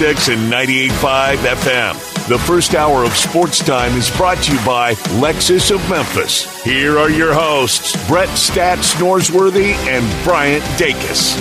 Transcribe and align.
6 0.00 0.28
and 0.28 0.52
98.5 0.52 1.38
FM. 1.38 2.28
The 2.28 2.38
first 2.38 2.76
hour 2.76 3.02
of 3.02 3.16
sports 3.16 3.58
time 3.58 3.92
is 3.94 4.08
brought 4.16 4.40
to 4.44 4.52
you 4.52 4.64
by 4.64 4.94
Lexus 5.18 5.74
of 5.74 5.90
Memphis. 5.90 6.62
Here 6.62 6.96
are 6.96 7.10
your 7.10 7.34
hosts, 7.34 7.96
Brett 8.06 8.28
Stats 8.28 8.94
Norsworthy 8.94 9.72
and 9.88 10.24
Bryant 10.24 10.62
Dacus. 10.78 11.36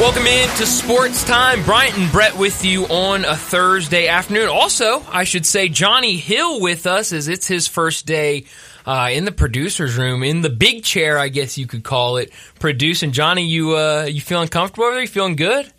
Welcome 0.00 0.26
in 0.26 0.48
to 0.56 0.66
Sports 0.66 1.22
Time. 1.22 1.62
Bryant 1.62 1.96
and 1.96 2.10
Brett 2.10 2.36
with 2.36 2.64
you 2.64 2.86
on 2.86 3.24
a 3.24 3.36
Thursday 3.36 4.08
afternoon. 4.08 4.48
Also, 4.48 5.04
I 5.12 5.22
should 5.22 5.46
say 5.46 5.68
Johnny 5.68 6.16
Hill 6.16 6.60
with 6.60 6.88
us 6.88 7.12
as 7.12 7.28
it's 7.28 7.46
his 7.46 7.68
first 7.68 8.04
day 8.04 8.46
uh, 8.86 9.10
in 9.12 9.24
the 9.24 9.32
producers 9.32 9.96
room, 9.96 10.22
in 10.22 10.40
the 10.40 10.50
big 10.50 10.84
chair, 10.84 11.18
I 11.18 11.28
guess 11.28 11.56
you 11.58 11.66
could 11.66 11.84
call 11.84 12.16
it, 12.16 12.32
producing. 12.58 13.12
Johnny, 13.12 13.46
you 13.46 13.76
uh, 13.76 14.04
you 14.04 14.20
feeling 14.20 14.48
comfortable 14.48 14.84
over 14.84 14.94
there? 14.94 15.02
You 15.02 15.08
feeling 15.08 15.36
good? 15.36 15.72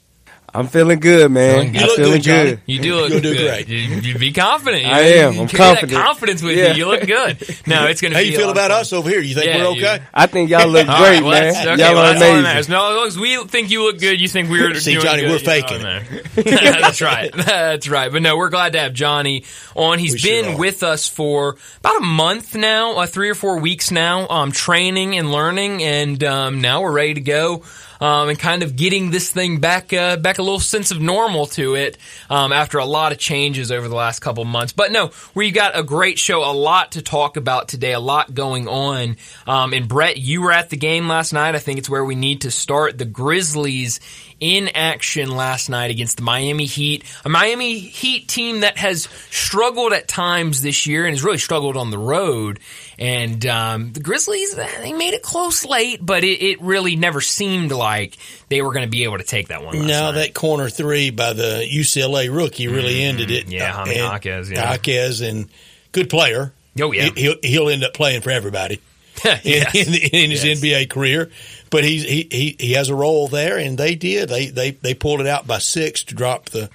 I'm 0.56 0.68
feeling 0.68 1.00
good, 1.00 1.32
man. 1.32 1.74
You 1.74 1.82
I'm 1.82 1.88
look 1.88 1.96
feeling 1.98 2.12
good, 2.14 2.22
Johnny. 2.24 2.50
good. 2.52 2.60
You 2.66 2.80
do 2.80 2.96
look 2.96 3.10
You'll 3.12 3.20
do 3.22 3.34
good. 3.36 3.48
great. 3.50 3.68
You, 3.68 3.78
you 3.78 4.18
be 4.18 4.32
confident. 4.32 4.84
You, 4.84 4.90
I 4.90 5.00
am. 5.02 5.34
You 5.34 5.42
I'm 5.42 5.48
carry 5.48 5.58
confident. 5.76 5.92
That 5.92 6.06
confidence 6.06 6.42
with 6.42 6.58
Yeah. 6.58 6.72
you. 6.74 6.86
You 6.86 6.86
look 6.88 7.06
good. 7.06 7.38
No, 7.68 7.88
it's 7.88 8.02
going 8.02 8.12
to 8.12 8.18
How 8.18 8.24
be. 8.24 8.30
you 8.30 8.36
a 8.36 8.38
feel 8.38 8.48
lot 8.48 8.52
of 8.52 8.58
about 8.58 8.72
fun. 8.72 8.82
us 8.82 8.94
over 8.94 9.10
here? 9.10 9.20
You 9.20 9.36
think 9.36 9.46
Yeah, 9.48 9.58
we're 9.68 9.76
you- 9.76 9.86
okay? 9.86 10.04
I 10.14 10.26
think 10.28 10.50
y'all 10.50 10.68
look 10.68 10.88
All 10.90 10.98
great, 10.98 11.10
right, 11.16 11.24
well, 11.24 11.32
man. 11.32 11.68
okay, 11.68 11.84
y'all 11.84 11.94
well, 11.94 11.98
are 11.98 12.14
that's 12.14 12.16
all 12.16 12.20
that 12.20 12.30
amazing. 12.30 12.44
matters. 12.44 12.70
No, 12.70 12.90
as 12.90 12.96
long 12.96 13.08
as 13.08 13.20
we 13.20 13.44
think 13.48 13.70
you 13.72 13.84
look 13.84 14.00
good, 14.00 14.22
you 14.22 14.28
think 14.28 14.50
we're 14.50 14.74
See, 14.76 14.94
doing 14.94 15.04
Johnny, 15.06 15.22
good, 15.24 15.28
we're 15.32 15.38
you 15.38 15.44
know, 15.62 15.68
faking 15.68 15.82
man. 15.84 16.06
that's 16.36 17.02
right. 17.02 17.32
That's 17.36 17.88
right. 17.90 18.12
But 18.12 18.22
no, 18.22 18.38
we're 18.38 18.50
glad 18.50 18.74
to 18.74 18.80
have 18.80 18.94
Johnny 18.94 19.44
on. 19.76 20.00
He's 20.00 20.14
We 20.14 20.20
sure 20.20 20.44
been 20.44 20.54
are. 20.54 20.58
with 20.58 20.84
us 20.84 21.08
for 21.10 21.58
about 21.80 21.98
a 21.98 22.06
month 22.06 22.56
now, 22.56 22.98
uh, 22.98 23.06
three 23.08 23.30
or 23.30 23.36
four 23.36 23.60
weeks 23.60 23.92
now, 23.92 24.28
um, 24.30 24.52
training 24.52 25.18
and 25.18 25.32
learning, 25.32 25.84
and 25.84 26.24
um, 26.24 26.62
now 26.62 26.82
we're 26.82 26.92
ready 26.92 27.16
to 27.16 27.22
go. 27.22 27.64
Um, 28.02 28.30
and 28.30 28.38
kind 28.38 28.64
of 28.64 28.76
getting 28.76 29.12
this 29.12 29.30
thing 29.30 29.60
back, 29.60 29.94
uh, 29.94 30.18
back 30.18 30.38
a 30.38 30.44
little 30.44 30.60
sense 30.60 30.92
of 30.92 31.00
normal 31.00 31.46
to 31.48 31.76
it 31.76 31.98
um, 32.30 32.52
after 32.52 32.78
a 32.78 32.86
lot 32.86 33.12
of 33.12 33.18
changes 33.18 33.72
over 33.72 33.88
the 33.88 33.96
last 33.96 34.20
couple 34.20 34.44
months. 34.46 34.74
But 34.74 34.92
no, 34.92 35.12
we've 35.34 35.54
got 35.54 35.78
a 35.78 35.84
great 35.84 36.20
show, 36.20 36.44
a 36.44 36.52
lot 36.52 36.94
to 36.94 37.02
talk 37.02 37.38
about 37.38 37.68
today, 37.68 37.94
a 37.94 38.00
lot 38.00 38.34
going 38.34 38.68
on. 38.68 39.18
Um, 39.48 39.74
and 39.74 39.88
Brett, 39.88 40.18
you 40.18 40.42
were 40.42 40.52
at 40.52 40.70
the 40.70 40.78
game 40.78 41.08
last 41.08 41.34
night. 41.34 41.56
I 41.56 41.60
think 41.60 41.80
it's 41.80 41.90
where 41.90 42.04
we 42.04 42.16
need 42.16 42.42
to 42.42 42.52
start. 42.52 42.98
The 42.98 43.06
Grizzlies 43.06 44.00
in 44.40 44.68
action 44.76 45.30
last 45.36 45.70
night 45.70 45.92
against 45.92 46.18
the 46.18 46.24
Miami 46.24 46.66
Heat, 46.66 47.04
a 47.24 47.30
Miami 47.30 47.80
Heat 47.80 48.28
team 48.28 48.60
that 48.62 48.78
has 48.78 49.08
struggled 49.32 49.94
at 49.94 50.08
times 50.08 50.62
this 50.62 50.86
year 50.86 51.06
and 51.06 51.14
has 51.16 51.24
really 51.24 51.38
struggled 51.38 51.78
on 51.78 51.90
the 51.92 51.98
road. 51.98 52.60
And 53.00 53.46
um, 53.46 53.94
the 53.94 54.02
Grizzlies, 54.02 54.54
they 54.56 54.94
made 54.94 55.14
it 55.14 55.22
close 55.24 55.66
late, 55.66 56.00
but 56.06 56.24
it, 56.24 56.42
it 56.44 56.62
really 56.62 56.96
never 56.96 57.22
seemed 57.22 57.72
like 57.72 58.18
they 58.50 58.62
were 58.62 58.74
going 58.74 58.86
to 58.86 58.92
be 58.92 59.04
able 59.06 59.18
to 59.18 59.24
take 59.24 59.48
that 59.48 59.64
one. 59.64 59.78
Last 59.80 59.88
Now 59.88 60.12
night. 60.12 60.18
that 60.26 60.34
corner 60.34 60.70
three 60.70 61.10
by 61.12 61.34
the 61.34 61.66
UCLA 61.72 62.34
rookie 62.36 62.68
really 62.68 63.02
ended 63.04 63.32
it. 63.32 63.44
Mm-hmm. 63.46 63.52
Yeah, 63.54 63.72
Jaime 63.72 63.96
Jaquez, 63.96 64.52
yeah. 64.52 64.72
Jaquez 64.74 65.22
and 65.22 65.48
good 65.92 66.10
player. 66.10 66.52
Oh, 66.82 66.92
yeah. 66.92 67.10
He- 67.16 67.22
He'll, 67.22 67.36
he'll 67.42 67.70
end 67.70 67.84
up 67.86 67.94
playing 67.94 68.22
for 68.22 68.32
everybody 68.32 68.82
Yes. 69.44 69.74
in, 69.76 69.94
in 69.94 70.32
his 70.32 70.44
Yes. 70.44 70.60
NBA 70.62 70.90
career. 70.90 71.32
But 71.70 71.84
he's, 71.84 72.04
he, 72.04 72.28
he, 72.32 72.56
he 72.60 72.74
has 72.74 72.90
a 72.90 72.96
role 72.96 73.28
there 73.28 73.58
and 73.58 73.78
they 73.78 73.96
did. 73.96 74.30
They, 74.30 74.48
they, 74.48 74.72
they 74.72 74.94
pulled 74.94 75.22
it 75.22 75.28
out 75.28 75.46
by 75.48 75.58
six 75.60 76.04
to 76.06 76.16
drop 76.16 76.50
the 76.50 76.70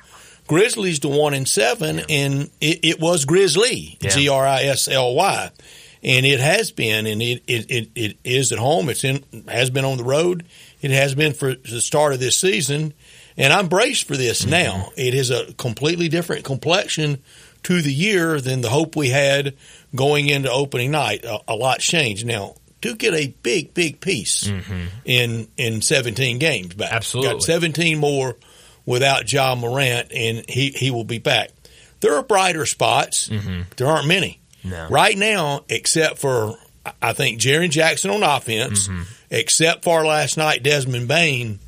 Grizzlies 0.46 0.98
to 1.00 1.08
one 1.08 1.33
and 1.34 1.48
seven 1.48 2.00
and 2.08 2.50
it, 2.61 2.80
it 2.83 3.00
was 3.00 3.24
Grizzly, 3.24 3.96
Yeah. 4.00 4.11
G-R-I-S-L-Y. 4.11 5.50
And 6.02 6.24
it 6.24 6.41
has 6.41 6.70
been, 6.70 7.06
and 7.06 7.20
it, 7.20 7.42
it, 7.46 7.70
it, 7.70 7.91
it 7.94 8.16
is 8.24 8.52
at 8.52 8.58
home. 8.58 8.88
It's 8.88 9.05
in, 9.05 9.22
has 9.48 9.68
been 9.68 9.84
on 9.84 9.98
the 9.98 10.05
road. 10.05 10.46
It 10.80 10.91
has 10.92 11.14
been 11.14 11.34
for 11.34 11.55
the 11.55 11.80
start 11.83 12.14
of 12.14 12.20
this 12.20 12.38
season. 12.38 12.94
And 13.36 13.52
I'm 13.52 13.68
braced 13.68 14.06
for 14.08 14.16
this 14.16 14.41
Mm-hmm. 14.42 14.50
now. 14.50 14.91
It 14.96 15.14
is 15.14 15.30
a 15.30 15.52
completely 15.55 16.08
different 16.08 16.44
complexion 16.44 17.22
to 17.64 17.83
the 17.83 17.92
year 17.92 18.41
than 18.41 18.61
the 18.61 18.70
hope 18.70 18.97
we 18.97 19.08
had 19.08 19.55
going 19.95 20.29
into 20.29 20.51
opening 20.51 20.90
night. 20.90 21.24
A, 21.24 21.39
a 21.48 21.55
lot's 21.55 21.85
changed. 21.85 22.27
Now, 22.27 22.55
to 22.83 22.95
get 22.95 23.12
a 23.14 23.29
big, 23.42 23.74
big 23.74 24.01
piece 24.01 24.51
in, 25.05 25.48
in 25.57 25.83
17 25.83 26.39
games 26.39 26.74
back. 26.74 26.89
Mm-hmm. 26.89 26.96
Absolutely. 26.96 27.33
Got 27.35 27.42
17 27.42 27.98
more 27.98 28.36
without 28.86 29.30
Ja 29.30 29.55
Morant, 29.55 30.11
and 30.14 30.48
he, 30.48 30.70
he 30.70 30.90
will 30.90 31.05
be 31.05 31.18
back. 31.18 31.51
There 32.01 32.17
are 32.17 32.23
brighter 32.23 32.64
spots. 32.67 33.29
but 33.29 33.77
There 33.77 33.86
aren't 33.86 34.08
many. 34.08 34.40
Mm-hmm. 34.61 34.70
No. 34.70 34.89
Right 34.90 35.17
now, 35.17 35.64
except 35.68 36.18
for 36.18 36.55
I 37.02 37.12
think 37.12 37.40
Jaren 37.40 37.70
Jackson 37.70 38.11
on 38.11 38.23
offense, 38.23 38.89
Mm-hmm. 38.89 39.02
except 39.30 39.85
for 39.85 40.05
last 40.05 40.36
night 40.39 40.62
Desmond 40.62 41.08
Bane, 41.08 41.58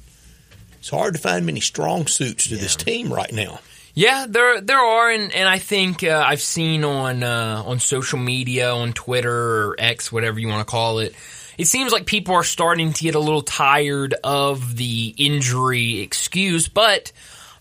it's 0.78 0.88
hard 0.88 1.14
to 1.14 1.20
find 1.20 1.44
many 1.46 1.60
strong 1.60 2.06
suits 2.06 2.48
to 2.48 2.56
this 2.56 2.76
team 2.76 3.12
right 3.12 3.32
now. 3.32 3.60
Yeah, 3.94 4.24
there 4.26 4.60
there 4.62 4.78
are, 4.78 5.10
and, 5.10 5.32
and 5.32 5.46
I 5.46 5.58
think 5.58 6.02
uh, 6.02 6.22
I've 6.26 6.40
seen 6.40 6.82
on 6.82 7.22
uh, 7.22 7.62
on 7.66 7.78
social 7.78 8.18
media, 8.18 8.72
on 8.72 8.94
Twitter 8.94 9.68
or 9.68 9.76
X, 9.78 10.10
whatever 10.10 10.38
you 10.38 10.48
want 10.48 10.66
to 10.66 10.70
call 10.70 11.00
it. 11.00 11.14
It 11.58 11.66
seems 11.66 11.92
like 11.92 12.06
people 12.06 12.34
are 12.34 12.44
starting 12.44 12.94
to 12.94 13.02
get 13.02 13.14
a 13.14 13.20
little 13.20 13.42
tired 13.42 14.14
of 14.24 14.76
the 14.76 15.14
injury 15.18 16.00
excuse, 16.00 16.68
but 16.68 17.12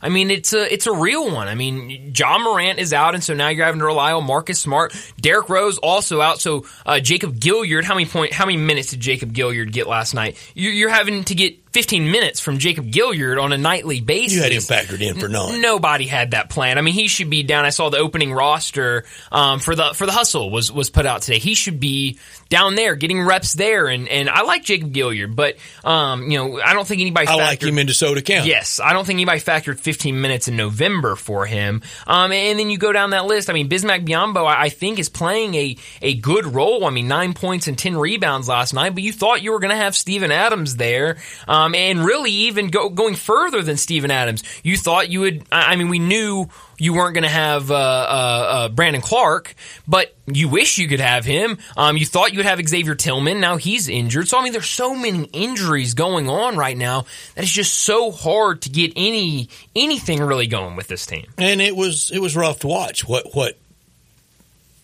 I 0.02 0.08
mean 0.08 0.31
it's 0.31 0.53
a 0.53 0.74
it's 0.74 0.88
a 0.88 0.94
real 0.94 1.30
one. 1.34 1.50
I 1.50 1.56
mean, 1.56 2.14
Ja 2.16 2.38
Morant 2.40 2.80
is 2.80 2.94
out, 2.94 3.13
and 3.13 3.22
so 3.22 3.34
now 3.34 3.50
you're 3.50 3.66
having 3.66 3.80
to 3.80 3.86
rely 3.86 4.13
on 4.13 4.25
Marcus 4.25 4.62
Smart. 4.62 4.96
Derrick 5.19 5.50
Rose 5.50 5.80
also 5.80 6.22
out, 6.22 6.40
so 6.40 6.66
uh, 6.86 7.02
Jacob 7.02 7.36
Gilyard. 7.36 7.84
How 7.84 7.94
many 7.94 8.06
point? 8.06 8.31
How 8.31 8.46
many 8.46 8.58
minutes 8.58 8.92
did 8.92 9.02
Jacob 9.02 9.34
Gilyard 9.34 9.74
get 9.74 9.86
last 9.86 10.13
night? 10.13 10.38
You're, 10.56 10.72
you're 10.72 10.90
having 10.90 11.25
to 11.25 11.36
get 11.36 11.60
15 11.73 12.11
minutes 12.11 12.39
from 12.39 12.57
Jacob 12.57 12.91
Gilyard 12.91 13.41
on 13.41 13.53
a 13.53 13.57
nightly 13.57 14.01
basis. 14.01 14.35
You 14.35 14.43
had 14.43 14.51
him 14.51 14.61
factored 14.61 15.01
in 15.01 15.19
for 15.19 15.27
none. 15.27 15.61
Nobody 15.61 16.05
had 16.05 16.31
that 16.31 16.49
plan. 16.49 16.77
I 16.77 16.81
mean, 16.81 16.93
he 16.93 17.07
should 17.07 17.29
be 17.29 17.43
down. 17.43 17.65
I 17.65 17.69
saw 17.69 17.89
the 17.89 17.97
opening 17.97 18.33
roster 18.33 19.05
um, 19.31 19.59
for 19.59 19.75
the 19.75 19.93
for 19.93 20.05
the 20.05 20.11
hustle 20.11 20.49
was 20.49 20.71
was 20.71 20.89
put 20.89 21.05
out 21.05 21.21
today. 21.21 21.39
He 21.39 21.53
should 21.53 21.79
be 21.79 22.19
down 22.49 22.75
there 22.75 22.95
getting 22.95 23.21
reps 23.21 23.53
there, 23.53 23.87
and 23.87 24.07
and 24.09 24.29
I 24.29 24.41
like 24.41 24.63
Jacob 24.63 24.93
Gilyard, 24.93 25.35
but 25.35 25.55
um, 25.83 26.29
you 26.29 26.37
know, 26.37 26.59
I 26.61 26.73
don't 26.73 26.87
think 26.87 27.01
anybody. 27.01 27.27
I 27.27 27.35
like 27.35 27.59
factored- 27.59 27.69
him 27.69 27.77
in 27.77 27.88
DeSoto 27.88 28.23
County. 28.25 28.49
Yes, 28.49 28.79
I 28.83 28.93
don't 28.93 29.05
think 29.05 29.17
anybody 29.17 29.39
factored 29.39 29.79
15 29.79 30.19
minutes 30.19 30.47
in 30.47 30.57
November 30.57 31.15
for 31.15 31.45
him. 31.45 31.81
Um, 32.07 32.31
and 32.31 32.59
then 32.59 32.69
you 32.69 32.77
go 32.77 32.91
down 32.91 33.11
that 33.11 33.25
list. 33.25 33.49
I 33.49 33.53
mean, 33.53 33.69
Bismack 33.69 34.05
Biyombo, 34.05 34.45
I 34.45 34.63
I 34.63 34.69
think, 34.69 34.99
is 34.99 35.09
playing 35.09 35.55
a, 35.55 35.77
a 36.01 36.15
good 36.15 36.45
role. 36.45 36.85
I 36.85 36.89
mean, 36.89 37.07
nine 37.07 37.33
points 37.33 37.67
and 37.67 37.77
10 37.77 37.97
rebounds 37.97 38.47
last 38.47 38.73
night, 38.73 38.93
but 38.93 39.03
you 39.03 39.11
thought 39.13 39.41
you 39.41 39.51
were 39.51 39.59
going 39.59 39.71
to 39.71 39.75
have 39.77 39.95
Steven 39.95 40.31
Adams 40.31 40.75
there. 40.75 41.17
Um, 41.47 41.60
and 41.75 42.03
really 42.03 42.31
even 42.31 42.69
go, 42.69 42.89
going 42.89 43.16
further 43.16 43.61
than 43.61 43.77
Steven 43.77 44.11
Adams, 44.11 44.44
you 44.63 44.77
thought 44.77 45.09
you 45.09 45.22
would, 45.22 45.44
I 45.51 45.73
I 45.73 45.75
mean, 45.75 45.89
we 45.89 45.99
knew 45.99 46.47
you 46.79 46.94
weren't 46.94 47.13
going 47.13 47.23
to 47.23 47.29
have 47.29 47.69
uh, 47.69 47.75
uh, 47.75 47.77
uh, 47.77 48.69
Brandon 48.69 49.01
Clarke, 49.01 49.53
but 49.88 50.16
you 50.25 50.50
wish 50.50 50.77
you 50.79 50.88
could 50.88 51.00
have 51.00 51.23
him. 51.25 51.57
Um, 51.77 51.95
you 51.97 52.05
thought 52.05 52.31
you 52.31 52.38
would 52.39 52.45
have 52.47 52.59
Xavier 52.67 52.95
Tillman. 52.95 53.39
Now 53.39 53.57
he's 53.57 53.88
injured. 53.88 54.27
So 54.27 54.39
I 54.39 54.44
mean, 54.44 54.51
there's 54.51 54.67
so 54.69 54.95
many 54.95 55.25
injuries 55.25 55.94
going 55.94 56.27
on 56.29 56.57
right 56.57 56.75
now 56.77 57.05
that 57.35 57.44
it's 57.44 57.51
just 57.51 57.73
so 57.75 58.11
hard 58.11 58.63
to 58.63 58.69
get 58.69 58.94
any 58.95 59.50
anything 59.75 60.21
really 60.21 60.47
going 60.47 60.75
with 60.75 60.88
this 60.88 61.05
team. 61.05 61.27
and 61.38 61.61
it 61.61 61.75
was 61.75 62.09
it 62.11 62.19
was 62.19 62.35
rough 62.35 62.59
to 62.59 62.67
watch 62.67 63.07
what 63.07 63.35
what 63.35 63.57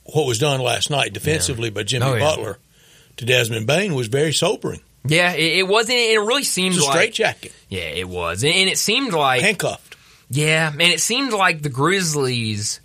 what 0.06 0.26
was 0.28 0.40
done 0.40 0.62
last 0.62 0.90
night 0.90 1.14
defensively 1.14 1.70
by 1.70 1.84
Jimmy 1.84 2.06
Oh, 2.06 2.14
yeah. 2.14 2.20
Butler 2.20 2.58
to 3.18 3.26
Desmond 3.26 3.68
Bane 3.68 3.94
was 3.96 4.08
very 4.08 4.32
sobering. 4.34 4.82
Yeah, 5.06 5.34
it, 5.34 5.60
it 5.60 5.68
wasn't. 5.68 5.98
It 5.98 6.20
really 6.20 6.42
It 6.42 6.46
seemed 6.46 6.76
was 6.76 6.84
a 6.84 6.88
like 6.88 6.94
straight 6.96 7.14
jacket, 7.14 7.54
yeah, 7.70 7.82
it 7.82 8.08
was, 8.08 8.44
and 8.44 8.54
it 8.54 8.78
seemed 8.78 9.14
like 9.14 9.42
handcuffed. 9.42 9.96
Yeah, 10.30 10.70
and 10.72 10.82
it 10.82 11.00
seemed 11.00 11.32
like 11.34 11.62
the 11.62 11.70
Grizzlies 11.70 12.82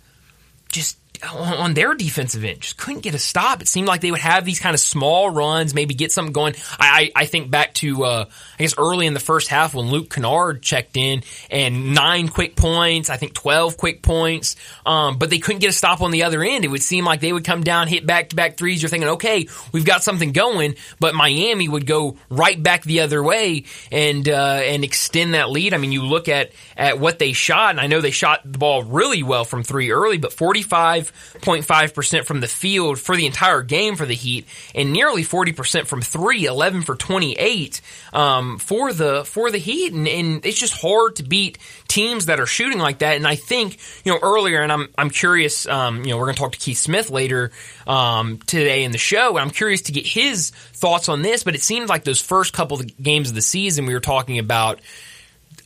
just 0.69 0.97
on, 1.31 1.53
on 1.53 1.73
their 1.73 1.93
defensive 1.93 2.43
end 2.43 2.61
just 2.61 2.77
couldn't 2.77 3.01
get 3.01 3.15
a 3.15 3.19
stop. 3.19 3.61
It 3.61 3.67
seemed 3.67 3.87
like 3.87 4.01
they 4.01 4.11
would 4.11 4.19
have 4.19 4.45
these 4.45 4.59
kind 4.59 4.73
of 4.73 4.79
small 4.79 5.29
runs, 5.29 5.73
maybe 5.73 5.93
get 5.93 6.11
something 6.11 6.33
going. 6.33 6.55
I, 6.79 7.11
I, 7.15 7.23
I 7.23 7.25
think 7.25 7.49
back 7.49 7.73
to 7.75 8.03
uh, 8.03 8.25
I 8.59 8.63
guess 8.63 8.75
early 8.77 9.07
in 9.07 9.13
the 9.13 9.19
first 9.19 9.47
half 9.47 9.73
when 9.73 9.87
Luke 9.87 10.09
Kennard 10.09 10.61
checked 10.61 10.97
in 10.97 11.23
and 11.49 11.93
nine 11.93 12.27
quick 12.27 12.55
points, 12.55 13.09
I 13.09 13.17
think 13.17 13.33
twelve 13.33 13.77
quick 13.77 14.01
points, 14.01 14.55
um, 14.85 15.17
but 15.17 15.29
they 15.29 15.39
couldn't 15.39 15.59
get 15.59 15.69
a 15.69 15.73
stop 15.73 16.01
on 16.01 16.11
the 16.11 16.23
other 16.23 16.43
end. 16.43 16.65
It 16.65 16.69
would 16.69 16.83
seem 16.83 17.05
like 17.05 17.21
they 17.21 17.33
would 17.33 17.45
come 17.45 17.63
down, 17.63 17.87
hit 17.87 18.05
back 18.05 18.29
to 18.29 18.35
back 18.35 18.57
threes. 18.57 18.81
You're 18.81 18.89
thinking, 18.89 19.09
okay, 19.11 19.47
we've 19.71 19.85
got 19.85 20.03
something 20.03 20.31
going, 20.31 20.75
but 20.99 21.15
Miami 21.15 21.67
would 21.67 21.85
go 21.85 22.17
right 22.29 22.61
back 22.61 22.83
the 22.83 23.01
other 23.01 23.23
way 23.23 23.65
and 23.91 24.27
uh, 24.27 24.61
and 24.63 24.83
extend 24.83 25.33
that 25.33 25.49
lead. 25.49 25.73
I 25.73 25.77
mean, 25.77 25.91
you 25.91 26.03
look 26.03 26.27
at 26.27 26.51
at 26.75 26.99
what 26.99 27.19
they 27.19 27.33
shot, 27.33 27.71
and 27.71 27.79
I 27.79 27.87
know 27.87 28.01
they 28.01 28.11
shot 28.11 28.41
the 28.43 28.57
ball 28.57 28.83
really 28.83 29.23
well 29.23 29.45
from 29.45 29.63
three 29.63 29.91
early, 29.91 30.17
but 30.17 30.33
45 30.33 31.12
35.5% 31.35 32.25
from 32.25 32.39
the 32.39 32.47
field 32.47 32.99
for 32.99 33.15
the 33.15 33.25
entire 33.25 33.61
game 33.61 33.95
for 33.95 34.05
the 34.05 34.13
Heat 34.13 34.45
and 34.73 34.93
nearly 34.93 35.23
40% 35.23 35.87
from 35.87 36.01
three, 36.01 36.45
11 36.45 36.83
for 36.83 36.95
28 36.95 37.81
um, 38.13 38.57
for 38.59 38.93
the 38.93 39.23
for 39.25 39.51
the 39.51 39.57
Heat. 39.57 39.93
And, 39.93 40.07
and 40.07 40.45
it's 40.45 40.59
just 40.59 40.73
hard 40.73 41.17
to 41.17 41.23
beat 41.23 41.57
teams 41.87 42.27
that 42.27 42.39
are 42.39 42.45
shooting 42.45 42.79
like 42.79 42.99
that. 42.99 43.15
And 43.15 43.27
I 43.27 43.35
think, 43.35 43.77
you 44.03 44.11
know, 44.11 44.19
earlier, 44.21 44.61
and 44.61 44.71
I'm, 44.71 44.89
I'm 44.97 45.09
curious, 45.09 45.67
um, 45.67 46.03
you 46.03 46.11
know, 46.11 46.17
we're 46.17 46.25
going 46.25 46.35
to 46.35 46.41
talk 46.41 46.51
to 46.53 46.59
Keith 46.59 46.77
Smith 46.77 47.09
later 47.09 47.51
um, 47.87 48.39
today 48.39 48.83
in 48.83 48.91
the 48.91 48.97
show, 48.97 49.29
and 49.31 49.39
I'm 49.39 49.51
curious 49.51 49.83
to 49.83 49.91
get 49.91 50.05
his 50.05 50.51
thoughts 50.73 51.09
on 51.09 51.21
this, 51.21 51.43
but 51.43 51.55
it 51.55 51.61
seems 51.61 51.89
like 51.89 52.03
those 52.03 52.21
first 52.21 52.53
couple 52.53 52.79
of 52.79 53.01
games 53.01 53.29
of 53.29 53.35
the 53.35 53.41
season 53.41 53.85
we 53.85 53.93
were 53.93 53.99
talking 53.99 54.39
about 54.39 54.79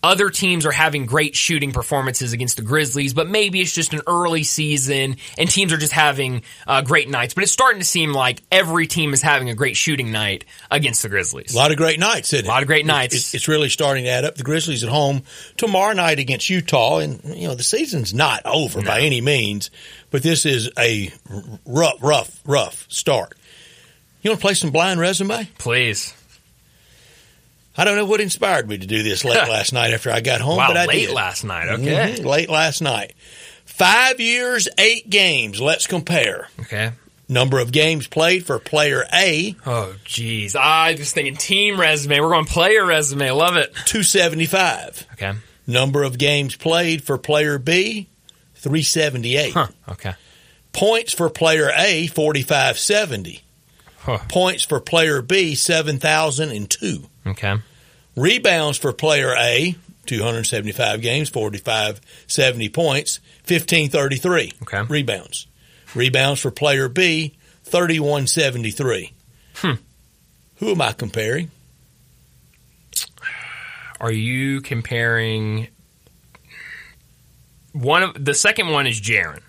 other 0.04 0.30
teams 0.30 0.66
are 0.66 0.72
having 0.72 1.06
great 1.06 1.36
shooting 1.36 1.72
performances 1.72 2.34
against 2.34 2.58
the 2.58 2.64
Grizzlies, 2.64 3.14
but 3.14 3.30
maybe 3.30 3.62
it's 3.62 3.74
just 3.74 3.94
an 3.94 4.02
early 4.08 4.44
season 4.44 5.18
and 5.38 5.50
teams 5.50 5.74
are 5.74 5.78
just 5.78 5.94
having 5.94 6.44
uh, 6.68 6.82
great 6.82 7.10
nights. 7.10 7.34
But 7.34 7.44
it's 7.44 7.52
starting 7.52 7.80
to 7.80 7.86
seem 7.86 8.14
like 8.14 8.42
every 8.52 8.88
team 8.88 9.14
is 9.14 9.22
having 9.22 9.50
a 9.50 9.56
great 9.56 9.76
shooting 9.76 10.12
night 10.12 10.46
against 10.72 11.02
the 11.02 11.10
Grizzlies. 11.10 11.54
A 11.54 11.58
lot 11.58 11.72
of 11.72 11.78
great 11.78 12.00
nights, 12.00 12.34
isn't 12.34 12.46
it? 12.46 12.48
A 12.48 12.52
lot 12.52 12.62
of 12.62 12.68
great 12.68 12.86
nights. 12.86 13.16
It's, 13.16 13.34
it's 13.34 13.48
really 13.48 13.70
starting 13.70 14.06
to 14.06 14.10
add 14.10 14.26
up. 14.26 14.36
The 14.36 14.44
Grizzlies 14.44 14.84
at 14.84 14.90
home 14.90 15.24
tomorrow 15.58 15.94
night 15.94 16.20
against 16.20 16.50
Utah, 16.50 17.00
and 17.00 17.22
you 17.24 17.48
know 17.48 17.56
the 17.56 17.64
season's 17.64 18.14
not 18.14 18.46
over 18.46 18.82
by 18.82 19.02
any 19.02 19.22
means, 19.22 19.72
but 20.12 20.24
this 20.24 20.46
is 20.46 20.72
a 20.78 21.12
rough, 21.66 22.02
rough, 22.02 22.42
rough 22.46 22.86
start. 22.90 23.38
You 24.22 24.32
want 24.32 24.42
to 24.42 24.46
play 24.46 24.54
some 24.56 24.72
blind 24.72 25.00
resume? 25.00 25.48
Please. 25.58 26.14
I 27.78 27.84
don't 27.84 27.96
know 27.96 28.06
what 28.06 28.22
inspired 28.22 28.68
me 28.68 28.78
to 28.78 28.88
do 28.88 29.04
this 29.04 29.24
late 29.24 29.36
last 29.50 29.72
night 29.74 29.94
after 29.94 30.12
I 30.12 30.20
got 30.22 30.42
home, 30.42 30.58
Wow, 30.58 30.68
but 30.70 30.78
I 30.78 30.86
late 30.86 31.08
did. 31.08 31.14
last 31.16 31.44
night. 31.44 31.68
Okay. 31.70 32.16
Mhm, 32.18 32.26
late 32.26 32.50
last 32.50 32.82
night. 32.82 33.14
Five 33.66 34.20
years, 34.20 34.68
eight 34.78 35.10
games. 35.10 35.62
Let's 35.62 35.86
compare. 35.88 36.48
Okay. 36.62 36.92
Number 37.30 37.60
of 37.60 37.72
games 37.74 38.08
played 38.08 38.46
for 38.46 38.58
player 38.58 39.04
A, 39.14 39.56
Oh, 39.66 39.94
geez. 40.06 40.56
I 40.56 40.96
was 40.98 41.12
thinking 41.12 41.36
team 41.36 41.80
resume. 41.80 42.22
We're 42.22 42.30
going 42.30 42.46
player 42.46 42.86
resume. 42.86 43.30
Love 43.32 43.58
it. 43.58 43.74
275. 43.86 45.06
Okay. 45.14 45.34
Number 45.68 46.04
of 46.04 46.18
games 46.18 46.56
played 46.56 47.04
for 47.04 47.18
player 47.18 47.60
B, 47.60 48.08
378. 48.56 49.54
Huh. 49.54 49.68
Okay. 49.90 50.14
Points 50.72 51.14
for 51.14 51.30
player 51.30 51.70
A, 51.76 52.08
4570. 52.08 53.42
Huh. 54.00 54.20
Points 54.30 54.64
for 54.64 54.80
player 54.80 55.22
B, 55.22 55.54
7,002. 55.56 57.10
Okay. 57.28 57.56
Rebounds 58.16 58.78
for 58.78 58.94
player 58.94 59.36
A, 59.38 59.76
275 60.06 61.02
games, 61.02 61.30
45 61.30 62.02
70 62.28 62.70
points, 62.70 63.20
1533. 63.48 64.54
Okay. 64.64 64.82
Rebounds. 64.84 65.48
Rebounds 65.94 66.42
for 66.42 66.52
player 66.52 66.90
B, 66.90 67.36
3173. 67.64 69.14
Hmm. 69.56 69.72
Who 70.58 70.72
am 70.72 70.82
I 70.82 70.94
comparing? 70.94 71.52
Are 74.00 74.12
you 74.12 74.62
comparing 74.62 75.68
one 77.74 78.04
of 78.04 78.26
the 78.26 78.34
second 78.34 78.70
one 78.70 78.88
is 78.88 79.02
Jaren? 79.02 79.42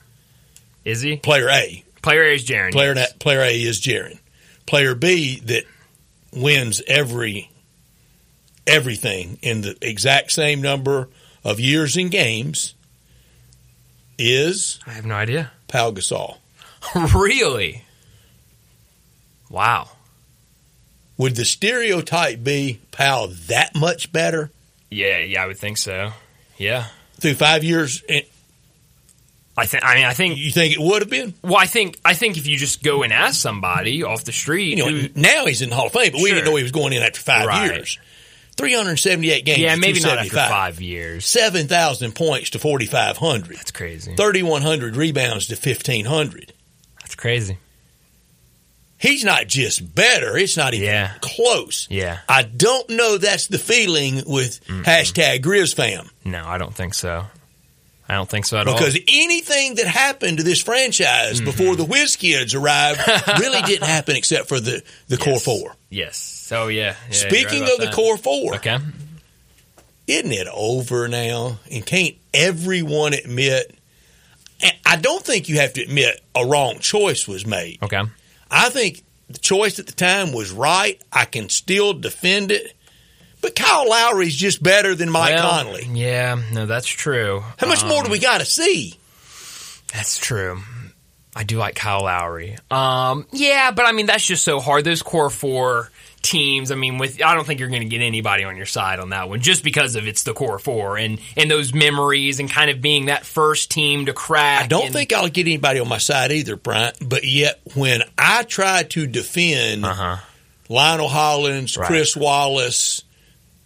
Is 0.85 1.01
he? 1.01 1.17
Player 1.17 1.49
A. 1.49 1.85
Player 2.03 2.23
A 2.23 2.35
is 2.35 2.47
Jaren. 2.47 2.73
Player, 2.73 2.95
yes. 2.95 3.13
player 3.15 3.41
A 3.41 3.53
is 3.53 3.81
Jaren. 3.81 4.19
Player 4.67 4.95
B 4.95 5.41
that 5.41 5.65
wins 6.33 6.83
every 6.87 7.51
everything 8.69 9.39
in 9.43 9.63
the 9.63 9.77
exact 9.83 10.31
same 10.33 10.61
number 10.63 11.09
of 11.45 11.59
years 11.59 11.97
and 11.97 12.11
games 12.11 12.75
is 14.19 14.79
I 14.87 14.91
have 14.93 15.07
no 15.07 15.15
idea. 15.15 15.53
Pau 15.69 15.91
Gasol. 15.91 16.37
really? 17.15 17.85
Wow. 19.51 19.91
Would 21.17 21.37
the 21.37 21.45
stereotype 21.45 22.43
be 22.45 22.81
Pau 22.91 23.29
that 23.49 23.75
much 23.75 24.13
better 24.13 24.51
Yeah, 24.91 25.19
yeah, 25.19 25.43
I 25.43 25.47
would 25.47 25.59
think 25.59 25.79
so. 25.79 26.13
Yeah. 26.57 26.87
through 27.21 27.35
five 27.35 27.65
years? 27.65 28.03
I 29.57 29.67
think. 29.67 29.85
I 29.85 29.97
mean, 29.97 30.05
I 30.05 30.13
think. 30.15 30.39
You 30.39 30.53
think 30.53 30.73
it 30.75 30.79
would 30.79 31.03
have 31.03 31.11
been? 31.11 31.35
Well, 31.43 31.57
I 31.57 31.67
think. 31.67 31.99
I 32.05 32.15
think 32.15 32.37
if 32.39 32.47
you 32.47 32.57
just 32.57 32.81
go 32.85 33.03
and 33.03 33.13
ask 33.13 33.41
somebody 33.41 34.05
off 34.05 34.23
the 34.25 34.31
street, 34.33 34.77
You 34.79 34.85
know, 34.85 34.89
who, 34.89 35.09
now 35.17 35.47
he's 35.47 35.63
in 35.63 35.71
the 35.71 35.75
Hall 35.75 35.87
of 35.89 35.93
Fame, 35.93 36.13
but 36.13 36.21
we 36.23 36.31
didn't 36.31 36.45
know 36.45 36.55
he 36.55 36.63
was 36.63 36.71
going 36.71 36.93
in 36.93 37.03
after 37.03 37.21
five 37.21 37.47
Right. 37.47 37.73
years. 37.75 37.99
378 38.59 39.45
games. 39.45 39.59
yeah, 39.59 39.77
maybe 39.77 40.01
not 40.01 40.19
after 40.19 40.37
five 40.37 40.81
years. 40.81 41.25
7,000 41.27 42.15
points 42.15 42.51
to 42.51 42.59
4,500. 42.59 43.57
That's 43.57 43.71
crazy. 43.71 44.15
3,100 44.17 44.97
rebounds 44.97 45.47
to 45.47 45.55
1,500. 45.55 46.53
That's 47.01 47.15
crazy. 47.15 47.57
He's 49.01 49.23
not 49.23 49.47
just 49.47 49.95
better, 49.95 50.37
it's 50.37 50.57
not 50.57 50.75
even 50.75 50.87
Yeah. 50.89 51.13
close. 51.21 51.87
Yeah. 51.89 52.19
I 52.29 52.43
don't 52.43 52.91
know 52.91 53.17
that's 53.17 53.47
the 53.47 53.59
feeling 53.59 54.25
with 54.27 54.61
hashtag 54.67 55.41
Grizz 55.41 55.75
fam. 55.77 56.11
No, 56.25 56.45
I 56.45 56.59
don't 56.59 56.75
think 56.75 56.95
so. 56.95 57.27
I 58.09 58.15
don't 58.15 58.29
think 58.29 58.47
so 58.47 58.57
at 58.59 58.67
all. 58.67 58.75
Because 58.77 58.99
anything 59.07 59.75
that 59.75 59.87
happened 59.87 60.39
to 60.39 60.43
this 60.45 60.63
franchise 60.63 61.37
Mm-hmm. 61.41 61.45
before 61.45 61.77
the 61.77 61.85
Whiz 61.85 62.17
Kids 62.17 62.55
arrived 62.55 63.01
really 63.39 63.61
didn't 63.63 63.87
happen 63.87 64.17
except 64.17 64.49
for 64.49 64.59
the, 64.61 64.83
the 65.09 65.17
core 65.25 65.39
four. 65.41 65.77
yes. 65.91 66.17
So 66.17 66.69
yeah. 66.69 66.95
yeah 67.09 67.13
Speaking 67.15 67.61
right 67.63 67.73
of 67.73 67.79
about 67.81 67.91
the 67.91 67.93
core 67.95 68.17
four, 68.17 68.55
Okay. 68.57 68.79
isn't 70.07 70.33
it 70.33 70.47
over 70.53 71.07
now? 71.09 71.59
And 71.71 71.85
can't 71.85 72.15
everyone 72.33 73.13
admit? 73.13 73.75
I 74.87 74.97
don't 74.97 75.23
think 75.25 75.49
you 75.49 75.57
have 75.61 75.75
to 75.75 75.83
admit 75.83 76.21
a 76.35 76.45
wrong 76.47 76.79
choice 76.79 77.29
was 77.29 77.45
made. 77.47 77.79
Okay. 77.83 78.03
I 78.51 78.71
think 78.71 79.03
the 79.29 79.39
choice 79.39 79.79
at 79.79 79.87
the 79.87 79.93
time 79.93 80.33
was 80.33 80.51
right. 80.51 81.01
I 81.13 81.27
can 81.27 81.49
still 81.51 81.93
defend 81.93 82.51
it. 82.51 82.75
But 83.41 83.55
Kyle 83.55 83.89
Lowry's 83.89 84.35
just 84.35 84.63
better 84.63 84.95
than 84.95 85.11
Mike 85.11 85.35
Well, 85.35 85.49
Conley. 85.49 85.89
Yeah. 85.93 86.41
No, 86.53 86.67
that's 86.67 86.87
true. 86.89 87.43
How 87.59 87.69
much 87.69 87.85
more 87.85 88.03
do 88.03 88.11
we 88.11 88.19
got 88.19 88.39
to 88.39 88.45
see? 88.45 88.95
That's 89.93 90.19
true. 90.19 90.61
I 91.37 91.45
do 91.45 91.57
like 91.59 91.75
Kyle 91.77 92.03
Lowry. 92.03 92.57
Um, 92.71 93.27
yeah, 93.33 93.71
but 93.71 93.87
I 93.87 93.93
mean 93.93 94.07
that's 94.07 94.27
just 94.27 94.45
so 94.45 94.59
hard. 94.61 94.85
Those 94.85 95.03
core 95.03 95.31
four 95.31 95.91
teams. 96.21 96.73
I 96.73 96.75
mean, 96.75 96.99
with 96.99 97.23
I 97.23 97.35
don't 97.35 97.47
think 97.47 97.61
you're 97.61 97.69
going 97.69 97.83
to 97.83 97.89
get 97.89 98.01
anybody 98.01 98.43
on 98.43 98.57
your 98.57 98.67
side 98.67 98.99
on 98.99 99.11
that 99.11 99.29
one, 99.29 99.41
just 99.41 99.63
because 99.63 99.95
of 99.95 100.09
it's 100.09 100.25
the 100.25 100.35
core 100.35 100.59
four 100.59 100.99
and 100.99 101.21
and 101.37 101.49
those 101.49 101.73
memories 101.73 102.41
and 102.41 102.51
kind 102.51 102.71
of 102.71 102.83
being 102.83 103.07
that 103.07 103.25
first 103.25 103.71
team 103.71 104.07
to 104.07 104.13
crack. 104.13 104.65
I 104.65 104.67
don't 104.67 104.87
and- 104.87 104.93
think 104.93 105.13
I'll 105.13 105.29
get 105.29 105.47
anybody 105.47 105.79
on 105.79 105.89
my 105.89 105.99
side 105.99 106.33
either, 106.33 106.57
Bryant. 106.57 106.97
But 107.01 107.23
yet, 107.25 107.61
when 107.75 108.03
I 108.19 108.43
try 108.43 108.83
to 108.83 109.07
defend 109.07 109.85
Uh-huh. 109.85 110.17
Lionel 110.69 111.09
Hollins, 111.09 111.77
Right. 111.77 111.87
Chris 111.87 112.17
Wallace, 112.17 113.05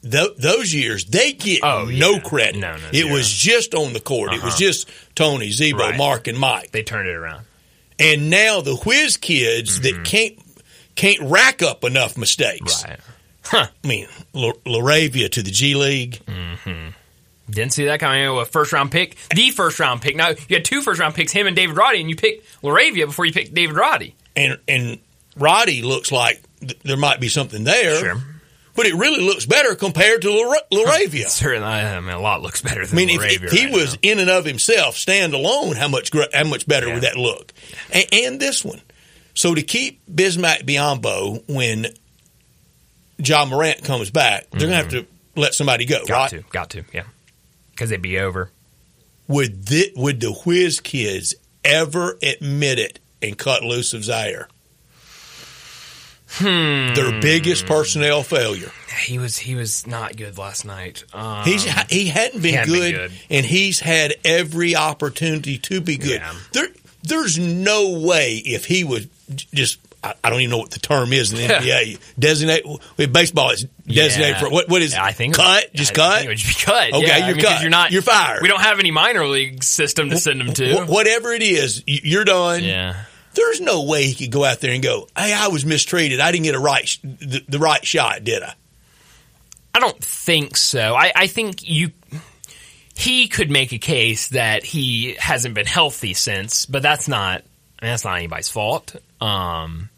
th- 0.03 0.37
those 0.39 0.73
years, 0.75 1.05
they 1.07 1.33
get 1.33 1.61
Oh, 1.63 1.85
no 1.87 2.13
yeah. 2.13 2.19
credit. 2.21 2.61
No, 2.61 2.73
no, 2.77 2.89
it 2.93 2.95
zero. 2.95 3.13
was 3.13 3.31
just 3.31 3.75
on 3.75 3.93
the 3.93 4.01
court. 4.01 4.33
It 4.33 4.43
was 4.43 4.55
uh-huh. 4.55 4.59
just 4.59 4.89
Tony, 5.15 5.51
Z-Bo, 5.51 5.79
Right. 5.79 5.97
Mark, 5.97 6.27
and 6.29 6.39
Mike. 6.39 6.71
they 6.73 6.83
turned 6.83 7.09
it 7.09 7.15
around. 7.17 7.45
And 7.99 8.31
now 8.31 8.61
the 8.61 8.75
whiz 8.77 9.17
kids 9.17 9.81
that 9.83 9.93
mm-hmm. 9.95 10.03
can't 10.03 10.39
can't 10.97 11.21
rack 11.31 11.63
up 11.63 11.85
enough 11.85 12.17
mistakes. 12.19 12.85
Right. 12.85 12.99
I 13.53 13.87
mean, 13.87 14.07
L- 14.35 14.53
Laravia 14.67 15.31
to 15.31 15.43
the 15.43 15.51
G 15.51 15.75
League. 15.75 16.21
Mm-hmm. 16.27 16.91
Didn't 17.51 17.73
see 17.73 17.85
that 17.87 18.01
coming. 18.01 18.25
A 18.27 18.45
first 18.45 18.73
round 18.73 18.91
pick, 18.91 19.17
the 19.35 19.51
first 19.51 19.79
round 19.79 20.01
pick. 20.01 20.17
Now 20.17 20.31
you 20.31 20.37
had 20.57 20.65
two 20.65 20.81
first 20.81 21.01
round 21.01 21.15
picks, 21.15 21.33
him 21.33 21.47
and 21.47 21.55
David 21.57 21.77
Roddy, 21.77 22.01
and 22.01 22.09
you 22.09 22.17
picked 22.17 22.47
Laravia 22.63 23.07
before 23.07 23.25
you 23.27 23.33
picked 23.33 23.53
David 23.55 23.77
Roddy. 23.77 24.15
and 24.37 24.59
and 24.67 24.99
Roddy 25.37 25.83
looks 25.83 26.11
like 26.13 26.41
th- 26.61 26.79
there 26.83 26.97
might 26.97 27.21
be 27.21 27.29
something 27.29 27.65
there. 27.65 27.99
Sure. 27.99 28.23
But 28.75 28.87
it 28.87 28.95
really 28.95 29.23
looks 29.23 29.45
better 29.45 29.75
compared 29.75 30.23
to 30.23 30.31
Lar- 30.31 30.57
Laravia. 30.73 31.27
Certainly, 31.29 31.69
I 31.69 32.01
mean, 32.01 32.11
a 32.15 32.21
lot 32.21 32.41
looks 32.41 32.63
better 32.63 32.83
I 32.83 32.87
than 32.87 32.97
mean, 32.97 33.11
if, 33.11 33.21
Laravia 33.21 33.45
if 33.45 33.51
he 33.53 33.65
right 33.67 33.73
was 33.75 33.93
now. 33.95 33.99
in 34.11 34.19
and 34.19 34.31
of 34.31 34.45
himself, 34.47 34.97
stand 34.97 35.35
alone, 35.35 35.77
how 35.77 35.89
much 35.89 36.11
how 36.33 36.45
much 36.45 36.67
better 36.67 36.87
Yeah. 36.89 36.95
would 36.95 37.03
that 37.03 37.17
look? 37.17 37.53
And, 37.93 38.07
and 38.13 38.41
this 38.41 38.65
one. 38.65 38.81
So 39.35 39.55
to 39.55 39.63
keep 39.63 40.01
Bismack 40.07 40.65
Biyombo 40.65 41.43
when 41.49 41.87
Ja 43.19 43.45
Morant 43.45 43.85
comes 43.85 44.11
back, 44.11 44.49
they're 44.51 44.61
going 44.61 44.71
to 44.71 44.77
have 44.77 44.89
to 44.91 45.07
let 45.37 45.55
somebody 45.55 45.85
go, 45.85 45.97
Mm-hmm. 45.99 46.07
got 46.07 46.33
right? 46.33 46.43
to, 46.43 46.51
got 46.51 46.71
to, 46.71 46.85
yeah, 46.93 47.05
because 47.71 47.91
it'd 47.91 48.03
be 48.03 48.19
over. 48.19 48.51
Would 49.29 49.65
thi- 49.67 49.93
would 49.97 50.21
the 50.21 50.33
Whiz 50.33 50.81
kids 50.81 51.35
ever 51.65 52.19
admit 52.23 52.79
it 52.79 52.99
and 53.23 53.39
cut 53.39 53.63
loose 53.63 53.95
of 53.95 54.03
Ziaire? 54.03 54.47
Hmm. 56.35 56.95
Their 56.95 57.21
biggest 57.21 57.67
personnel 57.67 58.23
failure. 58.23 58.71
He 59.05 59.19
was 59.19 59.37
he 59.39 59.55
was 59.55 59.87
not 59.87 60.17
good 60.17 60.39
last 60.39 60.65
night. 60.65 61.05
Um, 61.13 61.45
He's 61.45 61.65
he 61.65 62.07
hadn't 62.09 62.43
been, 62.43 62.55
hadn't 62.55 62.73
been 62.73 62.93
good, 62.93 62.95
good. 62.95 63.13
and 63.31 63.45
he's 63.47 63.81
had 63.81 64.15
every 64.25 64.75
opportunity 64.77 65.59
to 65.59 65.81
be 65.81 65.97
good. 65.97 66.21
Yeah. 66.21 66.33
There, 66.53 66.69
there's 67.03 67.39
no 67.39 67.99
way 67.99 68.37
if 68.37 68.65
he 68.65 68.85
was 68.85 69.07
just 69.53 69.79
I, 70.05 70.15
I 70.25 70.31
don't 70.31 70.41
even 70.41 70.51
know 70.51 70.59
what 70.59 70.71
the 70.71 70.79
term 70.81 71.13
is 71.13 71.33
in 71.33 71.39
the 71.39 71.55
NBA. 71.55 71.99
Designate 72.19 72.65
baseball, 73.13 73.51
is 73.51 73.65
designated 73.87 74.37
Yeah. 74.37 74.41
for 74.41 74.51
what? 74.51 74.69
What 74.69 74.83
is 74.83 74.95
I 74.95 75.13
think 75.13 75.35
cut? 75.35 75.73
Just 75.75 75.93
I 75.93 75.95
cut. 75.97 76.13
think 76.15 76.25
it 76.25 76.29
would 76.29 76.39
just 76.39 76.59
be 76.59 76.65
cut. 76.65 76.93
Okay, 76.95 77.07
yeah. 77.07 77.17
You're 77.27 77.37
mean, 77.37 77.45
'cause 77.45 77.53
cut. 77.55 77.61
You're 77.63 77.71
not. 77.71 77.93
You're 77.93 78.03
fired. 78.03 78.43
We 78.43 78.49
don't 78.49 78.61
have 78.61 78.79
any 78.79 78.91
minor 78.91 79.27
league 79.27 79.63
system 79.65 80.11
to 80.11 80.19
send 80.19 80.41
them 80.41 80.53
to. 80.55 80.85
Wh- 80.85 80.89
whatever 80.89 81.33
it 81.33 81.43
is, 81.43 81.83
you're 81.87 82.25
done. 82.25 82.63
Yeah. 82.65 83.05
There's 83.35 83.61
no 83.61 83.85
way 83.85 84.07
he 84.07 84.15
could 84.15 84.33
go 84.33 84.45
out 84.45 84.61
there 84.61 84.73
and 84.73 84.83
go, 84.83 85.09
"Hey, 85.17 85.33
I 85.33 85.49
was 85.49 85.65
mistreated. 85.65 86.21
I 86.21 86.33
didn't 86.33 86.45
get 86.45 86.55
a 86.55 86.61
right 86.61 86.87
sh- 86.87 86.99
the, 87.03 87.45
the 87.49 87.59
right 87.59 87.85
shot, 87.85 88.25
did 88.25 88.43
I?" 88.43 88.55
I 89.75 89.81
don't 89.81 90.03
think 90.03 90.57
so. 90.57 90.95
I, 90.95 91.13
I 91.15 91.27
think 91.27 91.67
you 91.69 91.93
he 92.95 93.29
could 93.29 93.51
make 93.51 93.73
a 93.73 93.79
case 93.79 94.29
that 94.29 94.65
he 94.65 95.15
hasn't 95.19 95.55
been 95.55 95.67
healthy 95.67 96.15
since, 96.15 96.67
but 96.67 96.83
that's 96.83 97.09
not 97.09 97.43
I 97.81 97.87
mean, 97.87 97.93
that's 97.93 98.05
not 98.05 98.19
anybody's 98.19 98.49
fault. 98.49 98.95
Um, 99.21 99.89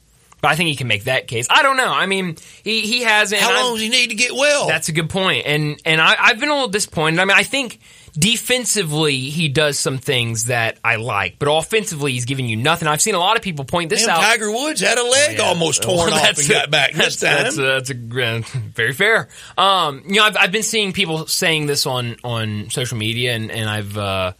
but 0.40 0.50
I 0.50 0.56
think 0.56 0.68
he 0.68 0.76
can 0.76 0.86
make 0.88 1.04
that 1.04 1.26
case. 1.26 1.46
I 1.50 1.62
don't 1.62 1.76
know. 1.76 1.90
I 1.92 2.06
mean, 2.06 2.36
he 2.62 2.82
he 2.82 3.02
hasn't. 3.02 3.40
How 3.40 3.52
long 3.52 3.74
does 3.74 3.82
he 3.82 3.88
need 3.88 4.10
to 4.10 4.14
get 4.14 4.32
well? 4.32 4.68
That's 4.68 4.88
a 4.88 4.92
good 4.92 5.10
point. 5.10 5.46
and 5.46 5.80
and 5.84 6.00
I, 6.00 6.14
I've 6.18 6.38
been 6.38 6.50
a 6.50 6.54
little 6.54 6.68
disappointed. 6.68 7.18
I 7.18 7.24
mean, 7.24 7.36
I 7.36 7.42
think 7.42 7.80
defensively 8.18 9.16
he 9.30 9.48
does 9.48 9.78
some 9.78 9.98
things 9.98 10.46
that 10.46 10.78
I 10.84 10.96
like, 10.96 11.38
but 11.38 11.48
offensively 11.50 12.12
he's 12.12 12.24
giving 12.24 12.46
you 12.48 12.56
nothing. 12.56 12.88
I've 12.88 13.02
seen 13.02 13.14
a 13.14 13.18
lot 13.18 13.36
of 13.36 13.42
people 13.42 13.64
point 13.64 13.90
this 13.90 14.00
Damn, 14.06 14.10
out. 14.16 14.20
Tiger 14.22 14.50
Woods 14.50 14.80
had 14.80 14.98
a 14.98 15.02
leg 15.04 15.38
Yeah. 15.38 15.44
almost 15.44 15.82
torn 15.82 16.10
Well, 16.10 16.14
off 16.14 16.38
and 16.38 16.48
got 16.48 16.66
a- 16.66 16.70
back 16.70 16.92
that's, 16.92 17.16
time. 17.16 17.42
That's 17.44 17.58
a, 17.58 17.62
that's 17.62 17.90
a 17.90 17.94
very 17.94 18.92
fair. 18.92 19.28
Um, 19.58 20.02
you 20.06 20.14
know, 20.16 20.24
I've, 20.24 20.36
I've 20.36 20.52
been 20.52 20.62
seeing 20.62 20.92
people 20.92 21.26
saying 21.26 21.66
this 21.66 21.86
on 21.86 22.16
on 22.24 22.70
social 22.70 22.96
media, 22.98 23.32
and 23.34 23.50
and 23.50 23.68
I've. 23.68 23.96
Uh, 23.96 24.32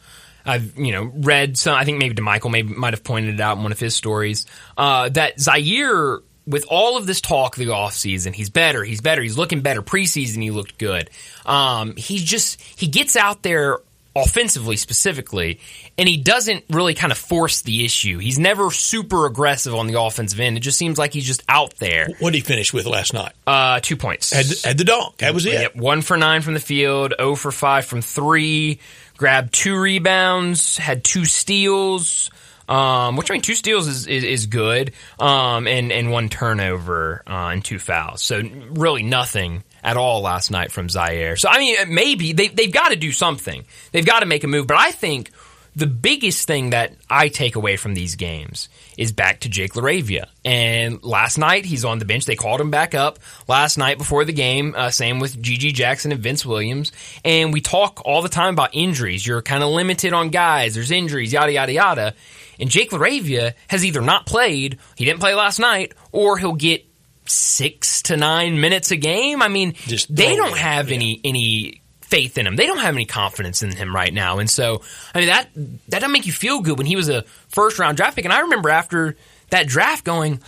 I've 0.47 0.79
you 0.79 0.93
know 0.93 1.05
read 1.05 1.57
some. 1.57 1.75
I 1.75 1.87
think 1.87 1.97
maybe 1.97 2.15
Damichael 2.15 2.51
maybe 2.51 2.75
might 2.75 2.93
have 2.93 3.03
pointed 3.03 3.37
it 3.37 3.41
out 3.41 3.57
in 3.57 3.63
one 3.63 3.73
of 3.73 3.81
his 3.81 3.95
stories 3.95 4.45
uh, 4.77 5.09
that 5.09 5.39
Ziaire, 5.39 6.21
with 6.47 6.65
all 6.69 6.97
of 6.97 7.07
this 7.07 7.21
talk 7.21 7.57
the 7.57 7.67
offseason, 7.67 8.35
he's 8.35 8.51
better, 8.51 8.85
he's 8.85 9.01
better, 9.01 9.23
he's 9.23 9.39
looking 9.39 9.61
better. 9.61 9.83
Preseason, 9.83 10.43
he 10.43 10.51
looked 10.51 10.79
good. 10.79 11.11
Um, 11.47 11.97
he 11.97 12.19
just 12.19 12.61
he 12.61 12.87
gets 12.87 13.17
out 13.17 13.43
there 13.43 13.79
offensively 14.17 14.77
specifically, 14.77 15.61
and 15.99 16.09
he 16.09 16.17
doesn't 16.17 16.65
really 16.71 16.95
kind 16.95 17.13
of 17.13 17.19
force 17.19 17.63
the 17.63 17.85
issue. 17.85 18.19
He's 18.19 18.39
never 18.39 18.71
super 18.71 19.27
aggressive 19.27 19.75
on 19.75 19.87
the 19.87 20.01
offensive 20.01 20.39
end. 20.39 20.57
It 20.57 20.61
just 20.61 20.79
seems 20.79 20.99
like 20.99 21.13
he's 21.13 21.27
just 21.27 21.43
out 21.49 21.75
there. 21.77 22.09
what 22.21 22.33
did 22.33 22.39
he 22.39 22.43
finish 22.43 22.73
with 22.73 22.87
last 22.87 23.13
night? 23.13 23.33
Uh, 23.47 23.81
two 23.81 23.97
points. 23.97 24.33
Had 24.33 24.47
the, 24.47 24.69
had 24.69 24.79
the 24.79 24.85
dunk. 24.85 25.19
That 25.19 25.35
was 25.35 25.47
it. 25.47 25.55
Yep, 25.55 25.77
one 25.77 26.03
for 26.03 26.17
nine 26.17 26.43
from 26.43 26.55
the 26.55 26.61
field, 26.61 27.15
0 27.19 27.35
for 27.35 27.51
five 27.51 27.87
from 27.87 28.03
three, 28.03 28.79
grabbed 29.17 29.53
two 29.53 29.79
rebounds, 29.79 30.77
had 30.77 31.03
two 31.03 31.25
steals. 31.25 32.31
Um, 32.69 33.17
which 33.17 33.31
I 33.31 33.35
mean, 33.35 33.43
two 33.43 33.55
steals 33.55 33.87
is, 33.87 34.07
is, 34.07 34.25
is 34.25 34.47
good. 34.47 34.93
Um, 35.19 35.67
and, 35.67 35.93
and 35.93 36.11
one 36.11 36.29
turnover, 36.29 37.23
uh, 37.27 37.49
and 37.49 37.65
two 37.65 37.79
fouls. 37.79 38.23
So 38.23 38.41
really 38.71 39.03
nothing 39.03 39.65
at 39.83 39.97
all 39.97 40.23
last 40.23 40.51
night 40.51 40.73
from 40.73 40.89
Ziaire. 40.89 41.39
So 41.39 41.49
I 41.49 41.59
mean, 41.59 41.77
maybe 41.89 42.33
they, 42.33 42.49
they've 42.49 42.73
got 42.73 42.89
to 42.89 42.97
do 42.97 43.13
something. 43.13 43.65
They've 43.93 44.07
got 44.07 44.21
to 44.21 44.27
make 44.27 44.45
a 44.45 44.47
move. 44.47 44.67
But 44.67 44.79
I 44.79 44.93
think 44.93 45.31
the 45.77 45.87
biggest 45.87 46.47
thing 46.47 46.71
that 46.71 46.95
I 47.11 47.29
take 47.29 47.57
away 47.57 47.77
from 47.77 47.95
these 47.95 48.15
games 48.15 48.69
is 48.97 49.13
back 49.13 49.41
to 49.41 49.49
Jake 49.49 49.75
LaRavia. 49.75 50.27
And 50.45 51.03
last 51.03 51.39
night 51.39 51.65
he's 51.65 51.85
on 51.85 51.99
the 51.99 52.05
bench. 52.05 52.27
They 52.27 52.37
called 52.37 52.61
him 52.61 52.71
back 52.71 52.95
up 52.95 53.19
last 53.49 53.79
night 53.79 53.99
before 53.99 54.25
the 54.25 54.33
game. 54.33 54.75
Uh, 54.77 54.91
same 54.91 55.21
with 55.21 55.41
GG 55.41 55.75
Jackson 55.75 56.13
and 56.13 56.21
Vince 56.21 56.45
Williams. 56.45 56.93
And 57.25 57.53
we 57.53 57.61
talk 57.61 58.03
all 58.05 58.23
the 58.23 58.29
time 58.29 58.55
about 58.55 58.71
injuries. 58.75 59.27
You're 59.27 59.43
kind 59.43 59.63
of 59.63 59.71
limited 59.71 60.13
on 60.13 60.31
guys. 60.31 60.75
There's 60.75 60.91
injuries, 60.91 61.33
yada 61.33 61.53
yada 61.53 61.73
yada. 61.73 62.15
And 62.59 62.71
Jake 62.71 62.91
LaRavia 62.91 63.55
has 63.69 63.85
either 63.85 64.01
not 64.01 64.27
played, 64.27 64.79
he 64.97 65.05
didn't 65.05 65.21
play 65.21 65.35
last 65.35 65.59
night, 65.59 65.93
or 66.13 66.39
he'll 66.39 66.55
get 66.55 66.87
six 67.27 68.03
to 68.03 68.17
nine 68.17 68.61
minutes 68.61 68.91
a 68.91 68.97
game. 68.97 69.43
I 69.43 69.49
mean, 69.49 69.73
Just 69.87 70.15
they 70.15 70.37
don't 70.37 70.57
have 70.57 70.91
yeah. 70.91 70.97
any 70.97 71.21
any 71.25 71.83
faith 72.15 72.39
in 72.39 72.47
him. 72.47 72.55
They 72.55 72.67
don't 72.67 72.79
have 72.79 72.95
any 72.95 73.07
confidence 73.07 73.65
in 73.65 73.73
him 73.73 73.95
right 73.95 74.15
now. 74.15 74.39
And 74.39 74.49
so, 74.49 74.83
I 75.13 75.19
mean, 75.19 75.29
that 75.29 75.49
that 75.89 75.99
doesn't 76.01 76.13
make 76.13 76.27
you 76.27 76.33
feel 76.33 76.61
good 76.61 76.79
when 76.79 76.87
he 76.87 76.95
was 76.95 77.09
a 77.09 77.23
first 77.49 77.81
round 77.81 77.97
draft 77.97 78.15
pick. 78.15 78.25
And 78.25 78.33
I 78.33 78.41
remember 78.41 78.71
after 78.71 79.17
that 79.51 79.67
draft 79.67 80.05
going, 80.05 80.41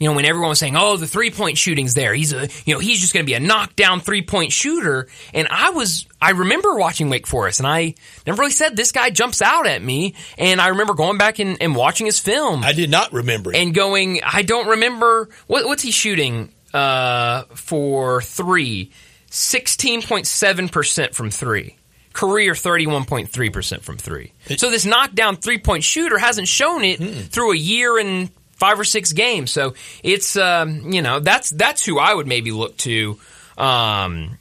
you 0.00 0.08
know, 0.08 0.16
when 0.16 0.24
everyone 0.24 0.48
was 0.48 0.58
saying, 0.58 0.76
"Oh, 0.76 0.96
the 0.96 1.06
three 1.06 1.30
point 1.30 1.58
shooting's 1.58 1.94
there. 1.94 2.12
He's 2.12 2.32
a, 2.32 2.48
you 2.64 2.74
know, 2.74 2.80
he's 2.80 3.00
just 3.00 3.12
going 3.12 3.24
to 3.24 3.26
be 3.26 3.34
a 3.34 3.40
knockdown 3.40 4.00
three 4.00 4.22
point 4.22 4.50
shooter." 4.50 5.06
And 5.32 5.46
I 5.48 5.70
was, 5.70 6.06
I 6.20 6.30
remember 6.30 6.74
watching 6.74 7.08
Wake 7.08 7.28
Forest, 7.28 7.60
and 7.60 7.68
I 7.68 7.94
never 8.26 8.40
really 8.40 8.50
said 8.50 8.74
this 8.74 8.90
guy 8.90 9.10
jumps 9.10 9.42
out 9.42 9.68
at 9.68 9.80
me. 9.80 10.14
And 10.38 10.60
I 10.60 10.68
remember 10.68 10.94
going 10.94 11.18
back 11.18 11.38
and, 11.38 11.56
and 11.60 11.76
watching 11.76 12.06
his 12.06 12.18
film 12.18 12.64
I 12.64 12.72
did 12.72 12.90
not 12.90 13.12
remember. 13.12 13.52
it. 13.52 13.58
and 13.58 13.74
going, 13.74 14.20
I 14.24 14.42
don't 14.42 14.68
remember 14.70 15.28
what, 15.46 15.66
what's 15.66 15.82
he 15.82 15.92
shooting 15.92 16.52
uh, 16.74 17.42
for 17.54 18.22
three. 18.22 18.90
16.7% 19.30 21.14
from 21.14 21.30
three. 21.30 21.76
Career 22.12 22.52
31.3% 22.52 23.82
from 23.82 23.96
three. 23.96 24.32
So 24.56 24.68
this 24.70 24.84
knockdown 24.84 25.36
three 25.36 25.58
point 25.58 25.84
shooter 25.84 26.18
hasn't 26.18 26.48
shown 26.48 26.82
it 26.82 26.98
through 27.30 27.52
a 27.52 27.56
year 27.56 27.98
and 27.98 28.30
five 28.54 28.80
or 28.80 28.84
six 28.84 29.12
games. 29.12 29.52
So 29.52 29.74
it's, 30.02 30.36
um, 30.36 30.92
you 30.92 31.02
know, 31.02 31.20
that's, 31.20 31.50
that's 31.50 31.84
who 31.84 31.98
I 31.98 32.12
would 32.12 32.26
maybe 32.26 32.50
look 32.50 32.76
to, 32.78 33.18
um, 33.56 34.38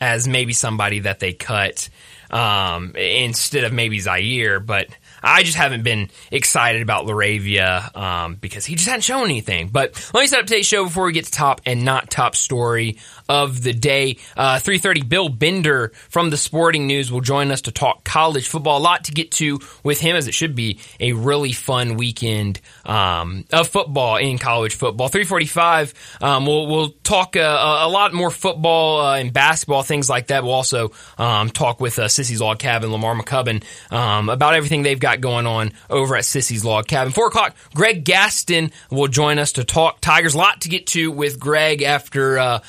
as 0.00 0.26
maybe 0.26 0.54
somebody 0.54 1.00
that 1.00 1.20
they 1.20 1.34
cut, 1.34 1.90
um, 2.30 2.94
instead 2.96 3.64
of 3.64 3.72
maybe 3.72 3.98
Ziaire, 3.98 4.64
but 4.64 4.88
I 5.22 5.42
just 5.42 5.56
haven't 5.56 5.82
been 5.82 6.10
excited 6.30 6.82
about 6.82 7.06
Laravia 7.06 7.96
um, 7.96 8.34
because 8.36 8.64
he 8.64 8.74
just 8.74 8.88
hadn't 8.88 9.02
shown 9.02 9.24
anything. 9.24 9.68
But 9.68 10.10
let 10.14 10.20
me 10.20 10.26
set 10.26 10.40
up 10.40 10.46
today's 10.46 10.66
show 10.66 10.84
before 10.84 11.06
we 11.06 11.12
get 11.12 11.26
to 11.26 11.30
top 11.30 11.60
and 11.66 11.84
not 11.84 12.10
top 12.10 12.36
story 12.36 12.98
of 13.28 13.62
the 13.62 13.72
day. 13.72 14.16
Uh, 14.36 14.56
3.30, 14.56 15.08
Bill 15.08 15.28
Bender 15.28 15.92
from 16.08 16.30
the 16.30 16.36
Sporting 16.36 16.86
News 16.86 17.12
will 17.12 17.20
join 17.20 17.50
us 17.50 17.62
to 17.62 17.72
talk 17.72 18.04
college 18.04 18.48
football. 18.48 18.78
A 18.78 18.80
lot 18.80 19.04
to 19.04 19.12
get 19.12 19.30
to 19.32 19.60
with 19.82 20.00
him 20.00 20.16
as 20.16 20.28
it 20.28 20.34
should 20.34 20.54
be 20.54 20.80
a 20.98 21.12
really 21.12 21.52
fun 21.52 21.96
weekend 21.96 22.60
um, 22.84 23.44
of 23.52 23.68
football 23.68 24.16
in 24.16 24.38
college 24.38 24.74
football. 24.74 25.08
3.45, 25.08 26.22
um, 26.22 26.46
we'll, 26.46 26.66
we'll 26.66 26.90
talk 27.02 27.36
uh, 27.36 27.40
a 27.40 27.88
lot 27.88 28.14
more 28.14 28.30
football 28.30 29.00
uh, 29.00 29.16
and 29.16 29.32
basketball, 29.32 29.82
things 29.82 30.08
like 30.08 30.28
that. 30.28 30.42
We'll 30.42 30.52
also 30.52 30.92
um, 31.18 31.50
talk 31.50 31.80
with 31.80 31.98
uh, 31.98 32.06
Sissy's 32.06 32.40
Log 32.40 32.58
Cabin, 32.58 32.90
Lamar 32.90 33.14
McCubbin, 33.14 33.62
um, 33.92 34.28
about 34.28 34.54
everything 34.54 34.82
they've 34.82 34.98
got 34.98 35.20
going 35.20 35.46
on 35.46 35.72
over 35.90 36.16
at 36.16 36.24
Sissy's 36.24 36.64
Log 36.64 36.86
Cabin. 36.86 37.12
Four 37.12 37.28
o'clock, 37.28 37.54
Greg 37.74 38.04
Gaston 38.04 38.70
will 38.90 39.08
join 39.08 39.38
us 39.38 39.52
to 39.52 39.64
talk 39.64 40.00
Tigers. 40.00 40.34
A 40.34 40.38
lot 40.38 40.62
to 40.62 40.68
get 40.68 40.86
to 40.88 41.10
with 41.10 41.38
Greg 41.38 41.82
after 41.82 42.38
uh, 42.38 42.60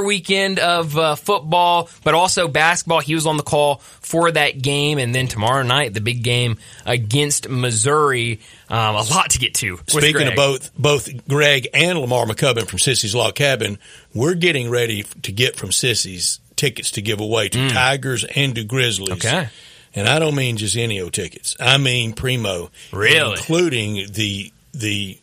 another 0.00 0.06
weekend 0.06 0.58
of 0.58 0.96
uh, 0.96 1.14
football, 1.14 1.88
but 2.04 2.14
also 2.14 2.48
basketball. 2.48 3.00
He 3.00 3.14
was 3.14 3.26
on 3.26 3.36
the 3.36 3.42
call 3.42 3.76
for 4.00 4.30
that 4.30 4.60
game, 4.60 4.98
and 4.98 5.14
then 5.14 5.26
tomorrow 5.28 5.62
night 5.62 5.94
the 5.94 6.00
big 6.00 6.22
game 6.22 6.56
against 6.86 7.48
Missouri. 7.48 8.40
Um, 8.68 8.96
a 8.96 9.02
lot 9.02 9.30
to 9.30 9.38
get 9.38 9.54
to. 9.56 9.78
Speaking 9.88 10.28
of 10.28 10.34
both 10.36 10.74
both 10.76 11.08
Greg 11.28 11.68
and 11.74 11.98
Lamar 11.98 12.26
McCubbin 12.26 12.66
from 12.66 12.78
Sissy's 12.78 13.14
Log 13.14 13.34
Cabin, 13.34 13.78
we're 14.14 14.34
getting 14.34 14.70
ready 14.70 15.02
to 15.22 15.32
get 15.32 15.56
from 15.56 15.70
Sissy's 15.70 16.40
tickets 16.56 16.92
to 16.92 17.02
give 17.02 17.20
away 17.20 17.48
to 17.48 17.68
Tigers 17.70 18.24
and 18.24 18.54
to 18.54 18.64
Grizzlies. 18.64 19.10
Mm. 19.10 19.16
Okay. 19.16 19.48
And 19.92 20.08
I 20.08 20.20
don't 20.20 20.36
mean 20.36 20.56
just 20.56 20.76
any 20.76 21.00
old 21.00 21.12
tickets. 21.12 21.56
I 21.58 21.76
mean 21.78 22.12
primo, 22.12 22.70
Really? 22.92 23.32
including 23.32 24.06
the 24.12 24.52
the 24.72 25.18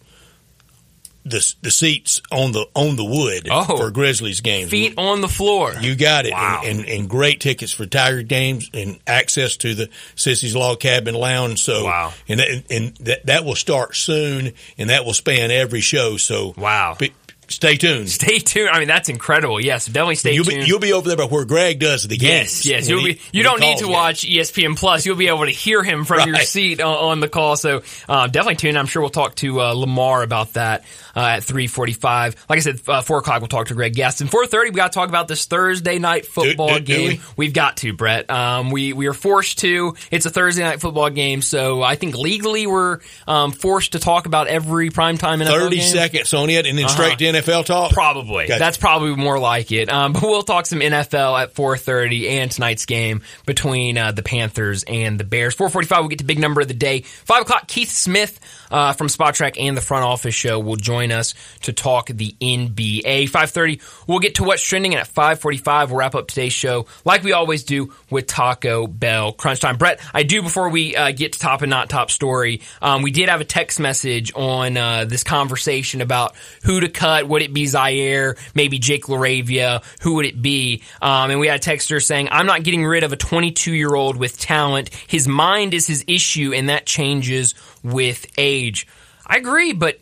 the 1.30 1.56
the 1.62 1.72
seats 1.72 2.22
on 2.32 2.52
the 2.52 2.66
on 2.76 2.96
the 2.96 3.04
wood 3.04 3.48
Oh. 3.52 3.78
for 3.78 3.92
Grizzlies 3.92 4.42
games. 4.42 4.70
feet 4.70 4.94
on 4.98 5.22
the 5.22 5.28
floor. 5.28 5.74
You 5.80 5.96
got 5.96 6.26
it. 6.26 6.32
Wow. 6.34 6.62
And, 6.64 6.80
and, 6.80 6.88
and 6.90 7.10
great 7.10 7.40
tickets 7.42 7.72
for 7.72 7.86
Tiger 7.86 8.22
games 8.24 8.70
and 8.74 9.00
access 9.08 9.58
to 9.58 9.74
the 9.76 9.88
Sissy's 10.16 10.56
Log 10.56 10.80
Cabin 10.80 11.16
Lounge. 11.16 11.62
So, 11.64 11.86
Wow. 11.86 12.14
and 12.28 12.40
that, 12.40 12.64
and 12.70 12.96
that, 12.98 13.26
that 13.26 13.46
will 13.46 13.56
start 13.56 13.96
soon 13.96 14.54
and 14.78 14.90
that 14.90 15.06
will 15.06 15.14
span 15.14 15.52
every 15.52 15.82
show. 15.82 16.18
So, 16.18 16.54
Wow. 16.58 16.96
be- 17.00 17.14
stay 17.50 17.76
tuned. 17.78 18.10
Stay 18.10 18.40
tuned. 18.40 18.70
I 18.70 18.80
mean, 18.80 18.88
that's 18.88 19.10
incredible. 19.10 19.60
Yes, 19.60 19.86
definitely 19.86 20.16
stay 20.16 20.34
You'll 20.34 20.46
tuned. 20.46 20.62
be, 20.62 20.68
you'll 20.68 20.80
be 20.80 20.94
over 20.94 21.08
there 21.08 21.18
by 21.18 21.26
where 21.26 21.46
Greg 21.46 21.80
does 21.80 22.08
the 22.08 22.16
Yes, 22.18 22.64
games. 22.64 22.66
yes. 22.66 22.82
When 22.84 22.90
You'll 22.98 23.06
he- 23.08 23.14
be, 23.14 23.22
you 23.32 23.44
don't 23.44 23.60
need 23.60 23.78
to 23.80 23.88
watch 23.88 24.22
ESPN 24.26 24.76
Plus. 24.78 25.06
You'll 25.06 25.16
be 25.16 25.28
able 25.28 25.46
to 25.46 25.52
hear 25.52 25.84
him 25.84 26.06
from 26.06 26.28
your 26.28 26.40
seat 26.40 26.82
on, 26.82 26.96
on 26.96 27.20
the 27.20 27.30
call. 27.30 27.56
So 27.56 27.82
uh, 28.10 28.28
definitely 28.28 28.56
tune. 28.56 28.78
I'm 28.78 28.86
sure 28.88 29.02
we'll 29.02 29.10
talk 29.10 29.36
to 29.36 29.62
uh, 29.62 29.72
Lamar 29.74 30.24
about 30.24 30.54
that 30.54 30.84
uh, 31.16 31.20
at 31.22 31.44
3:45. 31.44 32.36
Like 32.50 32.58
I 32.58 32.60
said, 32.60 32.80
uh, 32.88 33.02
four 33.02 33.20
o'clock 33.20 33.42
we'll 33.42 33.48
talk 33.48 33.68
to 33.68 33.74
Greg 33.74 33.94
Gaston. 33.94 34.28
4:30 34.28 34.64
we 34.66 34.72
got 34.72 34.92
to 34.92 34.96
talk 34.96 35.10
about 35.10 35.28
this 35.28 35.46
Thursday 35.46 36.00
night 36.00 36.26
football 36.26 36.70
do- 36.76 36.80
do 36.80 36.96
game. 36.96 37.08
we? 37.10 37.22
We've 37.48 37.54
got 37.54 37.78
to, 37.78 37.94
Brett. 37.94 38.30
Um, 38.30 38.72
we 38.72 38.94
we 38.94 39.08
are 39.08 39.14
forced 39.14 39.60
to. 39.60 39.96
It's 40.12 40.26
a 40.26 40.30
Thursday 40.30 40.64
night 40.64 40.82
football 40.82 41.10
game, 41.10 41.42
so 41.42 41.82
I 41.82 41.96
think 41.96 42.16
legally 42.18 42.68
we're 42.68 43.00
um, 43.28 43.52
forced 43.52 43.94
to 43.94 44.00
talk 44.00 44.26
about 44.26 44.48
every 44.48 44.90
primetime 44.90 45.42
NFL 45.44 45.48
30 45.48 45.76
game. 45.78 45.86
seconds 45.86 46.34
on 46.34 46.50
it 46.50 46.66
and 46.66 46.78
then 46.78 46.86
Uh-huh. 46.86 46.94
straight 46.94 47.18
to 47.20 47.26
NFL 47.42 47.66
talk? 47.66 47.92
Probably. 47.92 48.48
Gotcha. 48.48 48.60
That's 48.60 48.78
probably 48.78 49.16
more 49.16 49.40
like 49.40 49.72
it. 49.72 49.92
Um, 49.92 50.14
but 50.14 50.24
we'll 50.24 50.44
talk 50.44 50.66
some 50.66 50.80
NFL 50.80 51.42
at 51.42 51.54
4.30 51.54 52.30
and 52.30 52.52
tonight's 52.52 52.86
game 52.86 53.22
between 53.46 53.98
uh, 53.98 54.12
the 54.12 54.24
Panthers 54.24 54.84
and 54.84 55.20
the 55.20 55.24
Bears. 55.24 55.56
4.45, 55.56 56.00
we'll 56.00 56.08
get 56.08 56.20
to 56.20 56.26
big 56.26 56.40
number 56.40 56.62
of 56.62 56.68
the 56.68 56.74
day. 56.74 57.02
5 57.02 57.42
o'clock, 57.44 57.68
Keith 57.68 57.92
Smith 57.92 58.40
uh, 58.72 58.94
from 58.94 59.08
Spotrac 59.08 59.56
and 59.60 59.76
the 59.76 59.82
Front 59.82 60.06
Office 60.06 60.36
Show 60.36 60.60
will 60.60 60.76
join 60.76 61.12
us 61.12 61.34
to 61.64 61.74
talk 61.74 62.08
the 62.08 62.36
NBA. 62.42 63.30
5.30, 63.30 63.82
we'll 64.08 64.20
get 64.20 64.36
to 64.36 64.44
what's 64.44 64.62
trending. 64.62 64.94
And 64.94 65.02
at 65.02 65.08
5.45, 65.08 65.88
we'll 65.88 65.98
wrap 65.98 66.16
up 66.16 66.28
today's 66.28 66.54
show 66.54 66.88
like 67.06 67.24
we 67.24 67.34
always 67.34 67.64
do 67.64 67.94
with 68.10 68.28
Taco 68.28 68.88
Bell 68.88 69.32
Crunch 69.32 69.60
Time. 69.60 69.78
Brett, 69.78 70.00
I 70.14 70.24
do, 70.24 70.42
before 70.42 70.70
we 70.70 70.96
uh, 70.96 71.12
get 71.12 71.34
to 71.34 71.40
top 71.40 71.62
and 71.62 71.70
not 71.70 71.90
top 71.90 72.12
story, 72.12 72.62
um, 72.82 73.02
we 73.02 73.12
did 73.12 73.30
have 73.30 73.42
a 73.42 73.46
text 73.46 73.80
message 73.80 74.32
on 74.36 74.78
uh, 74.78 75.06
this 75.06 75.24
conversation 75.24 76.02
about 76.02 76.36
who 76.64 76.80
to 76.80 76.90
cut. 76.90 77.28
Would 77.28 77.42
it 77.42 77.54
be 77.54 77.66
Ziaire? 77.66 78.38
Maybe 78.56 78.80
Jake 78.80 79.06
Laravia? 79.06 79.84
Who 80.02 80.16
would 80.16 80.26
it 80.26 80.42
be? 80.42 80.84
Um, 81.02 81.32
and 81.32 81.40
we 81.40 81.48
had 81.48 81.60
a 81.60 81.64
texter 81.64 82.04
saying, 82.04 82.30
I'm 82.32 82.46
not 82.46 82.64
getting 82.64 82.86
rid 82.86 83.04
of 83.04 83.14
a 83.14 83.18
22 83.18 83.74
year 83.74 83.94
old 83.94 84.18
with 84.18 84.40
talent. 84.40 84.90
His 85.08 85.28
mind 85.28 85.74
is 85.74 85.88
his 85.88 86.04
issue, 86.08 86.54
and 86.54 86.70
that 86.70 86.86
changes 86.86 87.54
with 87.84 88.26
age. 88.38 88.88
I 89.26 89.38
agree, 89.38 89.74
but 89.74 90.00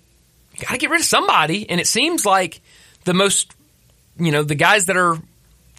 you 0.53 0.65
got 0.65 0.71
to 0.71 0.77
get 0.77 0.89
rid 0.89 1.01
of 1.01 1.05
somebody. 1.05 1.69
And 1.69 1.79
it 1.79 1.87
seems 1.87 2.25
like 2.25 2.61
the 3.03 3.13
most, 3.13 3.53
you 4.17 4.31
know, 4.31 4.43
the 4.43 4.55
guys 4.55 4.85
that 4.87 4.97
are 4.97 5.17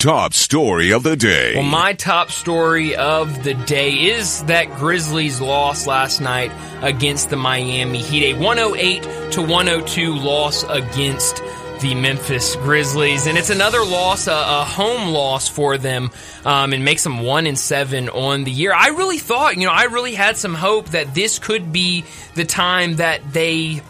Top 0.05 0.35
story 0.35 0.93
of 0.93 1.03
the 1.03 1.17
day. 1.17 1.55
Well, 1.55 1.63
my 1.63 1.95
top 1.95 2.31
story 2.31 2.95
of 2.95 3.43
the 3.43 3.55
day 3.55 3.93
is 3.93 4.45
that 4.45 4.67
Grizzlies 4.77 5.41
loss 5.41 5.87
last 5.87 6.21
night 6.21 6.53
against 6.83 7.31
the 7.31 7.37
Miami 7.37 8.01
Heat. 8.03 8.35
A 8.35 8.39
108 8.39 9.33
to 9.33 9.41
102 9.41 10.15
loss 10.15 10.63
against 10.65 11.43
the 11.81 11.95
Memphis 11.95 12.55
Grizzlies, 12.57 13.27
and 13.27 13.39
it's 13.39 13.49
another 13.49 13.83
loss, 13.83 14.27
a, 14.27 14.33
a 14.33 14.65
home 14.67 15.09
loss 15.09 15.49
for 15.49 15.79
them, 15.79 16.11
um, 16.45 16.75
and 16.75 16.85
makes 16.85 17.03
them 17.03 17.21
one 17.21 17.47
and 17.47 17.59
seven 17.59 18.11
on 18.11 18.45
the 18.45 18.51
year. 18.51 18.75
I 18.75 18.89
really 18.89 19.17
thought, 19.17 19.57
you 19.57 19.67
know, 19.67 19.73
I 19.73 19.85
really 19.85 20.15
had 20.15 20.37
some 20.37 20.55
hope 20.55 20.91
that 20.91 21.15
this 21.15 21.39
could 21.39 21.73
be 21.73 22.05
the 22.35 22.45
time 22.45 22.97
that 22.97 23.33
they 23.33 23.81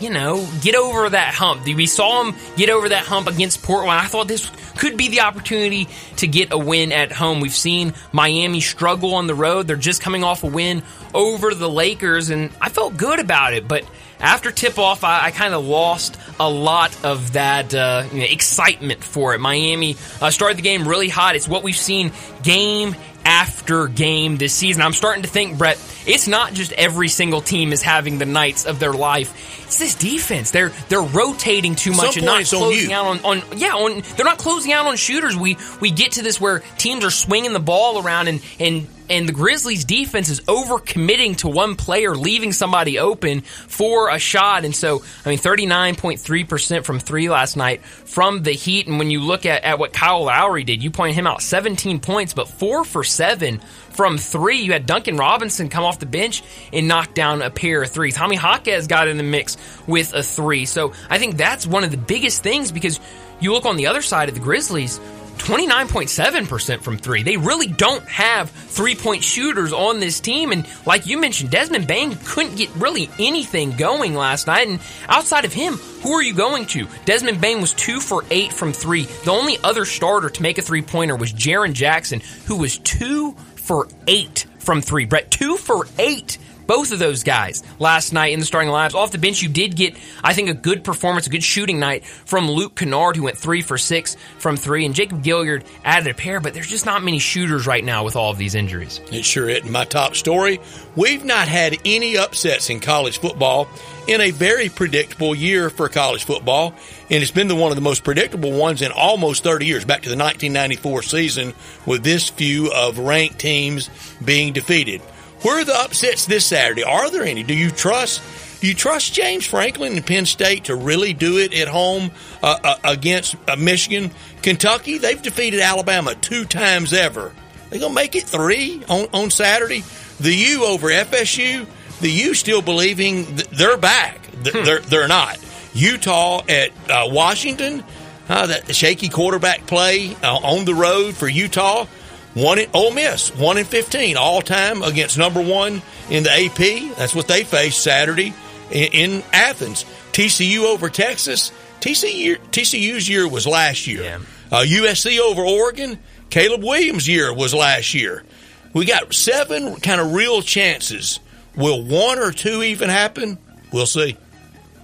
you 0.00 0.10
know, 0.10 0.46
get 0.60 0.74
over 0.74 1.08
that 1.10 1.34
hump. 1.34 1.64
We 1.64 1.86
saw 1.86 2.22
them 2.22 2.34
get 2.56 2.70
over 2.70 2.88
that 2.88 3.04
hump 3.04 3.26
against 3.26 3.62
Portland. 3.62 3.92
I 3.92 4.06
thought 4.06 4.28
this 4.28 4.50
could 4.76 4.96
be 4.96 5.08
the 5.08 5.20
opportunity 5.20 5.88
to 6.16 6.26
get 6.26 6.52
a 6.52 6.58
win 6.58 6.92
at 6.92 7.12
home. 7.12 7.40
We've 7.40 7.52
seen 7.52 7.94
Miami 8.12 8.60
struggle 8.60 9.14
on 9.14 9.26
the 9.26 9.34
road. 9.34 9.66
They're 9.66 9.76
just 9.76 10.02
coming 10.02 10.24
off 10.24 10.44
a 10.44 10.48
win 10.48 10.82
over 11.12 11.54
the 11.54 11.68
Lakers, 11.68 12.30
and 12.30 12.50
I 12.60 12.68
felt 12.68 12.96
good 12.96 13.20
about 13.20 13.54
it. 13.54 13.68
But 13.68 13.84
after 14.20 14.50
tip 14.50 14.78
off, 14.78 15.04
I, 15.04 15.26
I 15.26 15.30
kind 15.30 15.54
of 15.54 15.64
lost 15.64 16.18
a 16.40 16.48
lot 16.48 17.04
of 17.04 17.34
that 17.34 17.74
uh, 17.74 18.04
you 18.12 18.18
know, 18.20 18.24
excitement 18.24 19.04
for 19.04 19.34
it. 19.34 19.38
Miami 19.38 19.96
uh, 20.20 20.30
started 20.30 20.58
the 20.58 20.62
game 20.62 20.88
really 20.88 21.08
hot. 21.08 21.36
It's 21.36 21.48
what 21.48 21.62
we've 21.62 21.76
seen 21.76 22.12
game 22.42 22.94
after 23.24 23.88
game 23.88 24.36
this 24.36 24.52
season. 24.52 24.82
I'm 24.82 24.92
starting 24.92 25.22
to 25.22 25.28
think, 25.28 25.58
Brett, 25.58 25.78
it's 26.06 26.28
not 26.28 26.52
just 26.52 26.72
every 26.72 27.08
single 27.08 27.40
team 27.40 27.72
is 27.72 27.82
having 27.82 28.18
the 28.18 28.26
nights 28.26 28.66
of 28.66 28.78
their 28.78 28.92
life. 28.92 29.64
It's 29.64 29.78
this 29.78 29.94
defense. 29.94 30.50
They're 30.50 30.70
they're 30.88 31.00
rotating 31.00 31.74
too 31.74 31.92
much 31.92 32.16
and 32.16 32.26
not 32.26 32.40
on 32.40 32.44
closing 32.44 32.90
you. 32.90 32.96
out 32.96 33.06
on, 33.06 33.20
on 33.24 33.58
yeah 33.58 33.74
on 33.74 34.02
they're 34.16 34.26
not 34.26 34.38
closing 34.38 34.72
out 34.72 34.86
on 34.86 34.96
shooters. 34.96 35.36
We 35.36 35.56
we 35.80 35.90
get 35.90 36.12
to 36.12 36.22
this 36.22 36.40
where 36.40 36.60
teams 36.76 37.04
are 37.04 37.10
swinging 37.10 37.52
the 37.52 37.60
ball 37.60 38.04
around 38.04 38.28
and 38.28 38.42
and 38.60 38.86
and 39.10 39.28
the 39.28 39.32
Grizzlies 39.32 39.84
defense 39.84 40.28
is 40.28 40.40
overcommitting 40.42 41.36
to 41.38 41.48
one 41.48 41.76
player, 41.76 42.14
leaving 42.14 42.52
somebody 42.52 42.98
open 42.98 43.42
for 43.42 44.08
a 44.08 44.18
shot. 44.18 44.64
And 44.64 44.74
so, 44.74 45.02
I 45.24 45.28
mean, 45.28 45.38
39.3% 45.38 46.84
from 46.84 46.98
three 47.00 47.28
last 47.28 47.56
night 47.56 47.84
from 47.84 48.42
the 48.42 48.52
Heat. 48.52 48.86
And 48.86 48.98
when 48.98 49.10
you 49.10 49.20
look 49.20 49.44
at, 49.44 49.62
at 49.62 49.78
what 49.78 49.92
Kyle 49.92 50.24
Lowry 50.24 50.64
did, 50.64 50.82
you 50.82 50.90
point 50.90 51.16
him 51.16 51.26
out 51.26 51.42
17 51.42 52.00
points, 52.00 52.32
but 52.32 52.48
four 52.48 52.84
for 52.84 53.04
seven 53.14 53.60
from 53.90 54.18
three. 54.18 54.58
You 54.58 54.72
had 54.72 54.86
Duncan 54.86 55.16
Robinson 55.16 55.68
come 55.68 55.84
off 55.84 55.98
the 55.98 56.06
bench 56.06 56.42
and 56.72 56.88
knock 56.88 57.14
down 57.14 57.42
a 57.42 57.50
pair 57.50 57.82
of 57.82 57.90
threes. 57.90 58.14
Tommy 58.14 58.36
Hawkes 58.36 58.86
got 58.86 59.08
in 59.08 59.16
the 59.16 59.22
mix 59.22 59.56
with 59.86 60.12
a 60.14 60.22
three. 60.22 60.66
So 60.66 60.92
I 61.08 61.18
think 61.18 61.36
that's 61.36 61.66
one 61.66 61.84
of 61.84 61.90
the 61.90 61.96
biggest 61.96 62.42
things 62.42 62.72
because 62.72 63.00
you 63.40 63.52
look 63.52 63.66
on 63.66 63.76
the 63.76 63.86
other 63.86 64.02
side 64.02 64.28
of 64.28 64.34
the 64.34 64.40
Grizzlies, 64.40 65.00
29.7% 65.34 66.82
from 66.82 66.98
three. 66.98 67.22
They 67.22 67.36
really 67.36 67.68
don't 67.68 68.04
have 68.04 68.50
three 68.50 68.94
point 68.94 69.22
shooters 69.22 69.72
on 69.72 70.00
this 70.00 70.20
team. 70.20 70.52
And 70.52 70.66
like 70.86 71.06
you 71.06 71.18
mentioned, 71.18 71.50
Desmond 71.50 71.86
Bane 71.86 72.16
couldn't 72.24 72.56
get 72.56 72.70
really 72.76 73.10
anything 73.18 73.76
going 73.76 74.14
last 74.14 74.46
night. 74.46 74.68
And 74.68 74.80
outside 75.08 75.44
of 75.44 75.52
him, 75.52 75.74
who 75.74 76.12
are 76.12 76.22
you 76.22 76.34
going 76.34 76.66
to? 76.66 76.86
Desmond 77.04 77.40
Bane 77.40 77.60
was 77.60 77.72
two 77.72 78.00
for 78.00 78.24
eight 78.30 78.52
from 78.52 78.72
three. 78.72 79.04
The 79.24 79.30
only 79.30 79.58
other 79.62 79.84
starter 79.84 80.30
to 80.30 80.42
make 80.42 80.58
a 80.58 80.62
three 80.62 80.82
pointer 80.82 81.16
was 81.16 81.32
Jaren 81.32 81.72
Jackson, 81.72 82.20
who 82.46 82.56
was 82.56 82.78
two 82.78 83.32
for 83.56 83.88
eight 84.06 84.46
from 84.58 84.80
three. 84.80 85.04
Brett, 85.04 85.30
two 85.30 85.56
for 85.56 85.86
eight 85.98 86.38
both 86.66 86.92
of 86.92 86.98
those 86.98 87.22
guys 87.22 87.62
last 87.78 88.12
night 88.12 88.32
in 88.32 88.40
the 88.40 88.46
starting 88.46 88.70
lineups. 88.70 88.94
Off 88.94 89.12
the 89.12 89.18
bench, 89.18 89.42
you 89.42 89.48
did 89.48 89.76
get, 89.76 89.96
I 90.22 90.34
think, 90.34 90.48
a 90.48 90.54
good 90.54 90.84
performance, 90.84 91.26
a 91.26 91.30
good 91.30 91.44
shooting 91.44 91.78
night 91.78 92.04
from 92.04 92.50
Luke 92.50 92.76
Kennard, 92.76 93.16
who 93.16 93.24
went 93.24 93.38
three 93.38 93.62
for 93.62 93.78
six 93.78 94.16
from 94.38 94.56
three, 94.56 94.84
and 94.84 94.94
Jacob 94.94 95.22
Gilyard 95.22 95.64
added 95.84 96.10
a 96.10 96.14
pair, 96.14 96.40
but 96.40 96.54
there's 96.54 96.68
just 96.68 96.86
not 96.86 97.02
many 97.02 97.18
shooters 97.18 97.66
right 97.66 97.84
now 97.84 98.04
with 98.04 98.16
all 98.16 98.30
of 98.30 98.38
these 98.38 98.54
injuries. 98.54 99.00
It 99.10 99.24
sure 99.24 99.48
isn't. 99.48 99.70
My 99.70 99.84
top 99.84 100.14
story 100.14 100.60
we've 100.96 101.24
not 101.24 101.48
had 101.48 101.76
any 101.84 102.16
upsets 102.16 102.70
in 102.70 102.80
college 102.80 103.18
football 103.18 103.68
in 104.06 104.20
a 104.20 104.30
very 104.30 104.68
predictable 104.68 105.34
year 105.34 105.70
for 105.70 105.88
college 105.88 106.24
football, 106.24 106.74
and 107.10 107.22
it's 107.22 107.32
been 107.32 107.48
the 107.48 107.54
one 107.54 107.70
of 107.70 107.76
the 107.76 107.82
most 107.82 108.04
predictable 108.04 108.52
ones 108.52 108.82
in 108.82 108.92
almost 108.92 109.42
30 109.42 109.66
years, 109.66 109.84
back 109.84 110.02
to 110.02 110.08
the 110.08 110.16
1994 110.16 111.02
season, 111.02 111.54
with 111.86 112.04
this 112.04 112.28
few 112.28 112.70
of 112.72 112.98
ranked 112.98 113.38
teams 113.38 113.88
being 114.24 114.52
defeated. 114.52 115.00
Where 115.44 115.60
are 115.60 115.64
the 115.64 115.78
upsets 115.78 116.24
this 116.24 116.46
Saturday? 116.46 116.84
Are 116.84 117.10
there 117.10 117.22
any? 117.22 117.42
Do 117.42 117.52
you 117.52 117.70
trust? 117.70 118.22
Do 118.62 118.66
you 118.66 118.72
trust 118.72 119.12
James 119.12 119.44
Franklin 119.44 119.92
and 119.92 120.06
Penn 120.06 120.24
State 120.24 120.64
to 120.64 120.74
really 120.74 121.12
do 121.12 121.36
it 121.36 121.52
at 121.52 121.68
home 121.68 122.12
uh, 122.42 122.58
uh, 122.64 122.76
against 122.82 123.36
uh, 123.46 123.54
Michigan, 123.56 124.10
Kentucky? 124.40 124.96
They've 124.96 125.20
defeated 125.20 125.60
Alabama 125.60 126.14
two 126.14 126.46
times 126.46 126.94
ever. 126.94 127.30
They 127.68 127.78
gonna 127.78 127.92
make 127.92 128.16
it 128.16 128.24
three 128.24 128.82
on, 128.88 129.08
on 129.12 129.30
Saturday. 129.30 129.84
The 130.18 130.34
U 130.34 130.64
over 130.64 130.88
FSU. 130.88 131.66
The 132.00 132.10
U 132.10 132.32
still 132.32 132.62
believing 132.62 133.26
th- 133.26 133.50
they're 133.50 133.76
back. 133.76 134.24
Hmm. 134.24 134.64
They're 134.64 134.80
they're 134.80 135.08
not. 135.08 135.38
Utah 135.74 136.42
at 136.48 136.70
uh, 136.88 137.08
Washington. 137.10 137.84
Uh, 138.30 138.46
that 138.46 138.74
shaky 138.74 139.10
quarterback 139.10 139.66
play 139.66 140.16
uh, 140.22 140.36
on 140.36 140.64
the 140.64 140.74
road 140.74 141.14
for 141.14 141.28
Utah. 141.28 141.86
One 142.34 142.58
in 142.58 142.68
Ole 142.74 142.90
Miss, 142.92 143.34
one 143.36 143.58
in 143.58 143.64
fifteen 143.64 144.16
all 144.16 144.42
time 144.42 144.82
against 144.82 145.16
number 145.16 145.40
one 145.40 145.82
in 146.10 146.24
the 146.24 146.30
AP. 146.30 146.96
That's 146.96 147.14
what 147.14 147.28
they 147.28 147.44
faced 147.44 147.82
Saturday 147.82 148.34
in, 148.70 148.92
in 148.92 149.22
Athens. 149.32 149.84
TCU 150.12 150.64
over 150.64 150.88
Texas. 150.88 151.52
TCU 151.80 152.38
TCU's 152.50 153.08
year 153.08 153.28
was 153.28 153.46
last 153.46 153.86
year. 153.86 154.02
Yeah. 154.02 154.18
Uh, 154.50 154.64
USC 154.64 155.18
over 155.20 155.42
Oregon. 155.42 155.98
Caleb 156.30 156.64
Williams' 156.64 157.06
year 157.06 157.32
was 157.32 157.54
last 157.54 157.94
year. 157.94 158.24
We 158.72 158.86
got 158.86 159.14
seven 159.14 159.76
kind 159.76 160.00
of 160.00 160.12
real 160.12 160.42
chances. 160.42 161.20
Will 161.54 161.84
one 161.84 162.18
or 162.18 162.32
two 162.32 162.62
even 162.64 162.88
happen? 162.88 163.38
We'll 163.72 163.86
see. 163.86 164.16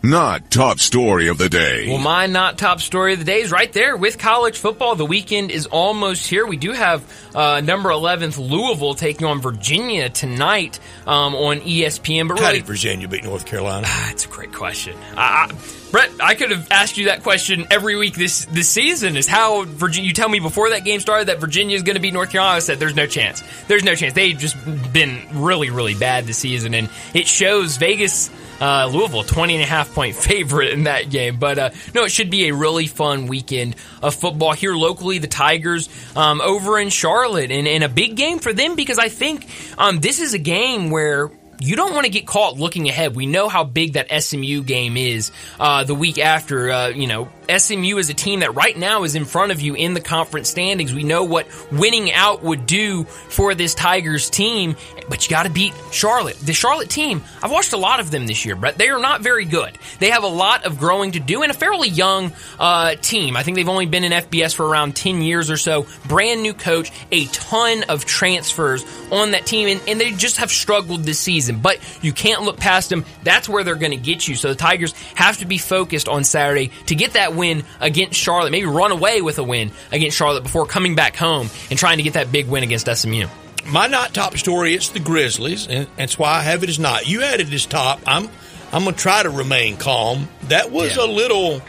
Not 0.02 0.50
top 0.50 0.78
story 0.78 1.28
of 1.28 1.36
the 1.36 1.50
day. 1.50 1.86
Well, 1.86 1.98
my 1.98 2.26
not 2.26 2.56
top 2.56 2.80
story 2.80 3.12
of 3.12 3.18
the 3.18 3.24
day 3.26 3.42
is 3.42 3.52
right 3.52 3.70
there 3.70 3.98
with 3.98 4.16
college 4.16 4.56
football. 4.56 4.94
The 4.94 5.04
weekend 5.04 5.50
is 5.50 5.66
almost 5.66 6.26
here. 6.26 6.46
We 6.46 6.56
do 6.56 6.72
have 6.72 7.04
uh, 7.34 7.60
number 7.60 7.90
11th 7.90 8.38
Louisville 8.38 8.94
taking 8.94 9.26
on 9.26 9.42
Virginia 9.42 10.08
tonight 10.08 10.80
um, 11.06 11.34
on 11.34 11.60
ESPN. 11.60 12.28
But 12.28 12.38
How 12.38 12.46
really, 12.46 12.60
did 12.60 12.66
Virginia 12.66 13.08
beat 13.08 13.24
North 13.24 13.44
Carolina? 13.44 13.86
That's 13.86 14.24
a 14.24 14.28
great 14.28 14.54
question. 14.54 14.96
I, 15.18 15.50
I, 15.50 15.90
Brett, 15.90 16.10
I 16.18 16.34
could 16.34 16.50
have 16.50 16.70
asked 16.70 16.96
you 16.96 17.06
that 17.06 17.22
question 17.22 17.66
every 17.70 17.96
week 17.96 18.14
this 18.14 18.46
this 18.46 18.70
season. 18.70 19.18
Is 19.18 19.26
how 19.26 19.64
Virginia? 19.64 20.08
You 20.08 20.14
tell 20.14 20.30
me 20.30 20.40
before 20.40 20.70
that 20.70 20.84
game 20.84 21.00
started 21.00 21.28
that 21.28 21.40
Virginia 21.40 21.76
is 21.76 21.82
going 21.82 21.96
to 21.96 22.00
beat 22.00 22.14
North 22.14 22.30
Carolina. 22.30 22.56
I 22.56 22.60
said 22.60 22.78
there's 22.78 22.94
no 22.94 23.06
chance. 23.06 23.42
There's 23.68 23.84
no 23.84 23.94
chance. 23.94 24.14
They've 24.14 24.38
just 24.38 24.56
been 24.94 25.20
really 25.42 25.68
really 25.68 25.94
bad 25.94 26.24
this 26.24 26.38
season, 26.38 26.72
and 26.72 26.88
it 27.12 27.26
shows. 27.26 27.76
Vegas. 27.76 28.30
Uh, 28.60 28.90
Louisville, 28.92 29.22
20 29.22 29.54
and 29.54 29.62
a 29.62 29.66
half 29.66 29.94
point 29.94 30.14
favorite 30.16 30.70
in 30.70 30.84
that 30.84 31.10
game. 31.10 31.38
But, 31.38 31.58
uh, 31.58 31.70
no, 31.94 32.04
it 32.04 32.12
should 32.12 32.30
be 32.30 32.48
a 32.48 32.54
really 32.54 32.86
fun 32.86 33.26
weekend 33.26 33.76
of 34.02 34.14
football 34.14 34.52
here 34.52 34.74
locally. 34.74 35.18
The 35.18 35.28
Tigers, 35.28 35.88
um, 36.16 36.40
over 36.40 36.78
in 36.78 36.90
Charlotte 36.90 37.50
and, 37.50 37.66
and 37.66 37.82
a 37.84 37.88
big 37.88 38.16
game 38.16 38.38
for 38.38 38.52
them 38.52 38.76
because 38.76 38.98
I 38.98 39.08
think, 39.08 39.48
um, 39.78 40.00
this 40.00 40.20
is 40.20 40.34
a 40.34 40.38
game 40.38 40.90
where 40.90 41.30
you 41.60 41.76
don't 41.76 41.92
want 41.92 42.06
to 42.06 42.10
get 42.10 42.26
caught 42.26 42.58
looking 42.58 42.88
ahead. 42.88 43.14
We 43.14 43.26
know 43.26 43.48
how 43.48 43.64
big 43.64 43.92
that 43.92 44.10
SMU 44.22 44.62
game 44.62 44.96
is 44.96 45.30
uh, 45.58 45.84
the 45.84 45.94
week 45.94 46.18
after. 46.18 46.70
Uh, 46.70 46.88
you 46.88 47.06
know, 47.06 47.28
SMU 47.58 47.98
is 47.98 48.10
a 48.10 48.14
team 48.14 48.40
that 48.40 48.54
right 48.54 48.76
now 48.76 49.02
is 49.02 49.14
in 49.14 49.24
front 49.24 49.52
of 49.52 49.60
you 49.60 49.74
in 49.74 49.94
the 49.94 50.00
conference 50.00 50.48
standings. 50.48 50.94
We 50.94 51.02
know 51.02 51.24
what 51.24 51.48
winning 51.72 52.12
out 52.12 52.42
would 52.42 52.66
do 52.66 53.04
for 53.04 53.54
this 53.54 53.74
Tigers 53.74 54.30
team, 54.30 54.76
but 55.08 55.24
you 55.24 55.30
got 55.30 55.44
to 55.44 55.50
beat 55.50 55.74
Charlotte. 55.90 56.36
The 56.36 56.52
Charlotte 56.52 56.88
team, 56.88 57.22
I've 57.42 57.50
watched 57.50 57.72
a 57.72 57.76
lot 57.76 58.00
of 58.00 58.10
them 58.10 58.26
this 58.26 58.44
year, 58.44 58.56
but 58.56 58.78
they 58.78 58.88
are 58.88 59.00
not 59.00 59.20
very 59.20 59.44
good. 59.44 59.76
They 59.98 60.10
have 60.10 60.22
a 60.22 60.28
lot 60.28 60.64
of 60.64 60.78
growing 60.78 61.12
to 61.12 61.20
do 61.20 61.42
and 61.42 61.50
a 61.50 61.54
fairly 61.54 61.88
young 61.88 62.32
uh, 62.58 62.94
team. 62.94 63.36
I 63.36 63.42
think 63.42 63.56
they've 63.56 63.68
only 63.68 63.86
been 63.86 64.04
in 64.04 64.12
FBS 64.12 64.54
for 64.54 64.66
around 64.66 64.94
10 64.94 65.22
years 65.22 65.50
or 65.50 65.56
so. 65.56 65.86
Brand 66.06 66.42
new 66.42 66.54
coach, 66.54 66.92
a 67.10 67.26
ton 67.26 67.84
of 67.88 68.04
transfers 68.04 68.84
on 69.10 69.32
that 69.32 69.46
team, 69.46 69.68
and, 69.68 69.88
and 69.88 70.00
they 70.00 70.12
just 70.12 70.38
have 70.38 70.50
struggled 70.50 71.02
this 71.02 71.18
season. 71.18 71.58
But 71.60 71.78
you 72.02 72.12
can't 72.12 72.42
look 72.42 72.58
past 72.58 72.90
them. 72.90 73.04
That's 73.24 73.48
where 73.48 73.64
they're 73.64 73.74
going 73.74 73.90
to 73.90 73.96
get 73.96 74.28
you. 74.28 74.36
So 74.36 74.48
the 74.48 74.54
Tigers 74.54 74.92
have 75.14 75.38
to 75.38 75.46
be 75.46 75.58
focused 75.58 76.08
on 76.08 76.22
Saturday 76.24 76.70
to 76.86 76.94
get 76.94 77.14
that 77.14 77.34
win 77.34 77.39
against 77.80 78.18
Charlotte. 78.18 78.50
Maybe 78.50 78.66
run 78.66 78.92
away 78.92 79.22
with 79.22 79.38
a 79.38 79.44
win 79.44 79.72
against 79.92 80.16
Charlotte 80.16 80.42
before 80.42 80.66
coming 80.66 80.94
back 80.94 81.16
home 81.16 81.50
and 81.70 81.78
trying 81.78 81.98
to 81.98 82.02
get 82.02 82.14
that 82.14 82.30
big 82.32 82.48
win 82.48 82.62
against 82.62 82.86
SMU. 82.86 83.26
My 83.66 83.86
not 83.86 84.14
top 84.14 84.36
story, 84.36 84.74
it's 84.74 84.88
the 84.88 85.00
Grizzlies, 85.00 85.66
and 85.66 85.86
that's 85.96 86.18
why 86.18 86.30
I 86.30 86.42
have 86.42 86.62
it 86.62 86.68
as 86.68 86.78
not. 86.78 87.06
You 87.06 87.20
had 87.20 87.40
it 87.40 87.52
as 87.52 87.66
top. 87.66 88.00
I'm 88.06 88.28
I'm 88.72 88.84
gonna 88.84 88.96
try 88.96 89.22
to 89.22 89.30
remain 89.30 89.76
calm. 89.76 90.28
That 90.44 90.70
was 90.70 90.96
Yeah. 90.96 91.04
a 91.04 91.06
little 91.06 91.60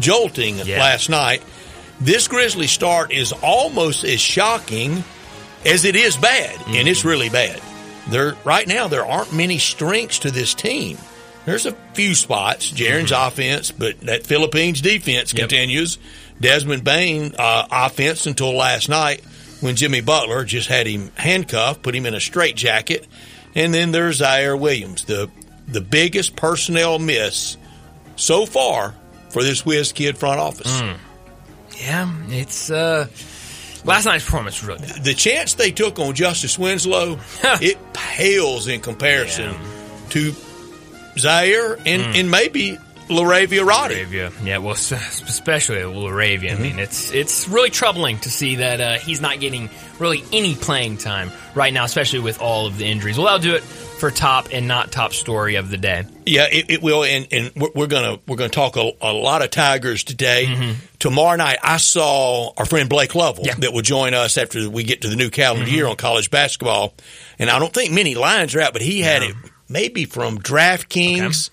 jolting 0.00 0.58
Yeah. 0.58 0.78
last 0.80 1.08
night. 1.08 1.42
This 2.00 2.28
Grizzly 2.28 2.66
start 2.66 3.12
is 3.12 3.32
almost 3.32 4.04
as 4.04 4.20
shocking 4.20 5.02
as 5.66 5.84
it 5.84 5.96
is 5.96 6.16
bad, 6.16 6.54
and 6.68 6.88
it's 6.88 7.00
mm-hmm. 7.00 7.08
really 7.08 7.28
bad. 7.28 7.60
There 8.08 8.36
right 8.44 8.66
now 8.66 8.88
there 8.88 9.06
aren't 9.06 9.32
many 9.32 9.58
strengths 9.58 10.20
to 10.20 10.30
this 10.30 10.54
team. 10.54 10.98
There's 11.48 11.64
a 11.64 11.72
few 11.94 12.14
spots, 12.14 12.70
Jaren's 12.70 13.10
offense, 13.10 13.70
but 13.72 13.98
that 14.02 14.26
Philippines 14.26 14.82
defense 14.82 15.32
Yep. 15.32 15.48
continues. 15.48 15.96
Desmond 16.38 16.84
Bane 16.84 17.34
uh, 17.38 17.66
offense 17.72 18.26
until 18.26 18.54
last 18.54 18.90
night 18.90 19.24
when 19.62 19.74
Jimmy 19.74 20.02
Butler 20.02 20.44
just 20.44 20.68
had 20.68 20.86
him 20.86 21.10
handcuffed, 21.16 21.82
put 21.82 21.94
him 21.94 22.04
in 22.04 22.12
a 22.14 22.20
straitjacket, 22.20 23.06
and 23.54 23.72
then 23.72 23.92
there's 23.92 24.20
Ziaire 24.20 24.60
Williams, 24.60 25.04
the 25.04 25.30
the 25.66 25.80
biggest 25.80 26.36
personnel 26.36 26.98
miss 26.98 27.56
so 28.16 28.44
far 28.44 28.94
for 29.30 29.42
this 29.42 29.64
Whiz 29.64 29.92
Kid 29.92 30.18
front 30.18 30.38
office. 30.40 30.82
Yeah, 31.80 32.12
it's 32.28 32.70
uh 32.70 33.06
last 33.86 34.04
night's 34.04 34.24
performance 34.24 34.62
really 34.62 34.80
bad. 34.80 35.02
The 35.02 35.14
chance 35.14 35.54
they 35.54 35.70
took 35.70 35.98
on 35.98 36.14
Justice 36.14 36.58
Winslow, 36.58 37.18
it 37.42 37.78
pales 37.94 38.68
in 38.68 38.80
comparison 38.82 39.54
to 40.10 40.34
Ziaire 41.18 41.80
and, 41.84 42.02
hmm. 42.02 42.12
and 42.14 42.30
maybe 42.30 42.78
Laravia 43.08 43.66
Roddy. 43.66 44.04
Laravia. 44.04 44.32
Yeah, 44.44 44.58
well, 44.58 44.72
especially 44.74 45.78
Laravia. 45.78 46.50
I 46.50 46.52
mm-hmm. 46.52 46.62
mean, 46.62 46.78
it's 46.78 47.10
it's 47.12 47.48
really 47.48 47.70
troubling 47.70 48.18
to 48.20 48.30
see 48.30 48.56
that 48.56 48.80
uh, 48.80 48.98
he's 48.98 49.20
not 49.20 49.40
getting 49.40 49.70
really 49.98 50.22
any 50.32 50.54
playing 50.54 50.98
time 50.98 51.30
right 51.54 51.72
now, 51.72 51.84
especially 51.84 52.20
with 52.20 52.40
all 52.40 52.66
of 52.66 52.78
the 52.78 52.86
injuries. 52.86 53.16
Well, 53.16 53.26
that'll 53.26 53.40
do 53.40 53.54
it 53.54 53.62
for 53.62 54.10
top 54.10 54.48
and 54.52 54.68
not 54.68 54.92
top 54.92 55.12
story 55.12 55.56
of 55.56 55.70
the 55.70 55.76
day. 55.76 56.04
Yeah, 56.26 56.46
it, 56.50 56.70
it 56.70 56.82
will, 56.82 57.02
and, 57.02 57.26
and 57.32 57.50
we're, 57.74 57.86
gonna 57.86 58.18
we're 58.26 58.36
gonna 58.36 58.50
talk 58.50 58.76
a, 58.76 58.92
a 59.00 59.12
lot 59.12 59.42
of 59.42 59.50
Tigers 59.50 60.04
today. 60.04 60.46
Mm-hmm. 60.46 60.72
Tomorrow 60.98 61.36
night, 61.36 61.58
I 61.62 61.78
saw 61.78 62.52
our 62.56 62.66
friend 62.66 62.88
Blake 62.88 63.14
Lovell 63.14 63.44
Yeah. 63.44 63.54
that 63.54 63.72
will 63.72 63.82
join 63.82 64.14
us 64.14 64.36
after 64.36 64.68
we 64.68 64.84
get 64.84 65.02
to 65.02 65.08
the 65.08 65.16
new 65.16 65.30
calendar 65.30 65.64
mm-hmm. 65.64 65.74
year 65.74 65.86
on 65.86 65.96
college 65.96 66.30
basketball, 66.30 66.94
and 67.38 67.48
I 67.48 67.58
don't 67.58 67.72
think 67.72 67.92
many 67.92 68.14
lines 68.14 68.54
are 68.54 68.60
out, 68.60 68.74
but 68.74 68.82
he 68.82 69.00
had 69.00 69.22
it 69.22 69.34
maybe 69.68 70.04
from 70.04 70.38
DraftKings. 70.38 71.50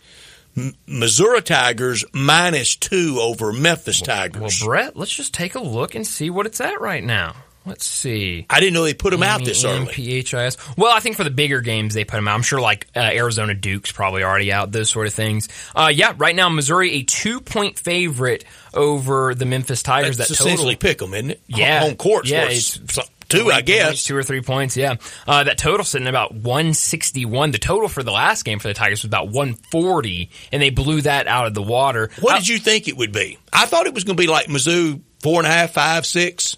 M- 0.57 0.73
Missouri 0.87 1.41
Tigers 1.41 2.05
minus 2.13 2.75
two 2.75 3.17
over 3.21 3.51
Memphis 3.51 4.01
Tigers. 4.01 4.41
Well. 4.61 4.67
Brett, 4.69 4.95
let's 4.95 5.13
just 5.13 5.33
take 5.33 5.55
a 5.55 5.59
look 5.59 5.95
and 5.95 6.07
see 6.07 6.29
what 6.29 6.45
it's 6.45 6.61
at 6.61 6.79
right 6.79 7.03
now. 7.03 7.35
Let's 7.65 7.85
see. 7.85 8.45
I 8.47 8.59
didn't 8.59 8.75
know 8.75 8.83
they 8.83 8.93
put 8.93 9.09
them 9.09 9.23
out 9.23 9.43
this 9.43 9.65
early. 9.65 9.87
PHIS. 9.87 10.77
Well, 10.77 10.93
I 10.93 10.99
think 10.99 11.17
for 11.17 11.23
the 11.23 11.31
bigger 11.31 11.61
games 11.61 11.95
they 11.95 12.05
put 12.05 12.17
them 12.17 12.27
out. 12.27 12.35
I'm 12.35 12.43
sure 12.43 12.61
like 12.61 12.85
uh, 12.95 12.99
Arizona 12.99 13.55
Duke's 13.55 13.91
probably 13.91 14.23
already 14.23 14.53
out. 14.53 14.71
Those 14.71 14.91
sort 14.91 15.07
of 15.07 15.15
things. 15.15 15.49
Uh, 15.75 15.91
yeah, 15.93 16.13
right 16.15 16.35
now 16.35 16.47
Missouri 16.49 16.91
a 16.91 17.03
two 17.03 17.41
point 17.41 17.79
favorite 17.79 18.45
over 18.71 19.33
the 19.33 19.45
Memphis 19.45 19.81
Tigers. 19.81 20.17
That's 20.17 20.29
that 20.37 20.43
total 20.57 20.75
pick 20.75 20.99
them, 20.99 21.15
isn't 21.15 21.31
it? 21.31 21.41
Yeah. 21.47 21.79
home 21.79 21.95
court. 21.95 22.27
Yeah, 22.27 22.43
Yeah, 22.43 22.49
it's 22.51 22.99
two, 23.29 23.51
I 23.51 23.61
guess. 23.61 23.85
points, 23.87 24.03
two 24.05 24.15
or 24.17 24.23
three 24.23 24.41
points. 24.41 24.77
Yeah, 24.77 24.95
uh, 25.27 25.43
that 25.43 25.57
total 25.57 25.83
sitting 25.85 26.07
about 26.07 26.33
161. 26.33 27.51
The 27.51 27.57
total 27.57 27.87
for 27.89 28.03
the 28.03 28.11
last 28.11 28.43
game 28.43 28.59
for 28.59 28.67
the 28.67 28.73
Tigers 28.73 28.99
was 29.03 29.05
about 29.09 29.27
140, 29.29 30.29
and 30.51 30.61
they 30.61 30.69
blew 30.69 31.01
that 31.01 31.27
out 31.27 31.47
of 31.47 31.53
the 31.53 31.61
water. 31.63 32.09
What 32.19 32.35
Uh, 32.35 32.37
did 32.39 32.47
you 32.47 32.59
think 32.59 32.87
it 32.87 32.97
would 32.97 33.11
be? 33.11 33.37
I 33.51 33.65
thought 33.65 33.85
it 33.87 33.93
was 33.93 34.03
going 34.03 34.17
to 34.17 34.21
be 34.21 34.27
like 34.27 34.47
Mizzou 34.47 35.01
four 35.21 35.39
and 35.39 35.47
a 35.47 35.51
half, 35.51 35.71
five, 35.71 36.05
six. 36.05 36.57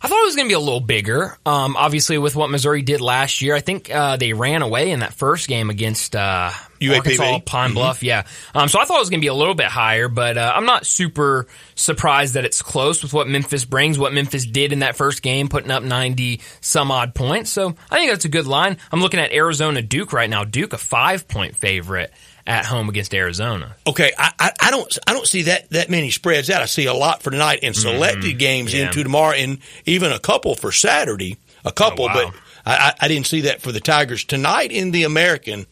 I 0.00 0.08
thought 0.08 0.22
it 0.22 0.26
was 0.26 0.36
going 0.36 0.46
to 0.46 0.50
be 0.50 0.54
a 0.54 0.60
little 0.60 0.80
bigger. 0.80 1.36
Um, 1.46 1.74
obviously, 1.74 2.18
with 2.18 2.36
what 2.36 2.50
Missouri 2.50 2.82
did 2.82 3.00
last 3.00 3.40
year, 3.40 3.54
I 3.54 3.60
think 3.60 3.90
uh, 3.90 4.16
they 4.16 4.34
ran 4.34 4.62
away 4.62 4.90
in 4.90 5.00
that 5.00 5.14
first 5.14 5.48
game 5.48 5.70
against 5.70 6.14
uh, 6.14 6.50
UAPB. 6.80 6.96
Arkansas 6.96 7.38
Pine 7.40 7.72
Bluff. 7.72 8.02
Yeah, 8.02 8.24
um, 8.54 8.68
so 8.68 8.78
I 8.78 8.84
thought 8.84 8.96
it 8.96 9.00
was 9.00 9.10
going 9.10 9.20
to 9.20 9.24
be 9.24 9.28
a 9.28 9.34
little 9.34 9.54
bit 9.54 9.66
higher, 9.66 10.08
but 10.08 10.36
uh, 10.36 10.52
I'm 10.54 10.66
not 10.66 10.84
super 10.84 11.46
surprised 11.74 12.34
that 12.34 12.44
it's 12.44 12.60
close 12.60 13.02
with 13.02 13.14
what 13.14 13.26
Memphis 13.26 13.64
brings. 13.64 13.98
What 13.98 14.12
Memphis 14.12 14.44
did 14.44 14.72
in 14.72 14.80
that 14.80 14.96
first 14.96 15.22
game, 15.22 15.48
putting 15.48 15.70
up 15.70 15.82
90 15.82 16.40
some 16.60 16.90
odd 16.90 17.14
points. 17.14 17.50
So 17.50 17.74
I 17.90 17.96
think 17.96 18.10
that's 18.10 18.26
a 18.26 18.30
good 18.30 18.46
line. 18.46 18.76
I'm 18.92 19.00
looking 19.00 19.20
at 19.20 19.32
Arizona 19.32 19.80
Duke 19.80 20.12
right 20.12 20.28
now. 20.28 20.44
Duke 20.44 20.74
a 20.74 20.78
five 20.78 21.26
point 21.26 21.56
favorite 21.56 22.12
at 22.46 22.64
home 22.64 22.88
against 22.88 23.12
Arizona. 23.14 23.74
Okay, 23.86 24.12
I, 24.18 24.32
I, 24.38 24.52
I 24.62 24.70
don't 24.70 24.98
I 25.06 25.12
don't 25.12 25.26
see 25.26 25.42
that 25.42 25.68
that 25.70 25.90
many 25.90 26.10
spreads 26.10 26.48
out. 26.50 26.62
I 26.62 26.66
see 26.66 26.86
a 26.86 26.94
lot 26.94 27.22
for 27.22 27.30
tonight 27.30 27.60
and 27.62 27.74
selected 27.74 28.38
games 28.38 28.72
Yeah. 28.74 28.86
into 28.86 29.02
tomorrow, 29.02 29.34
and 29.34 29.58
even 29.84 30.12
a 30.12 30.18
couple 30.18 30.54
for 30.54 30.72
Saturday. 30.72 31.38
A 31.64 31.72
couple, 31.72 32.04
Oh, 32.04 32.08
wow. 32.08 32.30
but 32.32 32.34
I, 32.64 32.76
I, 32.76 32.94
I 33.02 33.08
didn't 33.08 33.26
see 33.26 33.40
that 33.42 33.60
for 33.60 33.72
the 33.72 33.80
Tigers 33.80 34.22
tonight 34.24 34.70
in 34.70 34.92
the 34.92 35.02
American. 35.02 35.66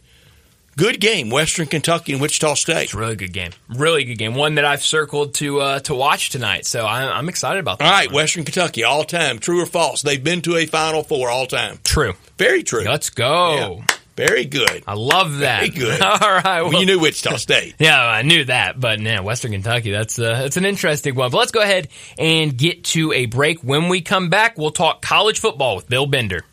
Good 0.76 1.00
game, 1.00 1.30
Western 1.30 1.68
Kentucky 1.68 2.10
and 2.14 2.20
Wichita 2.20 2.54
State. 2.54 2.82
It's 2.86 2.94
a 2.94 2.98
really 2.98 3.14
good 3.14 3.32
game. 3.32 3.52
Really 3.68 4.02
good 4.02 4.18
game. 4.18 4.34
One 4.34 4.56
that 4.56 4.64
I've 4.64 4.82
circled 4.82 5.34
to 5.34 5.60
uh, 5.60 5.78
to 5.80 5.94
watch 5.94 6.30
tonight. 6.30 6.66
So 6.66 6.84
I'm, 6.84 7.08
I'm 7.12 7.28
excited 7.28 7.60
about 7.60 7.78
that. 7.78 7.84
All 7.84 7.92
right, 7.92 8.08
one. 8.08 8.16
Western 8.16 8.42
Kentucky, 8.42 8.82
all 8.82 9.04
time, 9.04 9.38
true 9.38 9.62
or 9.62 9.66
false? 9.66 10.02
They've 10.02 10.22
been 10.22 10.40
to 10.42 10.56
a 10.56 10.66
Final 10.66 11.04
Four 11.04 11.30
all 11.30 11.46
time. 11.46 11.78
True. 11.84 12.14
Very 12.38 12.64
true. 12.64 12.82
Let's 12.82 13.10
go. 13.10 13.82
Yeah. 13.88 13.96
Very 14.16 14.44
good. 14.44 14.84
I 14.86 14.94
love 14.94 15.38
that. 15.38 15.58
Very 15.60 15.70
good. 15.70 16.00
All 16.02 16.18
right. 16.18 16.62
Well, 16.62 16.70
well- 16.70 16.80
you 16.80 16.86
knew 16.86 17.00
Wichita 17.00 17.36
State. 17.38 17.74
Yeah, 17.80 18.00
I 18.00 18.22
knew 18.22 18.44
that, 18.44 18.78
but 18.78 19.00
yeah, 19.00 19.20
Western 19.20 19.52
Kentucky, 19.52 19.90
that's 19.90 20.18
uh, 20.18 20.42
that's 20.42 20.56
an 20.56 20.64
interesting 20.64 21.14
one. 21.14 21.30
But 21.30 21.38
let's 21.38 21.52
go 21.52 21.60
ahead 21.60 21.88
and 22.18 22.56
get 22.56 22.84
to 22.84 23.12
a 23.12 23.26
break. 23.26 23.60
When 23.60 23.88
we 23.88 24.00
come 24.00 24.28
back, 24.30 24.56
we'll 24.56 24.70
talk 24.70 25.02
college 25.02 25.40
football 25.40 25.76
with 25.76 25.88
Bill 25.88 26.06
Bender. 26.06 26.44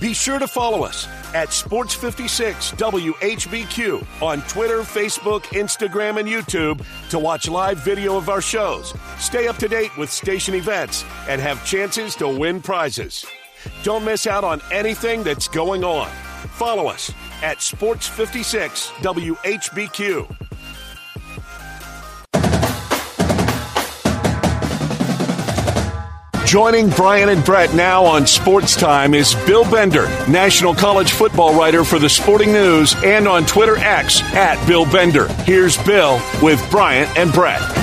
Be 0.00 0.14
sure 0.14 0.38
to 0.38 0.48
follow 0.48 0.82
us 0.84 1.06
at 1.34 1.48
Sports56 1.50 2.74
WHBQ 2.76 4.22
on 4.22 4.40
Twitter, 4.48 4.80
Facebook, 4.80 5.42
Instagram, 5.52 6.18
and 6.18 6.28
YouTube 6.28 6.84
to 7.10 7.18
watch 7.18 7.48
live 7.48 7.78
video 7.84 8.16
of 8.16 8.28
our 8.28 8.40
shows, 8.40 8.94
stay 9.18 9.48
up 9.48 9.56
to 9.58 9.68
date 9.68 9.96
with 9.96 10.10
station 10.10 10.54
events, 10.54 11.04
and 11.28 11.40
have 11.40 11.64
chances 11.66 12.16
to 12.16 12.26
win 12.28 12.60
prizes. 12.60 13.24
Don't 13.84 14.04
miss 14.04 14.26
out 14.26 14.44
on 14.44 14.60
anything 14.72 15.22
that's 15.22 15.46
going 15.46 15.84
on. 15.84 16.10
Follow 16.52 16.86
us 16.86 17.10
at 17.42 17.58
Sports56 17.58 18.88
WHBQ. 19.02 20.36
Joining 26.52 26.90
Brian 26.90 27.30
and 27.30 27.42
Brett 27.42 27.74
now 27.74 28.04
on 28.04 28.26
Sports 28.26 28.76
Time 28.76 29.14
is 29.14 29.34
Bill 29.46 29.64
Bender, 29.70 30.06
national 30.28 30.74
college 30.74 31.12
football 31.12 31.58
writer 31.58 31.82
for 31.82 31.98
the 31.98 32.10
Sporting 32.10 32.52
News 32.52 32.94
and 33.02 33.26
on 33.26 33.46
Twitter 33.46 33.78
X 33.78 34.20
at 34.34 34.62
Bill 34.66 34.84
Bender. 34.84 35.28
Here's 35.44 35.82
Bill 35.84 36.20
with 36.42 36.62
Brian 36.70 37.08
and 37.16 37.32
Brett. 37.32 37.81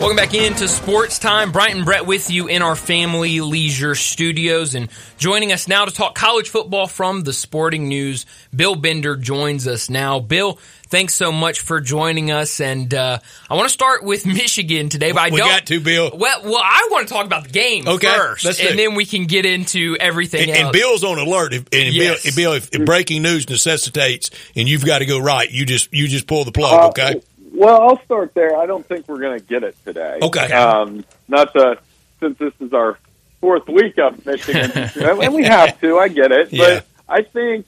Welcome 0.00 0.16
back 0.16 0.32
into 0.32 0.68
Sports 0.68 1.18
Time. 1.18 1.50
Brighton 1.50 1.82
Brett 1.84 2.06
with 2.06 2.30
you 2.30 2.46
in 2.46 2.62
our 2.62 2.76
family 2.76 3.40
leisure 3.40 3.96
studios 3.96 4.76
and 4.76 4.88
joining 5.18 5.50
us 5.50 5.66
now 5.66 5.86
to 5.86 5.90
talk 5.92 6.14
college 6.14 6.48
football 6.50 6.86
from 6.86 7.22
the 7.24 7.32
Sporting 7.32 7.88
News. 7.88 8.24
Bill 8.54 8.76
Bender 8.76 9.16
joins 9.16 9.66
us 9.66 9.90
now. 9.90 10.20
Bill, 10.20 10.60
thanks 10.86 11.14
so 11.16 11.32
much 11.32 11.58
for 11.60 11.80
joining 11.80 12.30
us. 12.30 12.60
And 12.60 12.94
uh, 12.94 13.18
I 13.50 13.54
want 13.56 13.66
to 13.66 13.72
start 13.72 14.04
with 14.04 14.24
Michigan 14.26 14.88
today, 14.88 15.10
but 15.10 15.20
I 15.20 15.30
We 15.30 15.38
don't. 15.40 15.48
got 15.48 15.66
to, 15.66 15.80
Bill. 15.80 16.12
Well, 16.14 16.42
well, 16.44 16.62
I 16.62 16.86
want 16.92 17.08
to 17.08 17.12
talk 17.12 17.26
about 17.26 17.42
the 17.42 17.50
game 17.50 17.88
Okay, 17.88 18.06
first, 18.06 18.60
and 18.60 18.78
then 18.78 18.94
we 18.94 19.04
can 19.04 19.24
get 19.26 19.46
into 19.46 19.96
everything 19.98 20.42
And, 20.42 20.50
else. 20.50 20.60
and 20.60 20.72
Bill's 20.72 21.02
on 21.02 21.18
alert. 21.18 21.52
If, 21.54 21.62
and 21.72 21.92
Yes. 21.92 22.22
Bill, 22.22 22.34
Bill, 22.36 22.52
if, 22.52 22.72
if 22.72 22.86
breaking 22.86 23.22
news 23.22 23.50
necessitates 23.50 24.30
and 24.54 24.68
you've 24.68 24.86
got 24.86 25.00
to 25.00 25.06
go 25.06 25.18
right, 25.18 25.50
you 25.50 25.66
just 25.66 25.92
you 25.92 26.06
just 26.06 26.28
pull 26.28 26.44
the 26.44 26.52
plug. 26.52 26.72
Uh, 26.72 26.88
okay. 26.90 27.20
Well, 27.52 27.80
I'll 27.80 28.02
start 28.04 28.34
there. 28.34 28.56
I 28.56 28.66
don't 28.66 28.86
think 28.86 29.08
we're 29.08 29.20
going 29.20 29.38
to 29.38 29.44
get 29.44 29.62
it 29.64 29.76
today. 29.84 30.18
Okay. 30.22 30.52
Um, 30.52 31.04
not 31.28 31.52
to, 31.54 31.78
since 32.20 32.38
this 32.38 32.52
is 32.60 32.72
our 32.72 32.98
fourth 33.40 33.66
week 33.68 33.98
of 33.98 34.24
Michigan, 34.26 34.70
and 34.96 35.34
we 35.34 35.44
have 35.44 35.80
to. 35.80 35.98
I 35.98 36.08
get 36.08 36.32
it, 36.32 36.52
Yeah. 36.52 36.80
but 36.80 36.86
I 37.08 37.22
think 37.22 37.66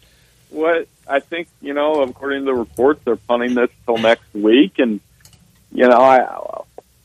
what 0.51 0.89
I 1.09 1.21
think 1.21 1.49
you 1.63 1.73
know, 1.75 2.03
according 2.03 2.41
to 2.41 2.47
the 2.47 2.55
reports, 2.55 3.01
they're 3.05 3.17
punting 3.17 3.55
this 3.55 3.71
till 3.87 3.99
next 3.99 4.33
week, 4.35 4.79
and 4.79 5.01
you 5.73 5.89
know, 5.89 5.99
I 5.99 6.63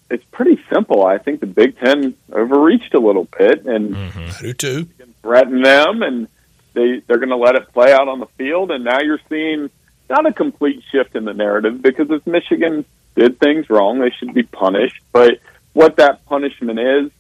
it's 0.10 0.24
pretty 0.32 0.62
simple. 0.72 1.06
I 1.06 1.18
think 1.18 1.40
the 1.40 1.46
Big 1.48 1.78
Ten 1.80 2.16
overreached 2.32 2.94
a 2.94 3.00
little 3.00 3.28
bit, 3.38 3.66
and 3.66 3.96
I 3.96 4.32
do 4.42 4.54
too. 4.54 4.88
threaten 5.22 5.62
them, 5.62 6.02
and 6.04 6.28
they 6.74 7.02
they're 7.08 7.18
going 7.18 7.30
to 7.30 7.38
let 7.38 7.56
it 7.56 7.72
play 7.74 7.92
out 7.94 8.08
on 8.08 8.20
the 8.20 8.28
field. 8.38 8.72
And 8.72 8.84
now 8.84 9.00
you're 9.02 9.22
seeing 9.30 9.70
not 10.10 10.26
a 10.26 10.34
complete 10.34 10.84
shift 10.92 11.16
in 11.16 11.26
the 11.26 11.34
narrative 11.34 11.82
because 11.82 12.10
if 12.12 12.26
Michigan 12.28 12.86
did 13.16 13.40
things 13.40 13.70
wrong, 13.70 14.00
they 14.00 14.12
should 14.12 14.34
be 14.34 14.44
punished. 14.44 15.02
But 15.12 15.40
what 15.74 15.98
that 15.98 16.26
punishment 16.26 16.80
is, 16.80 17.12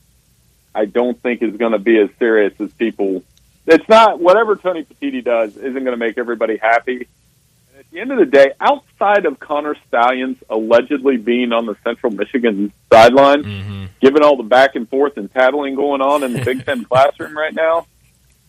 I 0.74 0.86
don't 0.86 1.22
think 1.22 1.42
is 1.42 1.56
going 1.56 1.72
to 1.72 1.80
be 1.80 1.98
as 2.00 2.10
serious 2.20 2.54
as 2.60 2.72
people. 2.74 3.24
It's 3.66 3.88
not 3.90 4.20
whatever 4.20 4.56
Tony 4.56 4.84
Petitti 4.84 5.24
does 5.24 5.56
isn't 5.58 5.74
going 5.74 5.86
to 5.86 5.98
make 5.98 6.18
everybody 6.18 6.58
happy. 6.58 7.08
And 7.72 7.80
at 7.80 7.90
the 7.92 8.00
end 8.00 8.12
of 8.12 8.20
the 8.20 8.26
day, 8.26 8.52
outside 8.60 9.26
of 9.26 9.40
Connor 9.40 9.76
Stalions 9.88 10.38
allegedly 10.50 11.18
being 11.18 11.54
on 11.54 11.66
the 11.66 11.76
Central 11.84 12.12
Michigan 12.12 12.72
sideline, 12.92 13.44
mm-hmm. 13.44 13.86
given 14.02 14.22
all 14.22 14.38
the 14.38 14.44
back 14.44 14.76
and 14.76 14.88
forth 14.88 15.18
and 15.18 15.32
tattling 15.34 15.76
going 15.76 16.02
on 16.02 16.24
in 16.24 16.34
the 16.34 16.44
Big 16.44 16.66
Ten 16.66 16.84
classroom 16.90 17.36
right 17.38 17.54
now, 17.54 17.88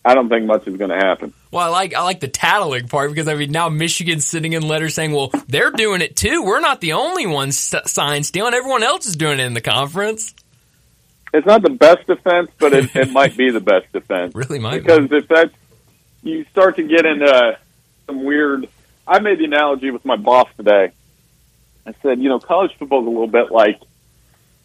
I 0.07 0.13
don't 0.13 0.29
think 0.29 0.45
much 0.45 0.65
is 0.67 0.77
going 0.77 0.89
to 0.91 0.95
happen. 0.95 1.33
Well, 1.51 1.65
I 1.67 1.69
like 1.69 1.93
I 1.93 2.03
like 2.03 2.19
the 2.21 2.27
tattling 2.27 2.87
part 2.87 3.09
because 3.11 3.27
I 3.27 3.35
mean 3.35 3.51
now 3.51 3.67
Michigan's 3.69 4.25
sitting 4.25 4.53
in 4.53 4.65
letters 4.67 4.93
saying, 4.95 5.11
"Well, 5.11 5.31
they're 5.47 5.71
doing 5.71 6.01
it 6.01 6.15
too. 6.15 6.43
We're 6.43 6.59
not 6.61 6.79
the 6.81 6.93
only 6.93 7.25
ones 7.27 7.57
sign 7.85 8.23
stealing. 8.23 8.53
Everyone 8.53 8.83
else 8.83 9.05
is 9.05 9.15
doing 9.15 9.39
it 9.39 9.45
in 9.45 9.53
the 9.53 9.61
conference." 9.61 10.33
It's 11.33 11.45
not 11.45 11.61
the 11.61 11.69
best 11.71 12.07
defense, 12.07 12.49
but 12.57 12.73
it, 12.73 12.95
it 12.95 13.11
might 13.19 13.35
be 13.35 13.51
the 13.51 13.59
best 13.59 13.91
defense. 13.91 14.33
Really 14.33 14.59
might 14.59 14.75
be. 14.75 14.79
because 14.83 15.11
if 15.11 15.27
that's 15.27 15.53
you 16.23 16.45
start 16.51 16.77
to 16.77 16.83
get 16.83 17.05
into 17.05 17.57
some 18.05 18.23
weird. 18.23 18.67
I 19.05 19.19
made 19.19 19.39
the 19.39 19.45
analogy 19.45 19.91
with 19.91 20.03
my 20.05 20.15
boss 20.17 20.49
today. 20.57 20.91
I 21.85 21.93
said, 22.01 22.19
you 22.19 22.27
know, 22.27 22.39
college 22.39 22.71
football 22.77 23.01
is 23.01 23.07
a 23.07 23.09
little 23.09 23.27
bit 23.27 23.51
like, 23.51 23.79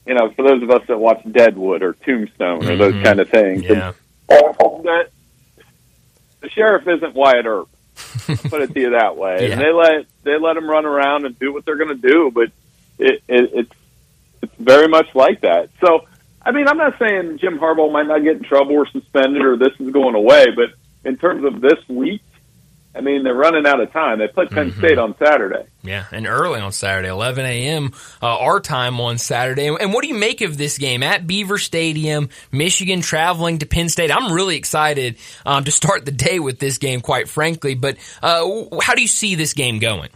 you 0.04 0.14
know, 0.14 0.30
for 0.32 0.42
those 0.42 0.62
of 0.64 0.70
us 0.72 0.82
that 0.88 0.98
watch 0.98 1.22
Deadwood 1.30 1.82
or 1.84 1.92
Tombstone 1.92 2.68
or 2.68 2.76
those 2.76 2.94
Mhm. 2.94 3.04
kind 3.04 3.20
of 3.20 3.28
things. 3.28 3.62
Yeah, 3.62 3.92
And 4.28 4.84
that 4.84 5.10
the 6.42 6.50
sheriff 6.50 6.86
isn't 6.86 7.14
Wyatt 7.14 7.46
Earp. 7.46 7.68
put 8.48 8.62
it 8.62 8.74
to 8.74 8.80
you 8.80 8.90
that 8.90 9.16
way. 9.16 9.36
Yeah. 9.48 9.52
And 9.54 9.60
they 9.60 9.72
let 9.72 10.06
they 10.22 10.38
let 10.38 10.54
them 10.54 10.68
run 10.68 10.84
around 10.84 11.24
and 11.24 11.38
do 11.38 11.52
what 11.52 11.64
they're 11.64 11.76
going 11.76 12.00
to 12.00 12.08
do, 12.08 12.30
but 12.32 12.50
it, 12.98 13.22
it, 13.28 13.50
it's 13.54 13.72
it's 14.42 14.54
very 14.58 14.88
much 14.88 15.06
like 15.14 15.42
that. 15.42 15.70
So, 15.80 16.06
I 16.44 16.50
mean, 16.50 16.66
I'm 16.68 16.76
not 16.76 16.98
saying 16.98 17.38
Jim 17.38 17.58
Harbaugh 17.58 17.92
might 17.92 18.06
not 18.06 18.22
get 18.22 18.36
in 18.36 18.42
trouble 18.42 18.72
or 18.72 18.86
suspended 18.86 19.42
or 19.42 19.56
this 19.56 19.72
is 19.78 19.90
going 19.90 20.14
away, 20.14 20.46
but 20.54 20.70
in 21.08 21.16
terms 21.16 21.44
of 21.44 21.60
this 21.60 21.78
week, 21.88 22.22
I 22.94 23.00
mean, 23.00 23.22
they're 23.22 23.34
running 23.34 23.66
out 23.66 23.80
of 23.80 23.90
time. 23.90 24.18
They 24.18 24.28
play 24.28 24.46
Penn 24.46 24.72
State 24.72 24.98
on 24.98 25.16
Saturday. 25.18 25.64
yeah, 25.82 26.04
and 26.12 26.26
early 26.26 26.60
on 26.60 26.72
Saturday, 26.72 27.08
11 27.08 27.44
a.m. 27.46 27.92
Uh, 28.22 28.38
our 28.38 28.60
time 28.60 29.00
on 29.00 29.16
Saturday. 29.16 29.66
And, 29.66 29.80
and 29.80 29.94
what 29.94 30.02
do 30.02 30.08
you 30.08 30.14
make 30.14 30.42
of 30.42 30.58
this 30.58 30.76
game 30.76 31.02
at 31.02 31.26
Beaver 31.26 31.56
Stadium? 31.56 32.28
Michigan 32.50 33.00
traveling 33.00 33.58
to 33.58 33.66
Penn 33.66 33.88
State. 33.88 34.10
I'm 34.10 34.30
really 34.30 34.56
excited 34.56 35.16
um, 35.46 35.64
to 35.64 35.70
start 35.70 36.04
the 36.04 36.12
day 36.12 36.38
with 36.38 36.58
this 36.58 36.76
game, 36.76 37.00
quite 37.00 37.30
frankly. 37.30 37.74
But 37.74 37.96
uh, 38.22 38.46
how 38.82 38.94
do 38.94 39.00
you 39.00 39.08
see 39.08 39.36
this 39.36 39.54
game 39.54 39.78
going? 39.78 40.10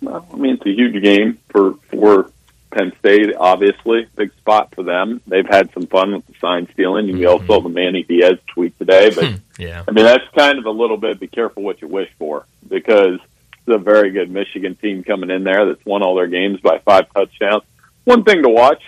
Well, 0.00 0.26
I 0.32 0.36
mean, 0.36 0.54
it's 0.54 0.66
a 0.66 0.72
huge 0.72 1.02
game 1.02 1.38
for 1.50 1.74
for 1.90 2.30
Penn 2.76 2.92
State. 2.98 3.34
Obviously, 3.34 4.06
big 4.16 4.32
spot 4.34 4.74
for 4.74 4.82
them. 4.82 5.20
They've 5.26 5.46
had 5.46 5.72
some 5.72 5.86
fun 5.86 6.14
with 6.14 6.26
the 6.26 6.34
sign 6.40 6.68
stealing. 6.72 7.06
You 7.06 7.14
mm-hmm. 7.14 7.26
also 7.26 7.46
saw 7.46 7.60
the 7.60 7.68
Manny 7.68 8.02
Diaz 8.02 8.38
tweet 8.46 8.78
today, 8.78 9.10
but 9.14 9.40
Yeah, 9.58 9.84
I 9.86 9.90
mean, 9.90 10.04
that's 10.04 10.28
kind 10.36 10.58
of 10.58 10.66
a 10.66 10.70
little 10.70 10.96
bit. 10.96 11.18
Be 11.18 11.28
careful 11.28 11.62
what 11.62 11.80
you 11.80 11.88
wish 11.88 12.10
for 12.18 12.46
because 12.68 13.18
it's 13.66 13.74
a 13.74 13.78
very 13.78 14.10
good 14.10 14.30
Michigan 14.30 14.74
team 14.74 15.02
coming 15.02 15.30
in 15.30 15.44
there 15.44 15.66
that's 15.66 15.84
won 15.84 16.02
all 16.02 16.14
their 16.14 16.26
games 16.26 16.60
by 16.60 16.78
five 16.78 17.12
touchdowns. 17.12 17.62
One 18.04 18.22
thing 18.22 18.42
to 18.42 18.48
watch, 18.48 18.82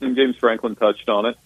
and 0.00 0.16
James 0.16 0.36
Franklin 0.36 0.76
touched 0.76 1.08
on 1.08 1.26
it. 1.26 1.36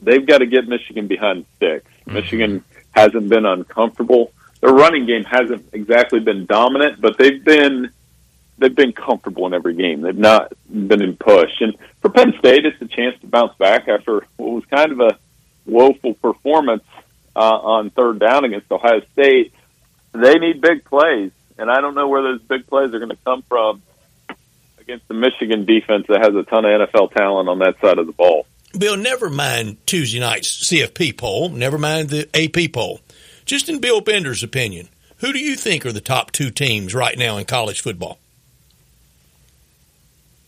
They've 0.00 0.26
got 0.26 0.38
to 0.38 0.46
get 0.46 0.66
Michigan 0.66 1.06
behind 1.06 1.44
the 1.44 1.56
sticks. 1.56 1.90
Mm-hmm. 2.00 2.14
Michigan 2.14 2.64
hasn't 2.90 3.28
been 3.28 3.46
uncomfortable. 3.46 4.32
Their 4.60 4.72
running 4.72 5.06
game 5.06 5.24
hasn't 5.24 5.68
exactly 5.72 6.20
been 6.20 6.46
dominant, 6.46 7.00
but 7.00 7.18
they've 7.18 7.42
been 7.42 7.90
they've 8.58 8.74
been 8.74 8.92
comfortable 8.92 9.46
in 9.46 9.54
every 9.54 9.74
game. 9.74 10.02
They've 10.02 10.16
not 10.16 10.52
been 10.68 11.02
in 11.02 11.16
push. 11.16 11.52
And 11.60 11.76
for 12.00 12.10
Penn 12.10 12.34
State, 12.38 12.64
it's 12.64 12.80
a 12.80 12.86
chance 12.86 13.18
to 13.20 13.26
bounce 13.26 13.56
back 13.58 13.88
after 13.88 14.24
what 14.36 14.52
was 14.52 14.64
kind 14.66 14.92
of 14.92 15.00
a 15.00 15.18
woeful 15.66 16.14
performance 16.14 16.84
uh, 17.34 17.38
on 17.38 17.90
third 17.90 18.18
down 18.18 18.44
against 18.44 18.70
Ohio 18.70 19.00
State. 19.12 19.52
They 20.12 20.34
need 20.34 20.60
big 20.60 20.84
plays, 20.84 21.32
and 21.58 21.70
I 21.70 21.80
don't 21.80 21.94
know 21.94 22.08
where 22.08 22.22
those 22.22 22.42
big 22.42 22.66
plays 22.66 22.92
are 22.92 22.98
going 22.98 23.10
to 23.10 23.18
come 23.24 23.42
from 23.42 23.82
against 24.78 25.08
the 25.08 25.14
Michigan 25.14 25.64
defense 25.64 26.06
that 26.08 26.18
has 26.22 26.34
a 26.34 26.42
ton 26.42 26.64
of 26.64 26.88
NFL 26.88 27.12
talent 27.12 27.48
on 27.48 27.60
that 27.60 27.80
side 27.80 27.98
of 27.98 28.06
the 28.06 28.12
ball. 28.12 28.46
Bill, 28.76 28.96
never 28.96 29.30
mind 29.30 29.78
Tuesday 29.86 30.18
night's 30.18 30.68
CFP 30.68 31.16
poll, 31.16 31.48
never 31.50 31.78
mind 31.78 32.10
the 32.10 32.28
AP 32.34 32.72
poll. 32.72 33.00
Just 33.44 33.68
in 33.68 33.80
Bill 33.80 34.00
Bender's 34.00 34.42
opinion, 34.42 34.88
who 35.18 35.32
do 35.32 35.38
you 35.38 35.56
think 35.56 35.86
are 35.86 35.92
the 35.92 36.00
top 36.00 36.32
two 36.32 36.50
teams 36.50 36.94
right 36.94 37.16
now 37.16 37.36
in 37.38 37.44
college 37.44 37.80
football? 37.80 38.18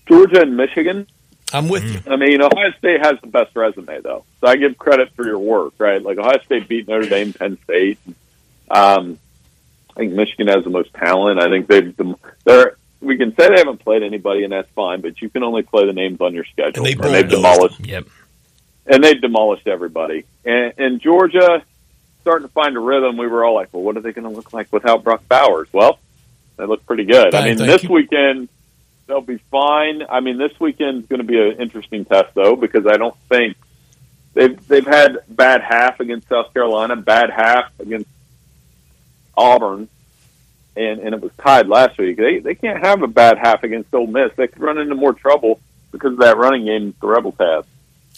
Georgia 0.06 0.42
and 0.42 0.56
Michigan. 0.56 1.06
I'm 1.52 1.68
with 1.68 1.84
you. 1.84 2.00
I 2.12 2.16
mean, 2.16 2.42
Ohio 2.42 2.72
State 2.78 3.00
has 3.00 3.14
the 3.20 3.28
best 3.28 3.54
resume, 3.54 4.00
though. 4.00 4.24
So 4.40 4.48
I 4.48 4.56
give 4.56 4.76
credit 4.76 5.12
for 5.14 5.24
your 5.24 5.38
work, 5.38 5.74
right? 5.78 6.02
Like 6.02 6.18
Ohio 6.18 6.40
State 6.44 6.68
beat 6.68 6.88
Notre 6.88 7.06
Dame, 7.08 7.32
Penn 7.32 7.58
State. 7.64 7.98
Um, 8.70 9.18
I 9.96 10.00
think 10.00 10.12
Michigan 10.14 10.48
has 10.48 10.64
the 10.64 10.70
most 10.70 10.92
talent. 10.94 11.40
I 11.40 11.48
think 11.48 11.68
they've 11.68 11.94
they're 12.44 12.76
we 13.00 13.16
can 13.18 13.36
say 13.36 13.48
they 13.48 13.58
haven't 13.58 13.78
played 13.78 14.02
anybody, 14.02 14.42
and 14.44 14.52
that's 14.52 14.68
fine. 14.70 15.00
But 15.00 15.20
you 15.22 15.28
can 15.28 15.42
only 15.44 15.62
play 15.62 15.86
the 15.86 15.92
names 15.92 16.20
on 16.20 16.34
your 16.34 16.44
schedule, 16.44 16.84
And 16.84 16.86
they 16.86 17.04
and 17.06 17.14
they've 17.14 17.28
demolished 17.28 17.86
Yep. 17.86 18.06
and 18.86 19.04
they've 19.04 19.20
demolished 19.20 19.68
everybody. 19.68 20.24
And, 20.44 20.72
and 20.78 21.00
Georgia 21.00 21.62
starting 22.22 22.48
to 22.48 22.52
find 22.52 22.76
a 22.76 22.80
rhythm. 22.80 23.16
We 23.16 23.26
were 23.26 23.44
all 23.44 23.54
like, 23.54 23.68
well, 23.72 23.82
what 23.82 23.96
are 23.96 24.00
they 24.00 24.12
going 24.12 24.28
to 24.28 24.34
look 24.34 24.52
like 24.52 24.72
without 24.72 25.04
Brock 25.04 25.22
Bowers? 25.28 25.68
Well, 25.72 25.98
they 26.56 26.64
look 26.64 26.84
pretty 26.86 27.04
good. 27.04 27.32
Fine, 27.32 27.42
I 27.42 27.46
mean, 27.54 27.58
this 27.58 27.82
you. 27.84 27.90
weekend 27.92 28.48
they'll 29.06 29.20
be 29.20 29.38
fine. 29.50 30.02
I 30.08 30.20
mean, 30.20 30.38
this 30.38 30.58
weekend's 30.60 31.06
going 31.08 31.20
to 31.20 31.26
be 31.26 31.38
an 31.38 31.60
interesting 31.60 32.04
test 32.04 32.34
though 32.34 32.56
because 32.56 32.86
I 32.86 32.96
don't 32.96 33.16
think 33.28 33.56
they've 34.34 34.66
they've 34.66 34.86
had 34.86 35.18
bad 35.28 35.62
half 35.62 36.00
against 36.00 36.28
South 36.28 36.52
Carolina, 36.52 36.96
bad 36.96 37.30
half 37.30 37.70
against 37.80 38.08
Auburn. 39.36 39.88
And, 40.76 40.98
and 40.98 41.14
it 41.14 41.20
was 41.20 41.30
tied 41.38 41.68
last 41.68 41.98
week. 41.98 42.16
They 42.16 42.40
they 42.40 42.56
can't 42.56 42.84
have 42.84 43.02
a 43.02 43.06
bad 43.06 43.38
half 43.38 43.62
against 43.62 43.94
Ole 43.94 44.08
Miss. 44.08 44.32
They 44.36 44.48
could 44.48 44.60
run 44.60 44.78
into 44.78 44.96
more 44.96 45.12
trouble 45.12 45.60
because 45.92 46.14
of 46.14 46.18
that 46.18 46.36
running 46.36 46.64
game 46.64 46.94
the 47.00 47.06
Rebels 47.06 47.36
have. 47.38 47.64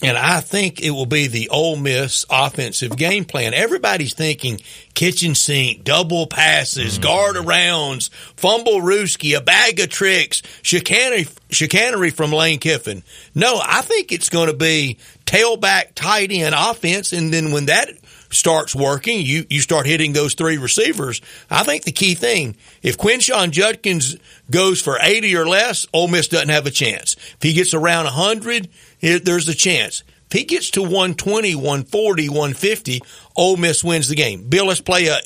And 0.01 0.15
I 0.15 0.41
think 0.41 0.79
it 0.79 0.91
will 0.91 1.07
be 1.07 1.25
the 1.25 1.49
Ole 1.49 1.75
Miss 1.75 2.23
offensive 2.29 2.95
game 2.95 3.25
plan. 3.25 3.55
Everybody's 3.55 4.13
thinking 4.13 4.59
kitchen 4.93 5.33
sink, 5.33 5.83
double 5.83 6.27
passes, 6.27 6.99
mm. 6.99 7.01
guard 7.01 7.35
arounds, 7.35 8.11
fumble 8.35 8.79
rooski, 8.81 9.35
a 9.35 9.41
bag 9.41 9.79
of 9.79 9.89
tricks, 9.89 10.43
chicanery, 10.61 11.27
chicanery 11.49 12.11
from 12.11 12.31
Lane 12.31 12.59
Kiffin. 12.59 13.01
No, 13.33 13.59
I 13.63 13.81
think 13.81 14.11
it's 14.11 14.29
going 14.29 14.49
to 14.49 14.55
be 14.55 14.99
tailback 15.25 15.93
tight 15.95 16.31
end 16.31 16.53
offense. 16.55 17.11
And 17.11 17.33
then 17.33 17.51
when 17.51 17.65
that 17.65 17.89
starts 18.29 18.75
working, 18.75 19.25
you, 19.25 19.45
you 19.49 19.61
start 19.61 19.87
hitting 19.87 20.13
those 20.13 20.35
three 20.35 20.57
receivers. 20.57 21.21
I 21.49 21.63
think 21.63 21.83
the 21.83 21.91
key 21.91 22.13
thing, 22.13 22.55
if 22.83 22.97
Quinshon 22.97 23.51
Judkins 23.51 24.17
goes 24.51 24.81
for 24.81 24.97
80 25.01 25.35
or 25.35 25.47
less, 25.47 25.87
Ole 25.93 26.07
Miss 26.07 26.27
doesn't 26.27 26.49
have 26.49 26.65
a 26.65 26.71
chance. 26.71 27.15
If 27.15 27.37
he 27.41 27.53
gets 27.53 27.73
around 27.73 28.05
100, 28.05 28.69
it, 29.01 29.25
there's 29.25 29.47
a 29.49 29.55
chance. 29.55 30.03
If 30.29 30.33
he 30.33 30.43
gets 30.43 30.71
to 30.71 30.81
120, 30.81 31.55
140, 31.55 32.29
150, 32.29 33.01
Ole 33.35 33.57
Miss 33.57 33.83
wins 33.83 34.09
the 34.09 34.15
game. 34.15 34.43
Bill, 34.43 34.65
let's 34.65 34.81
play 34.81 35.07
a, 35.07 35.17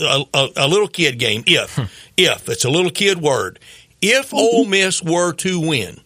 a, 0.00 0.24
a, 0.32 0.48
a 0.56 0.68
little 0.68 0.86
kid 0.86 1.18
game. 1.18 1.42
If, 1.46 1.74
hmm. 1.74 1.84
if, 2.16 2.48
it's 2.48 2.64
a 2.64 2.70
little 2.70 2.90
kid 2.90 3.20
word. 3.20 3.58
If 4.00 4.32
Ole 4.32 4.66
Miss 4.66 5.02
were 5.02 5.32
to 5.32 5.60
win, 5.60 6.00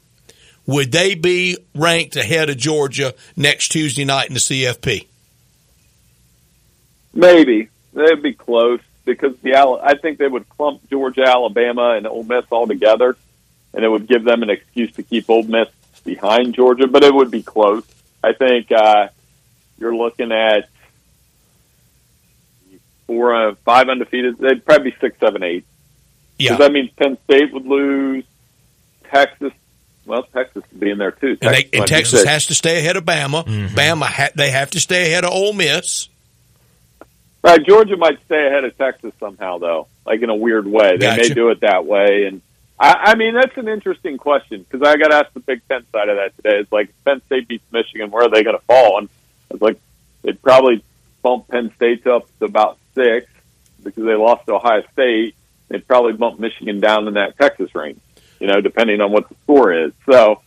would 0.66 0.92
they 0.92 1.14
be 1.14 1.58
ranked 1.74 2.16
ahead 2.16 2.48
of 2.48 2.56
Georgia 2.56 3.14
next 3.36 3.68
Tuesday 3.68 4.04
night 4.04 4.28
in 4.28 4.34
the 4.34 4.40
CFP? 4.40 5.06
Maybe 7.12 7.68
they'd 7.92 8.22
be 8.22 8.34
close 8.34 8.80
because 9.04 9.36
the 9.38 9.56
I 9.56 9.94
think 9.96 10.18
they 10.18 10.28
would 10.28 10.48
clump 10.48 10.88
Georgia, 10.88 11.24
Alabama, 11.24 11.94
and 11.96 12.06
Ole 12.06 12.22
Miss 12.22 12.44
all 12.50 12.66
together, 12.66 13.16
and 13.74 13.84
it 13.84 13.88
would 13.88 14.06
give 14.06 14.24
them 14.24 14.42
an 14.42 14.50
excuse 14.50 14.92
to 14.92 15.02
keep 15.02 15.28
Ole 15.28 15.42
Miss 15.42 15.68
behind 16.08 16.54
Georgia. 16.54 16.86
But 16.86 17.04
it 17.04 17.14
would 17.14 17.30
be 17.30 17.42
close. 17.42 17.84
I 18.22 18.32
think 18.32 18.72
uh, 18.72 19.08
you're 19.78 19.94
looking 19.94 20.32
at 20.32 20.68
four, 23.06 23.34
uh, 23.34 23.54
five 23.64 23.88
undefeated. 23.88 24.38
They'd 24.38 24.64
probably 24.64 24.90
be 24.90 24.96
six, 25.00 25.18
seven, 25.20 25.42
eight. 25.42 25.64
Yeah. 26.38 26.52
Because 26.52 26.66
that 26.66 26.72
means 26.72 26.90
Penn 26.96 27.18
State 27.24 27.52
would 27.52 27.66
lose. 27.66 28.24
Texas, 29.10 29.52
well, 30.04 30.22
Texas 30.24 30.62
would 30.70 30.80
be 30.80 30.90
in 30.90 30.98
there 30.98 31.12
too. 31.12 31.38
And, 31.40 31.54
they, 31.54 31.68
and 31.72 31.86
Texas 31.86 32.24
has 32.24 32.46
to 32.48 32.54
stay 32.54 32.78
ahead 32.78 32.96
of 32.96 33.04
Bama. 33.04 33.44
Bama, 33.44 34.04
ha- 34.04 34.30
they 34.34 34.50
have 34.50 34.70
to 34.70 34.80
stay 34.80 35.10
ahead 35.10 35.24
of 35.24 35.32
Ole 35.32 35.52
Miss. 35.54 36.08
Right, 37.42 37.64
Georgia 37.64 37.96
might 37.96 38.18
stay 38.26 38.46
ahead 38.46 38.64
of 38.64 38.76
Texas 38.76 39.12
somehow, 39.18 39.58
though, 39.58 39.88
like 40.04 40.20
in 40.20 40.28
a 40.28 40.34
weird 40.34 40.66
way. 40.66 40.96
They 40.98 41.06
Gotcha. 41.06 41.22
may 41.22 41.28
do 41.28 41.48
it 41.50 41.60
that 41.60 41.86
way, 41.86 42.24
and 42.24 42.42
I, 42.78 43.12
I 43.12 43.14
mean 43.16 43.34
that's 43.34 43.56
an 43.56 43.68
interesting 43.68 44.18
question 44.18 44.64
because 44.68 44.86
I 44.86 44.96
got 44.96 45.12
asked 45.12 45.34
the 45.34 45.40
Big 45.40 45.62
Ten 45.68 45.84
side 45.92 46.08
of 46.08 46.16
that 46.16 46.36
today. 46.36 46.58
It's 46.60 46.72
like 46.72 46.90
Penn 47.04 47.22
State 47.26 47.48
beats 47.48 47.64
Michigan, 47.72 48.10
where 48.10 48.24
are 48.24 48.30
they 48.30 48.42
going 48.42 48.56
to 48.56 48.64
fall? 48.64 48.98
And 48.98 49.08
it's 49.50 49.62
like 49.62 49.78
they'd 50.22 50.40
probably 50.40 50.82
bump 51.22 51.48
Penn 51.48 51.72
State 51.76 52.06
up 52.06 52.26
to 52.38 52.44
about 52.44 52.78
six 52.94 53.30
because 53.82 54.04
they 54.04 54.14
lost 54.14 54.46
to 54.46 54.54
Ohio 54.54 54.82
State. 54.92 55.34
They'd 55.68 55.86
probably 55.86 56.14
bump 56.14 56.38
Michigan 56.38 56.80
down 56.80 57.08
in 57.08 57.14
that 57.14 57.36
Texas 57.36 57.74
range, 57.74 58.00
you 58.40 58.46
know, 58.46 58.60
depending 58.60 59.00
on 59.00 59.12
what 59.12 59.28
the 59.28 59.34
score 59.42 59.72
is. 59.72 59.92
So 60.06 60.42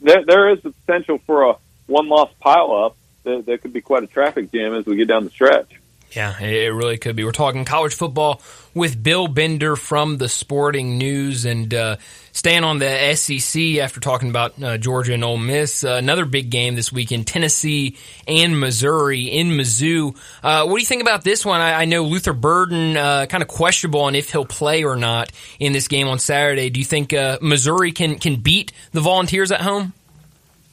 there, 0.00 0.24
there 0.24 0.50
is 0.50 0.62
the 0.62 0.70
potential 0.70 1.18
for 1.26 1.50
a 1.50 1.56
one-loss 1.86 2.30
pileup 2.42 2.94
that, 3.24 3.46
that 3.46 3.62
could 3.62 3.72
be 3.72 3.80
quite 3.80 4.02
a 4.02 4.06
traffic 4.06 4.50
jam 4.50 4.74
as 4.74 4.86
we 4.86 4.96
get 4.96 5.08
down 5.08 5.24
the 5.24 5.30
stretch. 5.30 5.80
Yeah, 6.14 6.38
it 6.42 6.74
really 6.74 6.98
could 6.98 7.16
be. 7.16 7.24
We're 7.24 7.32
talking 7.32 7.64
college 7.64 7.94
football 7.94 8.42
with 8.74 9.02
Bill 9.02 9.28
Bender 9.28 9.76
from 9.76 10.18
the 10.18 10.28
Sporting 10.28 10.98
News 10.98 11.46
and 11.46 11.72
uh, 11.72 11.96
staying 12.32 12.64
on 12.64 12.78
the 12.78 13.14
SEC 13.14 13.78
after 13.78 13.98
talking 13.98 14.28
about 14.28 14.62
uh, 14.62 14.76
Georgia 14.76 15.14
and 15.14 15.24
Ole 15.24 15.38
Miss. 15.38 15.84
Uh, 15.84 15.92
another 15.92 16.26
big 16.26 16.50
game 16.50 16.74
this 16.74 16.92
weekend, 16.92 17.26
Tennessee 17.26 17.96
and 18.28 18.60
Missouri 18.60 19.22
in 19.22 19.52
Mizzou. 19.52 20.14
Uh, 20.42 20.66
what 20.66 20.76
do 20.76 20.80
you 20.80 20.86
think 20.86 21.00
about 21.00 21.24
this 21.24 21.46
one? 21.46 21.62
I, 21.62 21.80
I 21.80 21.84
know 21.86 22.04
Luther 22.04 22.34
Burden 22.34 22.94
uh, 22.94 23.24
kind 23.24 23.42
of 23.42 23.48
questionable 23.48 24.02
on 24.02 24.14
if 24.14 24.30
he'll 24.30 24.44
play 24.44 24.84
or 24.84 24.96
not 24.96 25.32
in 25.58 25.72
this 25.72 25.88
game 25.88 26.08
on 26.08 26.18
Saturday. 26.18 26.68
Do 26.68 26.78
you 26.78 26.86
think 26.86 27.14
uh, 27.14 27.38
Missouri 27.40 27.90
can 27.90 28.18
can 28.18 28.36
beat 28.36 28.72
the 28.92 29.00
Volunteers 29.00 29.50
at 29.50 29.62
home? 29.62 29.94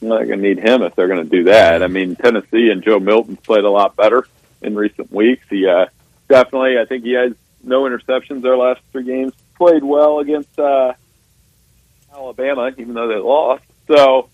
They're 0.02 0.26
going 0.26 0.42
to 0.42 0.48
need 0.48 0.60
him 0.60 0.82
if 0.82 0.96
they're 0.96 1.08
going 1.08 1.24
to 1.24 1.30
do 1.30 1.46
that. 1.46 1.82
I 1.82 1.88
mean, 1.88 2.18
Tennessee 2.18 2.70
and 2.70 2.84
Joe 2.84 3.00
Milton's 3.00 3.40
played 3.40 3.64
a 3.64 3.70
lot 3.70 3.96
better 3.96 4.26
in 4.62 4.76
recent 4.76 5.12
weeks. 5.12 5.46
He 5.50 5.68
uh, 5.68 5.88
definitely, 6.28 6.78
I 6.80 6.86
think 6.86 7.04
he 7.04 7.14
has 7.14 7.34
no 7.64 7.84
interceptions 7.84 8.42
their 8.42 8.58
last 8.58 8.82
three 8.92 9.04
games. 9.04 9.34
Played 9.58 9.84
well 9.84 10.20
against 10.20 10.58
uh, 10.58 10.94
Alabama, 12.14 12.72
even 12.78 12.94
though 12.94 13.08
they 13.08 13.16
lost. 13.16 13.64
So, 13.88 14.30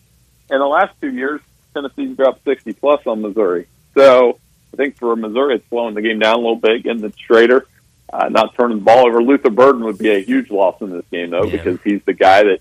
in 0.49 0.59
the 0.59 0.65
last 0.67 0.93
two 1.01 1.11
years, 1.11 1.41
Tennessee's 1.73 2.15
dropped 2.15 2.43
60 2.45 2.73
plus 2.73 3.05
on 3.07 3.21
Missouri. 3.21 3.67
So, 3.93 4.39
I 4.73 4.77
think 4.77 4.97
for 4.97 5.15
Missouri, 5.15 5.55
it's 5.55 5.67
slowing 5.69 5.95
the 5.95 6.01
game 6.01 6.19
down 6.19 6.35
a 6.35 6.37
little 6.37 6.55
bit, 6.57 6.83
getting 6.83 7.01
the 7.01 7.11
straighter, 7.11 7.65
uh, 8.11 8.29
not 8.29 8.55
turning 8.55 8.77
the 8.79 8.83
ball 8.83 9.07
over. 9.07 9.21
Luther 9.23 9.49
Burden 9.49 9.83
would 9.85 9.97
be 9.97 10.09
a 10.09 10.19
huge 10.19 10.51
loss 10.51 10.79
in 10.81 10.91
this 10.91 11.05
game, 11.11 11.31
though, 11.31 11.43
Yeah. 11.45 11.51
because 11.51 11.79
he's 11.83 12.03
the 12.03 12.13
guy 12.13 12.43
that 12.43 12.59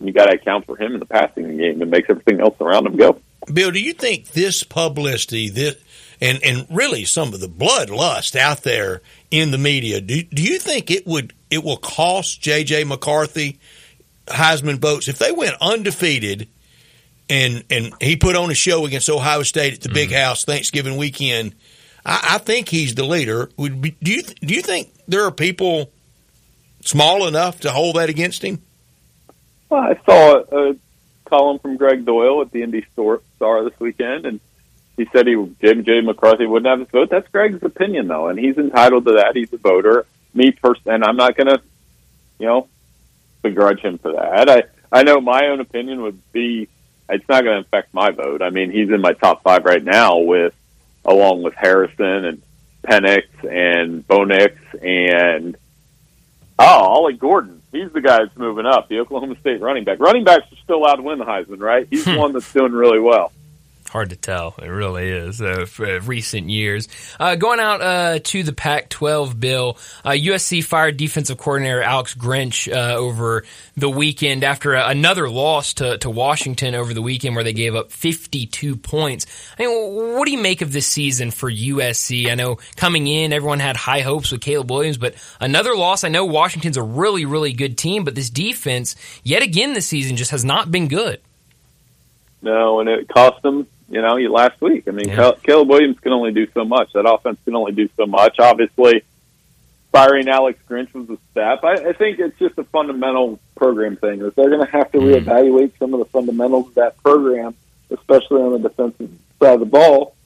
you 0.00 0.12
got 0.12 0.26
to 0.26 0.32
account 0.34 0.66
for 0.66 0.76
him 0.76 0.94
in 0.94 1.00
the 1.00 1.06
passing 1.06 1.56
game 1.56 1.80
and 1.80 1.90
makes 1.90 2.10
everything 2.10 2.40
else 2.40 2.60
around 2.60 2.86
him 2.86 2.96
go. 2.96 3.20
Bill, 3.52 3.70
do 3.70 3.80
you 3.80 3.92
think 3.92 4.28
this 4.28 4.62
publicity, 4.64 5.48
this 5.48 5.76
and 6.22 6.42
and 6.44 6.66
really 6.70 7.04
some 7.04 7.34
of 7.34 7.40
the 7.40 7.48
bloodlust 7.48 8.36
out 8.36 8.62
there 8.62 9.02
in 9.30 9.50
the 9.50 9.58
media, 9.58 10.00
do 10.00 10.22
do 10.22 10.42
you 10.42 10.58
think 10.58 10.90
it 10.90 11.06
would 11.06 11.34
it 11.50 11.64
will 11.64 11.76
cost 11.76 12.40
JJ 12.40 12.86
McCarthy 12.86 13.58
Heisman 14.28 14.78
votes 14.78 15.08
if 15.08 15.18
they 15.18 15.32
went 15.32 15.56
undefeated 15.60 16.48
and 17.28 17.64
and 17.68 17.92
he 18.00 18.16
put 18.16 18.36
on 18.36 18.50
a 18.50 18.54
show 18.54 18.86
against 18.86 19.10
Ohio 19.10 19.42
State 19.42 19.74
at 19.74 19.80
the 19.80 19.88
Big 19.88 20.10
mm-hmm. 20.10 20.18
House 20.18 20.44
Thanksgiving 20.44 20.96
weekend? 20.96 21.54
I, 22.06 22.34
I 22.34 22.38
think 22.38 22.68
he's 22.68 22.94
the 22.94 23.04
leader. 23.04 23.50
Would 23.56 23.82
be, 23.82 23.96
do 24.00 24.12
you 24.12 24.22
do 24.22 24.54
you 24.54 24.62
think 24.62 24.92
there 25.08 25.24
are 25.24 25.32
people 25.32 25.90
small 26.82 27.26
enough 27.26 27.60
to 27.60 27.72
hold 27.72 27.96
that 27.96 28.08
against 28.08 28.42
him? 28.42 28.62
Well, 29.68 29.80
I 29.80 29.98
saw 30.06 30.36
a, 30.36 30.70
a 30.70 30.76
column 31.24 31.58
from 31.58 31.76
Gregg 31.78 32.04
Doyel 32.04 32.42
at 32.42 32.52
the 32.52 32.62
Indy 32.62 32.86
Star, 32.92 33.20
Star 33.36 33.64
this 33.64 33.78
weekend, 33.80 34.24
and 34.26 34.38
he 34.96 35.06
said 35.12 35.26
he 35.26 35.34
Jim 35.60 35.84
J. 35.84 36.00
McCarthy 36.00 36.46
wouldn't 36.46 36.68
have 36.68 36.80
his 36.80 36.88
vote. 36.88 37.10
That's 37.10 37.28
Greg's 37.28 37.62
opinion, 37.62 38.08
though, 38.08 38.28
and 38.28 38.38
he's 38.38 38.58
entitled 38.58 39.04
to 39.06 39.12
that. 39.12 39.34
He's 39.34 39.52
a 39.52 39.58
voter. 39.58 40.06
Me 40.34 40.50
personally, 40.50 40.94
and 40.94 41.04
I'm 41.04 41.16
not 41.16 41.36
going 41.36 41.48
to, 41.48 41.60
you 42.38 42.46
know, 42.46 42.68
begrudge 43.42 43.80
him 43.80 43.98
for 43.98 44.12
that. 44.12 44.48
I 44.48 44.62
I 44.90 45.02
know 45.02 45.20
my 45.20 45.46
own 45.46 45.60
opinion 45.60 46.02
would 46.02 46.20
be 46.32 46.68
it's 47.08 47.28
not 47.28 47.44
going 47.44 47.62
to 47.62 47.66
affect 47.66 47.92
my 47.92 48.10
vote. 48.10 48.42
I 48.42 48.50
mean, 48.50 48.70
he's 48.70 48.90
in 48.90 49.00
my 49.00 49.12
top 49.12 49.42
five 49.42 49.64
right 49.64 49.82
now 49.82 50.18
with 50.18 50.54
along 51.04 51.42
with 51.42 51.54
Harrison 51.54 52.24
and 52.24 52.42
Penix 52.82 53.24
and 53.48 54.06
Bo 54.06 54.24
Nix 54.24 54.56
and 54.80 55.56
oh 56.58 56.64
Ollie 56.64 57.14
Gordon. 57.14 57.60
He's 57.72 57.90
the 57.92 58.00
guy 58.00 58.18
that's 58.18 58.36
moving 58.36 58.66
up, 58.66 58.88
the 58.88 59.00
Oklahoma 59.00 59.36
State 59.40 59.60
running 59.60 59.84
back. 59.84 59.98
Running 59.98 60.24
backs 60.24 60.52
are 60.52 60.56
still 60.62 60.76
allowed 60.76 60.96
to 60.96 61.02
win 61.02 61.18
the 61.18 61.24
Heisman, 61.24 61.60
right? 61.60 61.86
He's 61.90 62.04
the 62.04 62.18
one 62.18 62.32
that's 62.32 62.52
doing 62.52 62.72
really 62.72 63.00
well. 63.00 63.32
Hard 63.92 64.08
to 64.08 64.16
tell. 64.16 64.54
It 64.56 64.68
really 64.68 65.06
is 65.10 65.42
uh, 65.42 65.66
for 65.66 66.00
recent 66.00 66.48
years. 66.48 66.88
Uh, 67.20 67.34
going 67.34 67.60
out 67.60 67.82
uh, 67.82 68.20
to 68.20 68.42
the 68.42 68.54
Pac-12, 68.54 69.38
Bill, 69.38 69.76
uh, 70.02 70.12
USC 70.12 70.64
fired 70.64 70.96
defensive 70.96 71.36
coordinator 71.36 71.82
Alex 71.82 72.14
Grinch 72.14 72.72
uh, 72.72 72.94
over 72.94 73.44
the 73.76 73.90
weekend 73.90 74.44
after 74.44 74.72
a, 74.72 74.88
another 74.88 75.28
loss 75.28 75.74
to, 75.74 75.98
to 75.98 76.08
Washington 76.08 76.74
over 76.74 76.94
the 76.94 77.02
weekend, 77.02 77.34
where 77.34 77.44
they 77.44 77.52
gave 77.52 77.74
up 77.74 77.92
52 77.92 78.76
points. 78.76 79.26
I 79.58 79.66
mean, 79.66 80.16
what 80.16 80.24
do 80.24 80.32
you 80.32 80.40
make 80.40 80.62
of 80.62 80.72
this 80.72 80.86
season 80.86 81.30
for 81.30 81.50
USC? 81.50 82.30
I 82.30 82.34
know 82.34 82.60
coming 82.76 83.06
in, 83.06 83.34
everyone 83.34 83.60
had 83.60 83.76
high 83.76 84.00
hopes 84.00 84.32
with 84.32 84.40
Caleb 84.40 84.70
Williams, 84.70 84.96
but 84.96 85.16
another 85.38 85.76
loss. 85.76 86.02
I 86.02 86.08
know 86.08 86.24
Washington's 86.24 86.78
a 86.78 86.82
really, 86.82 87.26
really 87.26 87.52
good 87.52 87.76
team, 87.76 88.04
but 88.04 88.14
this 88.14 88.30
defense, 88.30 88.96
yet 89.22 89.42
again 89.42 89.74
this 89.74 89.86
season, 89.86 90.16
just 90.16 90.30
has 90.30 90.46
not 90.46 90.70
been 90.70 90.88
good. 90.88 91.20
No, 92.40 92.80
and 92.80 92.88
it 92.88 93.06
cost 93.06 93.42
them 93.42 93.66
you 93.92 94.00
know, 94.00 94.14
last 94.32 94.58
week. 94.62 94.88
I 94.88 94.90
mean, 94.90 95.08
yeah. 95.08 95.32
Caleb 95.42 95.68
Williams 95.68 96.00
can 96.00 96.12
only 96.12 96.32
do 96.32 96.48
so 96.54 96.64
much. 96.64 96.94
That 96.94 97.06
offense 97.06 97.38
can 97.44 97.54
only 97.54 97.72
do 97.72 97.90
so 97.94 98.06
much. 98.06 98.36
Obviously, 98.38 99.02
firing 99.92 100.28
Alex 100.28 100.58
Grinch 100.66 100.94
was 100.94 101.10
a 101.10 101.18
step. 101.30 101.62
I, 101.62 101.90
I 101.90 101.92
think 101.92 102.18
it's 102.18 102.38
just 102.38 102.56
a 102.56 102.64
fundamental 102.64 103.38
program 103.54 103.96
thing. 103.96 104.20
That 104.20 104.34
they're 104.34 104.48
going 104.48 104.64
to 104.64 104.72
have 104.72 104.90
to 104.92 104.98
mm. 104.98 105.20
reevaluate 105.20 105.78
some 105.78 105.92
of 105.92 105.98
the 105.98 106.06
fundamentals 106.06 106.68
of 106.68 106.74
that 106.76 106.96
program, 107.02 107.54
especially 107.90 108.40
on 108.40 108.62
the 108.62 108.66
defensive 108.70 109.10
side 109.38 109.54
of 109.54 109.60
the 109.60 109.66
ball. 109.66 110.16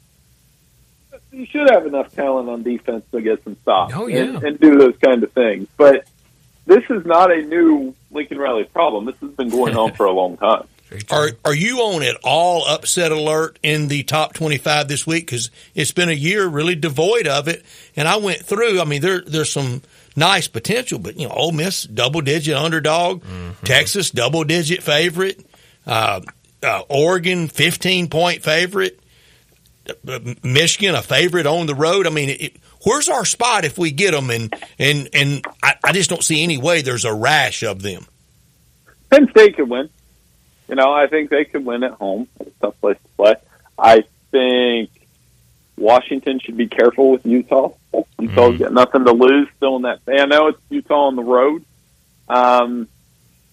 You 1.32 1.44
should 1.44 1.68
have 1.68 1.86
enough 1.86 2.14
talent 2.14 2.48
on 2.48 2.62
defense 2.62 3.04
to 3.10 3.20
get 3.20 3.42
some 3.42 3.56
stops 3.62 3.94
oh, 3.96 4.06
yeah. 4.06 4.22
and, 4.22 4.44
and 4.44 4.60
do 4.60 4.78
those 4.78 4.96
kind 5.02 5.24
of 5.24 5.32
things. 5.32 5.66
But 5.76 6.06
this 6.66 6.84
is 6.88 7.04
not 7.04 7.32
a 7.32 7.42
new 7.42 7.96
Lincoln 8.12 8.38
Riley 8.38 8.64
problem. 8.64 9.06
This 9.06 9.16
has 9.16 9.32
been 9.32 9.48
going 9.48 9.76
on 9.76 9.92
for 9.96 10.06
a 10.06 10.12
long 10.12 10.36
time. 10.36 10.68
Are 11.10 11.30
are 11.44 11.54
you 11.54 11.78
on 11.80 12.02
at 12.04 12.16
all 12.22 12.64
upset 12.64 13.10
alert 13.10 13.58
in 13.62 13.88
the 13.88 14.04
top 14.04 14.34
twenty 14.34 14.56
five 14.56 14.86
this 14.86 15.04
week? 15.04 15.26
Because 15.26 15.50
it's 15.74 15.90
been 15.90 16.08
a 16.08 16.12
year 16.12 16.46
really 16.46 16.76
devoid 16.76 17.26
of 17.26 17.48
it, 17.48 17.64
and 17.96 18.06
I 18.06 18.18
went 18.18 18.44
through. 18.44 18.80
I 18.80 18.84
mean, 18.84 19.02
there 19.02 19.20
there's 19.20 19.50
some 19.50 19.82
nice 20.14 20.46
potential, 20.46 21.00
but 21.00 21.18
you 21.18 21.26
know, 21.26 21.34
Ole 21.34 21.50
Miss 21.50 21.82
double 21.82 22.20
digit 22.20 22.56
underdog, 22.56 23.22
mm-hmm. 23.22 23.64
Texas 23.64 24.12
double 24.12 24.44
digit 24.44 24.80
favorite, 24.80 25.44
uh, 25.88 26.20
uh, 26.62 26.82
Oregon 26.88 27.48
fifteen 27.48 28.08
point 28.08 28.44
favorite, 28.44 29.00
uh, 30.06 30.20
Michigan 30.44 30.94
a 30.94 31.02
favorite 31.02 31.46
on 31.46 31.66
the 31.66 31.74
road. 31.74 32.06
I 32.06 32.10
mean, 32.10 32.30
it, 32.30 32.56
where's 32.84 33.08
our 33.08 33.24
spot 33.24 33.64
if 33.64 33.76
we 33.76 33.90
get 33.90 34.12
them? 34.12 34.30
And 34.30 34.54
and 34.78 35.08
and 35.12 35.44
I, 35.64 35.74
I 35.82 35.92
just 35.92 36.10
don't 36.10 36.22
see 36.22 36.44
any 36.44 36.58
way 36.58 36.82
there's 36.82 37.04
a 37.04 37.12
rash 37.12 37.64
of 37.64 37.82
them. 37.82 38.06
Penn 39.10 39.28
State 39.30 39.56
could 39.56 39.68
win. 39.68 39.90
You 40.68 40.74
know, 40.74 40.92
I 40.92 41.06
think 41.06 41.30
they 41.30 41.44
could 41.44 41.64
win 41.64 41.84
at 41.84 41.92
home. 41.92 42.28
It's 42.40 42.50
a 42.50 42.60
tough 42.60 42.80
place 42.80 42.98
to 43.02 43.08
play. 43.16 43.34
I 43.78 44.04
think 44.30 44.90
Washington 45.76 46.40
should 46.40 46.56
be 46.56 46.66
careful 46.66 47.12
with 47.12 47.24
Utah. 47.24 47.72
Utah's 47.92 48.54
mm-hmm. 48.54 48.62
got 48.62 48.72
nothing 48.72 49.04
to 49.04 49.12
lose 49.12 49.48
still 49.56 49.76
in 49.76 49.82
that. 49.82 50.00
I 50.08 50.26
know 50.26 50.48
it's 50.48 50.60
Utah 50.70 51.06
on 51.06 51.16
the 51.16 51.22
road. 51.22 51.64
Um, 52.28 52.88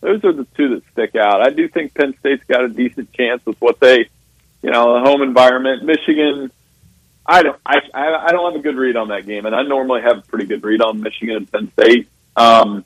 those 0.02 0.24
are 0.26 0.34
the 0.34 0.46
two 0.56 0.76
that 0.76 0.84
stick 0.92 1.16
out. 1.16 1.42
I 1.42 1.50
do 1.50 1.68
think 1.68 1.94
Penn 1.94 2.16
State's 2.20 2.44
got 2.46 2.64
a 2.64 2.70
decent 2.70 3.14
chance 3.14 3.46
with 3.46 3.60
what 3.62 3.80
they, 3.80 4.10
you 4.62 4.72
know, 4.72 4.96
the 4.96 5.10
home 5.10 5.22
environment. 5.22 5.84
Michigan, 5.84 6.52
I 7.26 7.44
don't, 7.44 7.60
I, 7.66 7.80
I 7.94 8.32
don't 8.32 8.52
have 8.52 8.60
a 8.60 8.64
good 8.64 8.76
read 8.76 8.98
on 8.98 9.10
that 9.10 9.26
game, 9.26 9.46
and 9.46 9.56
I 9.56 9.64
normally 9.64 10.02
have 10.02 10.18
a 10.18 10.22
pretty 10.22 10.46
good 10.46 10.64
read 10.64 10.82
on 10.82 11.02
Michigan 11.02 11.38
and 11.38 11.52
Penn 11.52 11.72
State. 11.74 12.10
Um, 12.36 12.84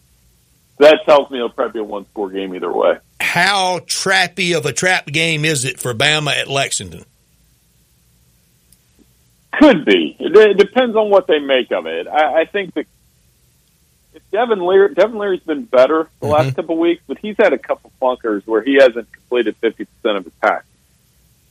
that 0.78 1.00
tells 1.06 1.32
me 1.32 1.38
it'll 1.38 1.50
probably 1.50 1.74
be 1.74 1.80
a 1.80 1.84
one 1.84 2.06
score 2.08 2.30
game 2.30 2.54
either 2.54 2.72
way. 2.72 2.98
How 3.28 3.80
trappy 3.80 4.58
of 4.58 4.66
a 4.66 4.72
trap 4.72 5.08
game 5.08 5.44
is 5.44 5.66
it 5.66 5.82
for 5.82 5.94
Bama 5.94 6.32
at 6.32 6.48
Lexington? 6.48 7.04
Could 9.52 9.84
be. 9.84 10.16
It, 10.18 10.58
depends 10.58 10.96
on 10.96 11.10
what 11.10 11.28
they 11.28 11.40
make 11.40 11.72
of 11.72 11.88
it. 11.88 12.08
I, 12.08 12.42
I 12.42 12.46
think 12.46 12.74
that 12.76 12.86
if 14.14 14.32
Devin 14.32 14.66
Leary, 14.66 14.94
Devin 14.94 15.18
Leary's 15.18 15.42
been 15.42 15.66
better 15.66 16.10
the 16.22 16.28
mm-hmm. 16.28 16.34
last 16.36 16.56
couple 16.56 16.76
of 16.76 16.80
weeks, 16.80 17.04
but 17.06 17.18
he's 17.18 17.36
had 17.38 17.52
a 17.52 17.58
couple 17.58 17.92
flunkers 18.02 18.48
where 18.48 18.62
he 18.62 18.76
hasn't 18.76 19.12
completed 19.12 19.58
fifty 19.58 19.84
percent 19.86 20.20
of 20.20 20.24
his 20.24 20.34
passes. 20.42 20.70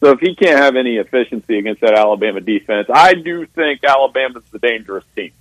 So 0.01 0.13
if 0.13 0.21
he 0.21 0.35
can't 0.35 0.59
have 0.59 0.77
any 0.77 0.97
efficiency 0.97 1.59
against 1.59 1.83
that 1.83 1.93
Alabama 1.93 2.41
defense, 2.41 2.89
I 2.93 3.15
do 3.15 3.45
think 3.45 3.85
Alabama's 3.85 4.45
the 4.51 4.59
dangerous 4.59 5.05
team 5.15 5.33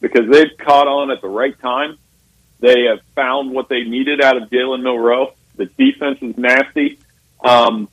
because 0.00 0.30
they've 0.30 0.56
caught 0.56 0.88
on 0.88 1.10
at 1.10 1.20
the 1.20 1.28
right 1.28 1.58
time 1.60 1.98
they 2.60 2.84
have 2.84 3.00
found 3.14 3.52
what 3.52 3.68
they 3.68 3.82
needed 3.84 4.20
out 4.20 4.36
of 4.40 4.48
Jalen 4.50 4.82
Milroe. 4.82 5.34
The 5.58 5.66
defense 5.66 6.18
is 6.22 6.38
nasty. 6.38 6.98
Um, 7.44 7.88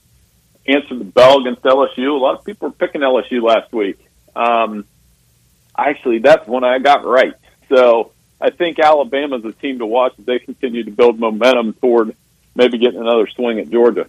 answered 0.65 0.99
the 0.99 1.05
bell 1.05 1.41
against 1.41 1.61
LSU. 1.63 2.11
A 2.11 2.23
lot 2.23 2.39
of 2.39 2.45
people 2.45 2.69
were 2.69 2.73
picking 2.73 3.01
LSU 3.01 3.41
last 3.41 3.73
week. 3.73 3.99
Um, 4.35 4.85
actually, 5.77 6.19
that's 6.19 6.47
one 6.47 6.63
I 6.63 6.79
got 6.79 7.05
right. 7.05 7.33
So 7.69 8.11
I 8.39 8.51
think 8.51 8.79
Alabama's 8.79 9.43
a 9.45 9.51
team 9.51 9.79
to 9.79 9.85
watch 9.85 10.13
as 10.17 10.25
they 10.25 10.39
continue 10.39 10.83
to 10.83 10.91
build 10.91 11.19
momentum 11.19 11.73
toward 11.73 12.15
maybe 12.55 12.77
getting 12.77 12.99
another 12.99 13.27
swing 13.27 13.59
at 13.59 13.69
Georgia. 13.69 14.07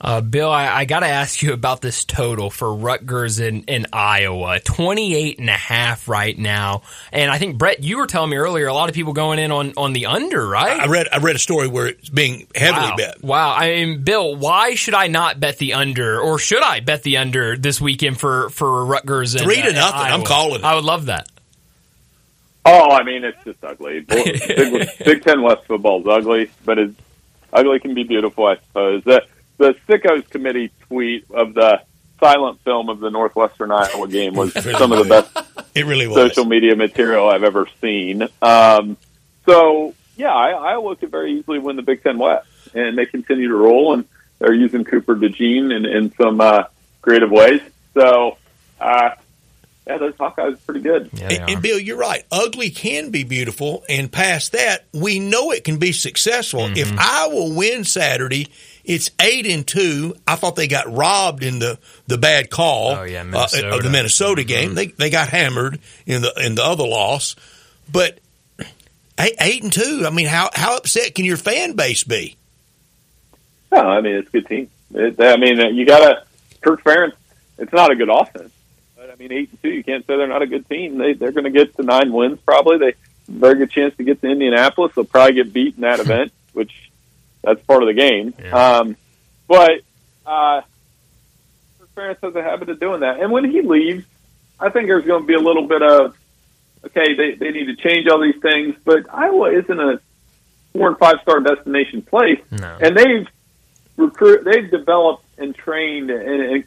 Uh, 0.00 0.20
Bill, 0.20 0.50
I, 0.50 0.68
I 0.68 0.84
got 0.84 1.00
to 1.00 1.06
ask 1.06 1.40
you 1.42 1.52
about 1.52 1.80
this 1.80 2.04
total 2.04 2.50
for 2.50 2.74
Rutgers 2.74 3.38
in, 3.38 3.62
in 3.64 3.86
Iowa. 3.92 4.60
28 4.60 5.38
and 5.38 5.48
a 5.48 5.52
half 5.52 6.08
right 6.08 6.36
now. 6.36 6.82
And 7.12 7.30
I 7.30 7.38
think, 7.38 7.58
Brett, 7.58 7.82
you 7.82 7.98
were 7.98 8.06
telling 8.06 8.30
me 8.30 8.36
earlier, 8.36 8.66
a 8.66 8.74
lot 8.74 8.88
of 8.88 8.94
people 8.94 9.12
going 9.12 9.38
in 9.38 9.50
on, 9.50 9.72
on 9.76 9.92
the 9.92 10.06
under, 10.06 10.46
right? 10.46 10.80
I 10.80 10.86
read, 10.86 11.08
I 11.12 11.18
read 11.18 11.36
a 11.36 11.38
story 11.38 11.68
where 11.68 11.86
it's 11.86 12.08
being 12.08 12.46
heavily 12.54 12.90
wow. 12.90 12.96
bet. 12.96 13.22
Wow. 13.22 13.54
I 13.54 13.68
mean, 13.68 14.02
Bill, 14.02 14.34
why 14.34 14.74
should 14.74 14.94
I 14.94 15.06
not 15.06 15.38
bet 15.40 15.58
the 15.58 15.74
under 15.74 16.20
or 16.20 16.38
should 16.38 16.62
I 16.62 16.80
bet 16.80 17.02
the 17.02 17.18
under 17.18 17.56
this 17.56 17.80
weekend 17.80 18.18
for, 18.18 18.50
for 18.50 18.84
Rutgers? 18.84 19.40
Three 19.40 19.62
to 19.62 19.68
uh, 19.68 19.72
nothing. 19.72 20.12
I'm 20.12 20.24
calling 20.24 20.60
it. 20.60 20.64
I 20.64 20.74
would 20.74 20.84
love 20.84 21.06
that. 21.06 21.28
Oh, 22.66 22.90
I 22.90 23.02
mean, 23.02 23.24
it's 23.24 23.42
just 23.44 23.62
ugly. 23.62 24.00
Big, 24.08 24.88
Big 25.04 25.22
Ten 25.22 25.42
West 25.42 25.66
football 25.66 26.00
is 26.00 26.06
ugly, 26.06 26.50
but 26.64 26.78
it's 26.78 26.98
ugly 27.52 27.78
can 27.78 27.94
be 27.94 28.04
beautiful, 28.04 28.46
I 28.46 28.56
suppose. 28.56 29.04
That 29.04 29.24
the 29.58 29.74
Sickos 29.88 30.28
Committee 30.28 30.70
tweet 30.88 31.30
of 31.30 31.54
the 31.54 31.82
silent 32.20 32.60
film 32.60 32.88
of 32.88 33.00
the 33.00 33.10
Northwestern 33.10 33.70
Iowa 33.70 34.08
game 34.08 34.34
was 34.34 34.52
some 34.78 34.92
of 34.92 34.98
the 34.98 35.04
best 35.04 35.66
it 35.74 35.86
really 35.86 36.06
was. 36.06 36.16
social 36.16 36.44
media 36.44 36.76
material 36.76 37.28
I've 37.28 37.44
ever 37.44 37.66
seen. 37.80 38.22
Um, 38.40 38.96
so, 39.46 39.94
yeah, 40.16 40.32
I, 40.32 40.50
Iowa 40.50 40.96
could 40.96 41.10
very 41.10 41.38
easily 41.38 41.58
win 41.58 41.76
the 41.76 41.82
Big 41.82 42.02
Ten 42.02 42.18
West, 42.18 42.48
and 42.74 42.96
they 42.96 43.06
continue 43.06 43.48
to 43.48 43.54
roll, 43.54 43.94
and 43.94 44.04
they're 44.38 44.54
using 44.54 44.84
Cooper 44.84 45.16
DeJean 45.16 45.74
in, 45.74 45.84
in 45.84 46.12
some 46.14 46.40
uh, 46.40 46.64
creative 47.02 47.30
ways. 47.30 47.60
So, 47.94 48.38
uh, 48.80 49.10
yeah, 49.86 49.98
those 49.98 50.14
Hawkeyes 50.14 50.54
are 50.54 50.56
pretty 50.56 50.80
good. 50.80 51.10
Yeah, 51.12 51.28
and, 51.30 51.50
and, 51.50 51.62
Bill, 51.62 51.78
you're 51.78 51.98
right. 51.98 52.24
Ugly 52.32 52.70
can 52.70 53.10
be 53.10 53.24
beautiful, 53.24 53.84
and 53.88 54.10
past 54.10 54.52
that, 54.52 54.86
we 54.94 55.18
know 55.18 55.50
it 55.50 55.64
can 55.64 55.78
be 55.78 55.92
successful. 55.92 56.60
Mm-hmm. 56.60 56.76
If 56.76 56.98
Iowa 56.98 57.54
wins 57.54 57.92
Saturday, 57.92 58.48
it's 58.84 59.10
eight 59.20 59.46
and 59.46 59.66
two. 59.66 60.16
I 60.26 60.36
thought 60.36 60.56
they 60.56 60.68
got 60.68 60.92
robbed 60.92 61.42
in 61.42 61.58
the, 61.58 61.78
the 62.06 62.18
bad 62.18 62.50
call 62.50 62.92
oh, 62.92 63.02
yeah, 63.04 63.22
uh, 63.22 63.48
of 63.72 63.82
the 63.82 63.90
Minnesota 63.90 64.42
mm-hmm. 64.42 64.48
game. 64.48 64.74
They 64.74 64.86
they 64.86 65.10
got 65.10 65.28
hammered 65.28 65.78
in 66.06 66.22
the 66.22 66.32
in 66.44 66.54
the 66.54 66.64
other 66.64 66.86
loss, 66.86 67.36
but 67.90 68.18
eight, 69.18 69.34
eight 69.40 69.62
and 69.62 69.72
two. 69.72 70.04
I 70.06 70.10
mean, 70.10 70.26
how 70.26 70.50
how 70.54 70.76
upset 70.76 71.14
can 71.14 71.24
your 71.24 71.36
fan 71.36 71.72
base 71.72 72.04
be? 72.04 72.36
No, 73.72 73.80
I 73.80 74.00
mean 74.00 74.16
it's 74.16 74.28
a 74.28 74.32
good 74.32 74.46
team. 74.46 74.70
It, 74.94 75.20
I 75.20 75.36
mean, 75.36 75.58
you 75.74 75.84
got 75.84 76.00
to 76.00 76.24
Kirk 76.60 76.82
Ferentz. 76.84 77.14
It's 77.58 77.72
not 77.72 77.90
a 77.90 77.96
good 77.96 78.08
offense 78.08 78.52
but 79.04 79.12
I 79.12 79.16
mean, 79.16 79.32
eight 79.32 79.50
and 79.50 79.62
two, 79.62 79.70
you 79.70 79.84
can't 79.84 80.06
say 80.06 80.16
they're 80.16 80.26
not 80.26 80.42
a 80.42 80.46
good 80.46 80.68
team. 80.68 80.98
They 80.98 81.12
they're 81.12 81.32
going 81.32 81.44
to 81.44 81.50
get 81.50 81.76
to 81.76 81.82
nine 81.82 82.12
wins 82.12 82.40
probably. 82.40 82.78
They 82.78 82.94
very 83.28 83.56
good 83.56 83.70
chance 83.70 83.94
to 83.96 84.04
get 84.04 84.20
to 84.22 84.28
Indianapolis. 84.28 84.94
They'll 84.94 85.04
probably 85.04 85.34
get 85.34 85.52
beat 85.52 85.74
in 85.74 85.82
that 85.82 86.00
event, 86.04 86.32
which 86.52 86.90
that's 87.44 87.62
part 87.62 87.82
of 87.82 87.88
the 87.88 87.94
game. 87.94 88.34
Yeah. 88.42 88.78
Um, 88.78 88.96
but 89.46 89.80
uh, 90.26 90.62
Ferentz 91.96 92.18
has 92.22 92.34
a 92.34 92.42
habit 92.42 92.68
of 92.70 92.80
doing 92.80 93.00
that, 93.00 93.20
and 93.20 93.30
when 93.30 93.48
he 93.50 93.62
leaves, 93.62 94.04
I 94.58 94.70
think 94.70 94.88
there's 94.88 95.04
going 95.04 95.22
to 95.22 95.26
be 95.26 95.34
a 95.34 95.40
little 95.40 95.66
bit 95.66 95.82
of 95.82 96.16
okay, 96.86 97.14
they 97.14 97.34
they 97.34 97.50
need 97.50 97.66
to 97.66 97.76
change 97.76 98.08
all 98.08 98.20
these 98.20 98.40
things, 98.40 98.76
but 98.84 99.12
Iowa 99.12 99.52
isn't 99.52 99.80
a 99.80 100.00
four 100.72 100.88
and 100.88 100.98
five 100.98 101.16
star 101.22 101.40
destination 101.40 102.02
place, 102.02 102.40
no. 102.50 102.78
and 102.80 102.96
they've 102.96 103.26
recruit 103.96 104.44
they've 104.44 104.70
developed 104.70 105.24
and 105.38 105.54
trained 105.54 106.10
and, 106.10 106.42
and 106.42 106.64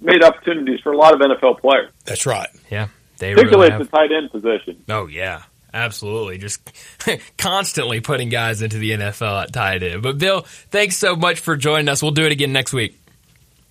made 0.00 0.22
opportunities 0.22 0.80
for 0.80 0.92
a 0.92 0.96
lot 0.96 1.14
of 1.14 1.20
NFL 1.20 1.60
players. 1.60 1.90
That's 2.04 2.26
right. 2.26 2.48
Yeah, 2.70 2.88
they 3.18 3.34
particularly 3.34 3.70
really 3.70 3.82
at 3.84 3.90
the 3.90 3.96
tight 3.96 4.12
end 4.12 4.30
position. 4.30 4.84
Oh 4.88 5.06
yeah, 5.06 5.42
absolutely. 5.76 6.38
Just 6.38 6.72
constantly 7.38 8.00
putting 8.00 8.28
guys 8.28 8.62
into 8.62 8.78
the 8.78 8.92
NFL 8.92 9.44
at 9.44 9.52
tight 9.52 9.82
end. 9.82 10.02
But 10.02 10.18
Bill, 10.18 10.42
thanks 10.70 10.96
so 10.96 11.16
much 11.16 11.40
for 11.40 11.56
joining 11.56 11.88
us. 11.88 12.02
We'll 12.02 12.12
do 12.12 12.24
it 12.24 12.32
again 12.32 12.52
next 12.52 12.72
week. 12.72 12.98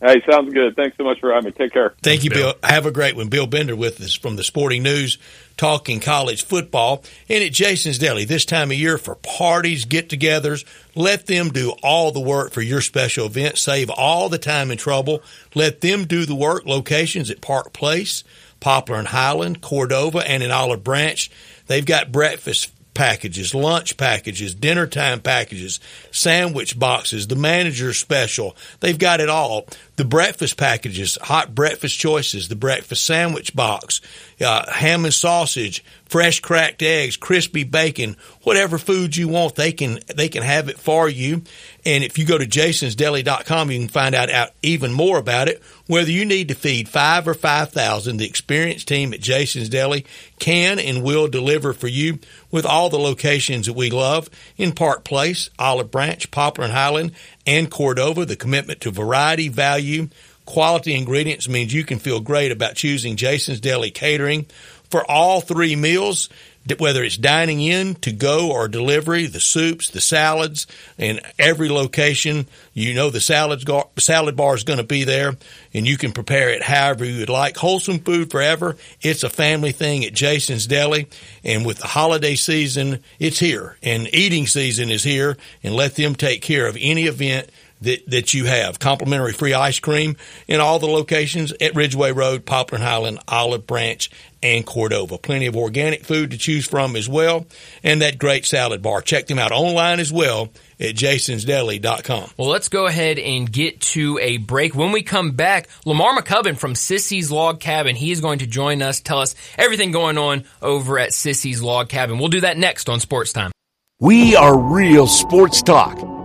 Hey, 0.01 0.21
sounds 0.29 0.53
good. 0.53 0.75
Thanks 0.75 0.97
so 0.97 1.03
much 1.03 1.19
for 1.19 1.31
having 1.31 1.45
me. 1.45 1.51
Take 1.51 1.71
care. 1.71 1.95
Thank 2.03 2.25
you, 2.25 2.29
Bill. 2.29 2.53
Have 2.63 2.85
a 2.85 2.91
great 2.91 3.15
one. 3.15 3.29
Bill 3.29 3.47
Bender 3.47 3.75
with 3.75 3.99
us 4.01 4.13
from 4.13 4.35
the 4.35 4.43
Sporting 4.43 4.83
News, 4.83 5.17
talking 5.55 6.01
college 6.01 6.43
football. 6.43 7.01
And 7.29 7.43
at 7.43 7.53
Jason's 7.53 7.97
Deli, 7.97 8.25
this 8.25 8.43
time 8.43 8.71
of 8.71 8.77
year 8.77 8.97
for 8.97 9.15
parties, 9.15 9.85
get 9.85 10.09
togethers, 10.09 10.65
let 10.95 11.27
them 11.27 11.49
do 11.49 11.73
all 11.81 12.11
the 12.11 12.19
work 12.19 12.51
for 12.51 12.61
your 12.61 12.81
special 12.81 13.25
event. 13.25 13.57
Save 13.57 13.89
all 13.89 14.27
the 14.27 14.37
time 14.37 14.69
and 14.69 14.79
trouble. 14.79 15.23
Let 15.55 15.79
them 15.79 16.05
do 16.05 16.25
the 16.25 16.35
work. 16.35 16.65
Locations 16.65 17.31
at 17.31 17.39
Park 17.41 17.71
Place, 17.71 18.25
Poplar 18.59 18.97
and 18.97 19.07
Highland, 19.07 19.61
Cordova, 19.61 20.19
and 20.19 20.43
in 20.43 20.51
Olive 20.51 20.83
Branch. 20.83 21.31
They've 21.67 21.85
got 21.85 22.11
breakfast 22.11 22.71
packages, 22.95 23.53
lunch 23.53 23.97
packages, 23.97 24.55
dinner 24.55 24.87
time 24.87 25.19
packages, 25.19 25.79
sandwich 26.11 26.79
boxes, 26.79 27.27
the 27.27 27.35
manager's 27.35 27.97
special. 27.97 28.55
They've 28.79 28.97
got 28.97 29.19
it 29.19 29.29
all. 29.29 29.67
The 29.97 30.05
breakfast 30.05 30.57
packages, 30.57 31.17
hot 31.21 31.55
breakfast 31.55 31.97
choices, 31.97 32.49
the 32.49 32.55
breakfast 32.55 33.05
sandwich 33.05 33.55
box, 33.55 34.01
uh, 34.41 34.69
ham 34.69 35.05
and 35.05 35.13
sausage, 35.13 35.83
fresh 36.05 36.39
cracked 36.39 36.81
eggs, 36.81 37.17
crispy 37.17 37.63
bacon, 37.63 38.17
whatever 38.43 38.77
food 38.77 39.15
you 39.15 39.27
want, 39.27 39.55
they 39.55 39.71
can 39.71 39.99
they 40.13 40.29
can 40.29 40.43
have 40.43 40.69
it 40.69 40.79
for 40.79 41.07
you. 41.09 41.43
And 41.85 42.03
if 42.03 42.17
you 42.17 42.25
go 42.25 42.37
to 42.37 42.45
jasonsdeli.com, 42.45 43.71
you 43.71 43.79
can 43.79 43.87
find 43.87 44.15
out, 44.15 44.29
out 44.29 44.49
even 44.61 44.91
more 44.91 45.17
about 45.17 45.47
it. 45.47 45.61
Whether 45.87 46.11
you 46.11 46.25
need 46.25 46.47
to 46.49 46.55
feed 46.55 46.89
five 46.89 47.27
or 47.27 47.33
five 47.33 47.71
thousand, 47.71 48.17
the 48.17 48.25
experienced 48.25 48.87
team 48.87 49.13
at 49.13 49.21
Jason's 49.21 49.69
Deli 49.69 50.05
can 50.39 50.79
and 50.79 51.03
will 51.03 51.27
deliver 51.27 51.73
for 51.73 51.87
you 51.87 52.19
with 52.51 52.65
all 52.65 52.89
the 52.89 52.99
locations 52.99 53.67
that 53.67 53.73
we 53.73 53.89
love 53.89 54.29
in 54.57 54.71
Park 54.71 55.03
Place, 55.03 55.49
Olive 55.59 55.91
Branch, 55.91 56.29
Poplar 56.31 56.65
and 56.65 56.73
Highland, 56.73 57.11
and 57.45 57.69
Cordova. 57.69 58.25
The 58.25 58.35
commitment 58.35 58.81
to 58.81 58.91
variety, 58.91 59.49
value, 59.49 60.09
quality 60.45 60.93
ingredients 60.95 61.49
means 61.49 61.73
you 61.73 61.83
can 61.83 61.99
feel 61.99 62.19
great 62.19 62.51
about 62.51 62.75
choosing 62.75 63.15
Jason's 63.15 63.59
Deli 63.59 63.91
Catering 63.91 64.45
for 64.89 65.09
all 65.09 65.41
three 65.41 65.75
meals 65.75 66.29
whether 66.77 67.03
it's 67.03 67.17
dining 67.17 67.61
in, 67.61 67.95
to 67.95 68.11
go, 68.11 68.51
or 68.51 68.67
delivery, 68.67 69.27
the 69.27 69.39
soups, 69.39 69.89
the 69.89 70.01
salads, 70.01 70.65
in 70.97 71.19
every 71.37 71.69
location, 71.69 72.47
you 72.73 72.93
know 72.93 73.09
the 73.09 73.21
salads 73.21 73.63
gar- 73.63 73.87
salad 73.97 74.35
bar 74.35 74.55
is 74.55 74.63
going 74.63 74.79
to 74.79 74.83
be 74.83 75.03
there, 75.03 75.35
and 75.73 75.87
you 75.87 75.97
can 75.97 76.11
prepare 76.11 76.49
it 76.49 76.63
however 76.63 77.05
you 77.05 77.19
would 77.19 77.29
like. 77.29 77.57
Wholesome 77.57 77.99
food 77.99 78.31
forever. 78.31 78.77
It's 79.01 79.23
a 79.23 79.29
family 79.29 79.71
thing 79.71 80.03
at 80.05 80.13
Jason's 80.13 80.65
Deli, 80.67 81.07
and 81.43 81.65
with 81.65 81.77
the 81.77 81.87
holiday 81.87 82.35
season, 82.35 83.03
it's 83.19 83.39
here, 83.39 83.77
and 83.83 84.13
eating 84.13 84.47
season 84.47 84.89
is 84.89 85.03
here, 85.03 85.37
and 85.63 85.75
let 85.75 85.95
them 85.95 86.15
take 86.15 86.41
care 86.41 86.67
of 86.67 86.77
any 86.79 87.03
event 87.05 87.49
that, 87.85 88.09
that 88.09 88.33
you 88.33 88.45
have. 88.45 88.77
Complimentary 88.77 89.33
free 89.33 89.53
ice 89.53 89.79
cream 89.79 90.15
in 90.47 90.59
all 90.59 90.79
the 90.79 90.87
locations 90.87 91.53
at 91.59 91.75
Ridgeway 91.75 92.11
Road, 92.11 92.45
Poplar 92.45 92.79
Highland, 92.79 93.19
Olive 93.27 93.65
Branch, 93.65 94.09
and 94.43 94.65
Cordova. 94.65 95.17
Plenty 95.17 95.47
of 95.47 95.57
organic 95.57 96.05
food 96.05 96.31
to 96.31 96.37
choose 96.37 96.67
from 96.67 96.95
as 96.95 97.09
well, 97.09 97.47
and 97.83 98.01
that 98.01 98.19
great 98.19 98.45
salad 98.45 98.81
bar. 98.81 99.01
Check 99.01 99.25
them 99.25 99.39
out 99.39 99.51
online 99.51 99.99
as 99.99 100.13
well 100.13 100.49
at 100.79 100.95
jasonsdeli.com. 100.95 102.29
Well, 102.37 102.49
let's 102.49 102.69
go 102.69 102.85
ahead 102.85 103.17
and 103.17 103.51
get 103.51 103.81
to 103.81 104.19
a 104.21 104.37
break. 104.37 104.75
When 104.75 104.91
we 104.91 105.01
come 105.01 105.31
back, 105.31 105.67
Lamar 105.85 106.15
McCubbin 106.15 106.57
from 106.57 106.73
Sissy's 106.73 107.31
Log 107.31 107.59
Cabin, 107.59 107.95
he 107.95 108.11
is 108.11 108.21
going 108.21 108.39
to 108.39 108.47
join 108.47 108.81
us, 108.81 109.01
tell 109.01 109.19
us 109.19 109.35
everything 109.57 109.91
going 109.91 110.17
on 110.17 110.43
over 110.61 110.99
at 110.99 111.09
Sissy's 111.09 111.61
Log 111.61 111.89
Cabin. 111.89 112.19
We'll 112.19 112.27
do 112.27 112.41
that 112.41 112.57
next 112.57 112.87
on 112.87 112.99
Sports 112.99 113.33
Time. 113.33 113.51
We 113.99 114.35
are 114.35 114.57
real 114.57 115.07
sports 115.07 115.61
talk. 115.61 116.14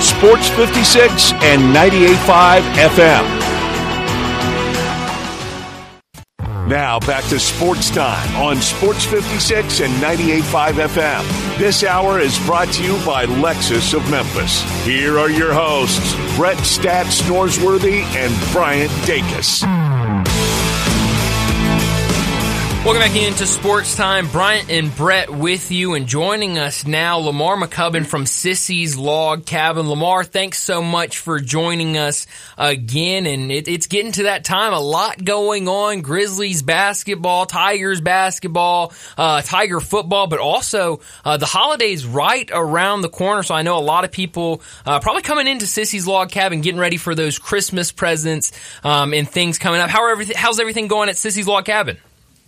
Sports 0.00 0.48
56 0.50 1.32
and 1.32 1.74
98.5 1.74 2.62
FM. 2.88 3.40
Now 6.68 7.00
back 7.00 7.24
to 7.24 7.38
sports 7.40 7.90
time 7.90 8.36
on 8.36 8.62
Sports 8.62 9.04
56 9.04 9.80
and 9.80 9.92
98.5 9.94 10.72
FM. 10.88 11.58
This 11.58 11.82
hour 11.82 12.20
is 12.20 12.38
brought 12.46 12.68
to 12.74 12.84
you 12.84 12.94
by 13.04 13.26
Lexus 13.26 13.92
of 13.92 14.08
Memphis. 14.10 14.62
Here 14.84 15.18
are 15.18 15.30
your 15.30 15.52
hosts, 15.52 16.14
Brett 16.36 16.58
Stats 16.58 17.22
Norsworthy 17.22 18.02
and 18.14 18.52
Bryant 18.52 18.92
Dacus. 19.02 19.64
Welcome 22.82 23.02
back 23.02 23.14
into 23.14 23.44
Sports 23.44 23.94
Time. 23.94 24.26
Bryant 24.28 24.70
and 24.70 24.96
Brett 24.96 25.28
with 25.28 25.70
you 25.70 25.92
and 25.92 26.06
joining 26.06 26.56
us 26.56 26.86
now, 26.86 27.18
Lamar 27.18 27.54
McCubbin 27.54 28.06
from 28.06 28.24
Sissy's 28.24 28.96
Log 28.96 29.44
Cabin. 29.44 29.86
Lamar, 29.86 30.24
thanks 30.24 30.62
so 30.62 30.80
much 30.80 31.18
for 31.18 31.40
joining 31.40 31.98
us 31.98 32.26
again. 32.56 33.26
And 33.26 33.52
it, 33.52 33.68
it's 33.68 33.86
getting 33.86 34.12
to 34.12 34.22
that 34.22 34.44
time. 34.44 34.72
A 34.72 34.80
lot 34.80 35.22
going 35.22 35.68
on. 35.68 36.00
Grizzlies 36.00 36.62
basketball, 36.62 37.44
Tigers 37.44 38.00
basketball, 38.00 38.94
uh, 39.18 39.42
Tiger 39.42 39.80
football, 39.80 40.26
but 40.26 40.38
also 40.38 41.00
uh, 41.22 41.36
the 41.36 41.44
holidays 41.44 42.06
right 42.06 42.48
around 42.50 43.02
the 43.02 43.10
corner. 43.10 43.42
So 43.42 43.54
I 43.54 43.60
know 43.60 43.76
a 43.76 43.80
lot 43.80 44.04
of 44.04 44.10
people 44.10 44.62
uh, 44.86 45.00
probably 45.00 45.20
coming 45.20 45.48
into 45.48 45.66
Sissy's 45.66 46.06
Log 46.06 46.30
Cabin, 46.30 46.62
getting 46.62 46.80
ready 46.80 46.96
for 46.96 47.14
those 47.14 47.38
Christmas 47.38 47.92
presents 47.92 48.52
um, 48.82 49.12
and 49.12 49.28
things 49.28 49.58
coming 49.58 49.82
up. 49.82 49.90
How 49.90 50.04
are 50.04 50.10
everything, 50.12 50.36
how's 50.38 50.58
everything 50.58 50.88
going 50.88 51.10
at 51.10 51.16
Sissy's 51.16 51.46
Log 51.46 51.66
Cabin? 51.66 51.98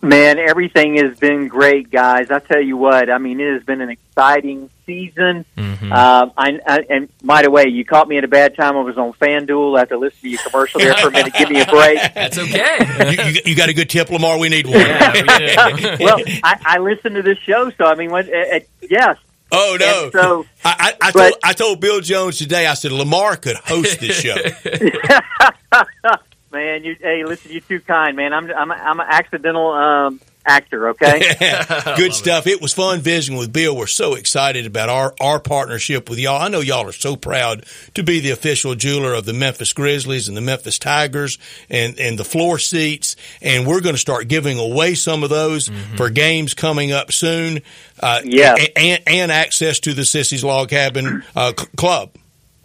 Man, 0.05 0.41
everything 0.41 0.97
has 0.97 1.17
been 1.17 1.47
great, 1.47 1.89
guys. 1.89 2.29
I 2.33 2.41
tell 2.41 2.61
you 2.61 2.77
what, 2.77 3.09
I 3.09 3.19
mean, 3.19 3.39
it 3.39 3.53
has 3.53 3.63
been 3.63 3.81
an 3.81 3.89
exciting 3.89 4.69
season. 4.85 5.45
Mm-hmm. 5.57 5.93
Um, 5.93 6.33
I, 6.37 6.59
I, 6.67 6.81
and 6.91 7.09
by 7.23 7.43
the 7.43 7.53
way, 7.53 7.69
you 7.69 7.85
caught 7.85 8.09
me 8.09 8.19
at 8.19 8.25
a 8.25 8.29
bad 8.29 8.57
time. 8.57 8.77
I 8.77 8.81
was 8.81 8.99
on 8.99 9.13
FanDuel 9.13 9.81
after 9.81 9.97
listening 9.97 10.23
to 10.23 10.29
your 10.31 10.51
commercial 10.51 10.81
there 10.81 10.95
for 10.95 11.07
a 11.07 11.11
minute. 11.13 11.33
Give 11.35 11.51
me 11.51 11.61
a 11.61 11.67
break. 11.67 11.99
That's 12.15 12.37
okay. 12.37 13.13
you, 13.13 13.25
you, 13.31 13.41
you 13.47 13.55
got 13.55 13.69
a 13.69 13.75
good 13.75 13.89
tip, 13.89 14.11
Lamar? 14.11 14.41
We 14.41 14.49
need 14.49 14.67
one. 14.67 14.75
well, 14.81 16.19
I, 16.43 16.59
I 16.65 16.79
listen 16.79 17.15
to 17.15 17.23
this 17.23 17.39
show, 17.39 17.71
so 17.71 17.85
I 17.85 17.95
mean, 17.95 18.11
what, 18.11 18.29
uh, 18.29 18.57
uh, 18.57 18.61
yes. 18.91 19.19
Oh 19.55 19.77
no! 19.79 20.05
And 20.05 20.13
so 20.13 20.47
I, 20.65 20.95
I, 21.03 21.09
I 21.09 21.13
but- 21.13 21.21
told 21.21 21.35
I 21.45 21.53
told 21.53 21.81
Bill 21.81 22.01
Jones 22.01 22.39
today. 22.39 22.67
I 22.67 22.73
said 22.73 22.91
Lamar 22.91 23.37
could 23.37 23.57
host 23.57 24.01
this 24.01 24.19
show. 24.19 24.35
man, 26.53 26.85
you 26.85 26.97
hey, 27.01 27.25
listen, 27.25 27.51
you're 27.53 27.61
too 27.63 27.81
kind, 27.81 28.17
man. 28.17 28.33
I'm 28.33 28.51
I'm 28.53 28.71
I'm 28.71 29.01
an 29.01 29.07
accidental 29.09 29.73
um, 29.73 30.21
actor, 30.45 30.89
okay? 30.91 31.21
Good 31.97 32.13
stuff. 32.15 32.47
It. 32.47 32.61
was 32.61 32.73
fun 32.75 33.01
visiting 33.01 33.39
with 33.39 33.53
Bill. 33.53 33.77
We're 33.77 33.87
so 33.87 34.15
excited 34.15 34.67
about 34.67 34.89
our, 34.89 35.15
our 35.21 35.39
partnership 35.41 36.09
with 36.11 36.19
y'all. 36.19 36.41
I 36.43 36.49
know 36.49 36.61
y'all 36.61 36.87
are 36.89 36.93
so 36.93 37.17
proud 37.17 37.65
to 37.95 38.03
be 38.03 38.21
the 38.21 38.31
official 38.31 38.75
jeweler 38.75 39.15
of 39.15 39.25
the 39.25 39.33
Memphis 39.33 39.73
Grizzlies 39.73 40.29
and 40.29 40.37
the 40.37 40.41
Memphis 40.41 40.79
Tigers 40.79 41.39
and, 41.71 41.99
and 41.99 42.19
the 42.19 42.25
floor 42.25 42.59
seats. 42.59 43.15
And 43.41 43.67
we're 43.67 43.81
going 43.81 43.95
to 43.95 44.01
start 44.01 44.29
giving 44.29 44.59
away 44.59 44.95
some 44.95 45.23
of 45.23 45.31
those 45.31 45.71
for 45.97 46.11
games 46.11 46.55
coming 46.55 46.93
up 46.93 47.13
soon. 47.13 47.61
Uh, 48.01 48.21
Yes. 48.25 48.59
a- 48.61 48.79
And, 48.79 49.03
and 49.07 49.33
access 49.33 49.79
to 49.81 49.93
the 49.95 50.03
Sissy's 50.03 50.43
Log 50.45 50.69
Cabin 50.71 51.23
uh, 51.37 51.53
c- 51.59 51.67
Club. 51.77 52.11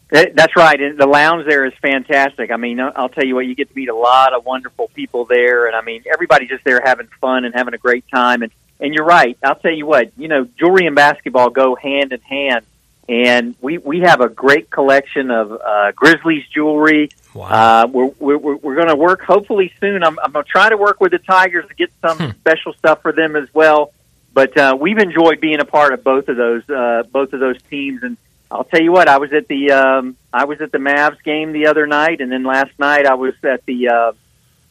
That- 0.10 0.36
That's 0.36 0.56
right. 0.56 0.80
The 0.98 1.06
lounge 1.08 1.46
there 1.48 1.66
is 1.66 1.74
fantastic. 1.82 2.52
I 2.52 2.58
mean, 2.58 2.80
I'll 2.80 3.10
tell 3.10 3.26
you 3.26 3.36
what, 3.36 3.46
you 3.46 3.56
get 3.56 3.70
to 3.70 3.76
meet 3.76 3.90
a 3.90 3.96
lot 3.96 4.34
of 4.34 4.46
wonderful 4.46 4.88
people 4.94 5.26
there, 5.26 5.68
and 5.68 5.76
I 5.76 5.82
mean, 5.82 6.04
everybody's 6.12 6.50
just 6.50 6.64
there 6.64 6.82
having 6.84 7.08
fun 7.20 7.46
and 7.46 7.54
having 7.54 7.74
a 7.74 7.78
great 7.78 8.06
time. 8.08 8.42
And 8.44 8.52
and 8.80 8.94
you're 8.94 9.06
right. 9.06 9.38
I'll 9.44 9.56
tell 9.56 9.74
you 9.74 9.88
what, 9.88 10.12
you 10.18 10.28
know, 10.28 10.48
jewelry 10.60 10.86
and 10.86 10.96
basketball 10.96 11.50
go 11.50 11.76
hand 11.76 12.14
in 12.14 12.22
hand, 12.22 12.66
and 13.10 13.56
we 13.60 13.80
we 13.80 14.02
have 14.02 14.22
a 14.22 14.30
great 14.30 14.70
collection 14.70 15.32
of 15.32 15.52
uh, 15.52 15.92
Grizzlies 15.94 16.46
jewelry. 16.54 17.10
Wow. 17.34 17.48
Uh, 17.84 17.88
we're 17.88 18.38
we're, 18.38 18.56
we're 18.56 18.76
going 18.76 18.88
to 18.88 18.96
work 18.96 19.22
hopefully 19.22 19.74
soon. 19.80 20.04
I'm, 20.04 20.18
I'm 20.20 20.32
going 20.32 20.46
to 20.46 20.50
try 20.50 20.70
to 20.70 20.78
work 20.78 21.02
with 21.02 21.12
the 21.12 21.20
Tigers 21.20 21.68
to 21.68 21.74
get 21.76 21.92
some 22.02 22.18
special 22.40 22.74
stuff 22.74 23.02
for 23.02 23.12
them 23.12 23.36
as 23.36 23.52
well. 23.54 23.92
But 24.34 24.56
uh, 24.56 24.78
we've 24.80 25.00
enjoyed 25.00 25.42
being 25.42 25.60
a 25.60 25.66
part 25.66 25.94
of 25.94 26.04
both 26.04 26.30
of 26.30 26.38
those 26.38 26.70
uh, 26.70 27.04
both 27.12 27.34
of 27.34 27.40
those 27.40 27.62
teams, 27.64 28.04
and 28.04 28.16
I'll 28.50 28.64
tell 28.64 28.82
you 28.82 28.92
what, 28.92 29.10
I 29.10 29.18
was 29.18 29.34
at 29.34 29.48
the 29.48 29.72
um, 29.72 30.16
I 30.32 30.46
was 30.46 30.62
at 30.62 30.72
the 30.72 30.78
Mavs 30.78 31.22
game 31.24 31.52
the 31.52 31.68
other 31.68 31.86
night, 31.88 32.22
and 32.22 32.32
then 32.32 32.44
last 32.44 32.72
night 32.80 33.06
I 33.06 33.16
was 33.16 33.34
at 33.44 33.66
the 33.66 33.90
uh, 33.90 34.12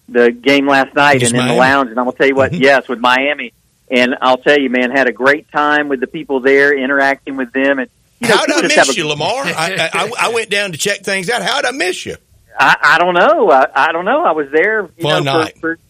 the 0.09 0.31
game 0.31 0.67
last 0.69 0.95
night, 0.95 1.23
and 1.23 1.35
in 1.35 1.47
the 1.47 1.55
lounge. 1.55 1.91
And 1.91 1.99
I'm 1.99 2.07
gonna 2.07 2.17
tell 2.17 2.27
you 2.29 2.35
what, 2.35 2.53
Mhm. 2.53 2.61
yes, 2.61 2.89
with 2.89 3.01
Miami, 3.01 3.53
and 3.91 4.17
I'll 4.23 4.39
tell 4.39 4.59
you, 4.59 4.71
man, 4.71 4.91
had 4.91 5.09
a 5.09 5.13
great 5.13 5.51
time 5.53 5.89
with 5.89 6.01
the 6.01 6.07
people 6.07 6.41
there, 6.41 6.77
interacting 6.77 7.37
with 7.37 7.53
them, 7.53 7.79
and 7.81 7.91
you 8.21 8.29
know, 8.29 8.37
How 8.37 8.47
did 8.47 8.55
I 8.57 8.63
miss 8.63 8.89
a- 8.89 8.95
you, 8.95 9.09
Lamar? 9.09 9.45
I, 9.45 9.91
I, 9.93 10.11
I 10.21 10.29
went 10.31 10.49
down 10.49 10.73
to 10.73 10.79
check 10.79 11.01
things 11.01 11.29
out. 11.29 11.43
How 11.43 11.61
did 11.61 11.69
I 11.69 11.73
miss 11.73 12.07
you? 12.07 12.17
I, 12.59 12.77
I 12.83 12.99
don't 12.99 13.13
know. 13.13 13.51
I, 13.51 13.67
I 13.75 13.93
don't 13.93 14.07
know. 14.07 14.25
I 14.25 14.33
was 14.33 14.49
there. 14.51 14.89
You 14.97 15.03
Fun 15.03 15.25
know, 15.25 15.41
night. 15.41 15.59
For, 15.61 15.77
for 15.77 15.81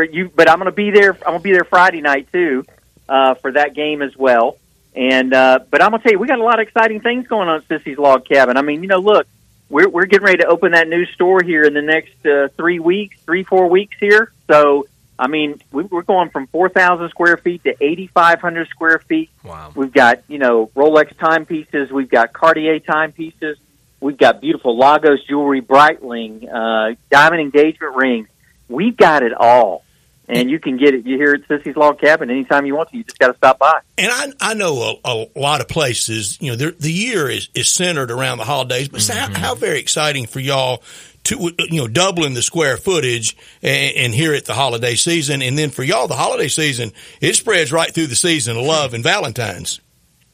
for 0.00 0.04
you, 0.04 0.30
but 0.34 0.50
I'm 0.50 0.56
going 0.58 0.66
to 0.70 0.72
be 0.76 0.90
there. 0.90 1.12
I'm 1.14 1.20
going 1.32 1.38
to 1.38 1.42
be 1.42 1.52
there 1.52 1.64
Friday 1.64 2.00
night 2.02 2.28
too 2.32 2.64
uh, 3.08 3.34
for 3.34 3.52
that 3.52 3.74
game 3.74 4.02
as 4.02 4.14
well. 4.16 4.56
And 4.94 5.32
uh, 5.32 5.60
but 5.70 5.82
I'm 5.82 5.90
going 5.90 6.00
to 6.00 6.04
tell 6.04 6.12
you, 6.12 6.18
we 6.18 6.26
got 6.26 6.38
a 6.38 6.44
lot 6.44 6.60
of 6.60 6.66
exciting 6.66 7.00
things 7.00 7.26
going 7.26 7.48
on 7.48 7.56
at 7.62 7.68
Sissy's 7.68 7.98
Log 7.98 8.26
Cabin. 8.26 8.56
I 8.56 8.62
mean, 8.62 8.82
you 8.82 8.88
know, 8.88 8.98
look, 8.98 9.26
we're 9.70 9.88
we're 9.88 10.04
getting 10.06 10.26
ready 10.26 10.38
to 10.38 10.46
open 10.46 10.72
that 10.72 10.86
new 10.88 11.06
store 11.06 11.42
here 11.42 11.64
in 11.64 11.72
the 11.72 11.80
next 11.82 12.26
uh, 12.26 12.48
three 12.56 12.78
weeks, 12.78 13.16
three 13.22 13.42
four 13.42 13.68
weeks 13.68 13.96
here. 13.98 14.32
So. 14.50 14.86
I 15.18 15.28
mean, 15.28 15.60
we- 15.70 15.84
we're 15.84 16.02
going 16.02 16.30
from 16.30 16.48
4,000 16.48 17.10
square 17.10 17.36
feet 17.36 17.62
to 17.62 17.76
8,500 17.80 18.66
square 18.70 18.98
feet. 18.98 19.30
Wow. 19.44 19.70
We've 19.76 19.92
got, 19.92 20.22
you 20.26 20.38
know, 20.38 20.66
Rolex 20.74 21.16
timepieces. 21.16 21.92
We've 21.92 22.08
got 22.08 22.32
Cartier 22.32 22.80
timepieces. 22.80 23.56
We've 24.00 24.16
got 24.16 24.40
beautiful 24.40 24.76
Lagos 24.76 25.22
jewelry, 25.28 25.60
Breitling, 25.60 26.48
uh, 26.52 26.96
diamond 27.10 27.40
engagement 27.40 27.94
rings. 27.94 28.28
We've 28.68 28.96
got 28.96 29.22
it 29.22 29.32
all. 29.34 29.84
And 30.32 30.50
you 30.50 30.58
can 30.58 30.78
get 30.78 30.94
it. 30.94 31.04
You 31.04 31.16
hear 31.16 31.34
at 31.34 31.42
Sissy's 31.46 31.76
Log 31.76 32.00
Cabin 32.00 32.30
anytime 32.30 32.64
you 32.64 32.74
want 32.74 32.88
to. 32.90 32.96
You 32.96 33.04
just 33.04 33.18
got 33.18 33.28
to 33.28 33.36
stop 33.36 33.58
by. 33.58 33.80
And 33.98 34.10
I, 34.10 34.52
I 34.52 34.54
know 34.54 34.98
a, 35.04 35.26
a 35.34 35.38
lot 35.38 35.60
of 35.60 35.68
places, 35.68 36.40
you 36.40 36.50
know, 36.50 36.56
the 36.56 36.74
the 36.78 36.90
year 36.92 37.28
is, 37.28 37.50
is 37.54 37.68
centered 37.68 38.10
around 38.10 38.38
the 38.38 38.44
holidays, 38.44 38.88
but 38.88 39.02
so 39.02 39.12
how, 39.12 39.26
mm-hmm. 39.26 39.34
how 39.34 39.54
very 39.54 39.78
exciting 39.78 40.26
for 40.26 40.40
y'all 40.40 40.82
to, 41.24 41.52
you 41.70 41.80
know, 41.80 41.86
doubling 41.86 42.34
the 42.34 42.42
square 42.42 42.76
footage 42.76 43.36
and, 43.62 43.96
and 43.96 44.14
here 44.14 44.34
at 44.34 44.44
the 44.44 44.54
holiday 44.54 44.94
season. 44.94 45.42
And 45.42 45.58
then 45.58 45.70
for 45.70 45.82
y'all, 45.82 46.08
the 46.08 46.16
holiday 46.16 46.48
season, 46.48 46.92
it 47.20 47.34
spreads 47.34 47.70
right 47.70 47.92
through 47.92 48.06
the 48.08 48.16
season 48.16 48.56
of 48.56 48.64
love 48.64 48.94
and 48.94 49.04
Valentine's. 49.04 49.80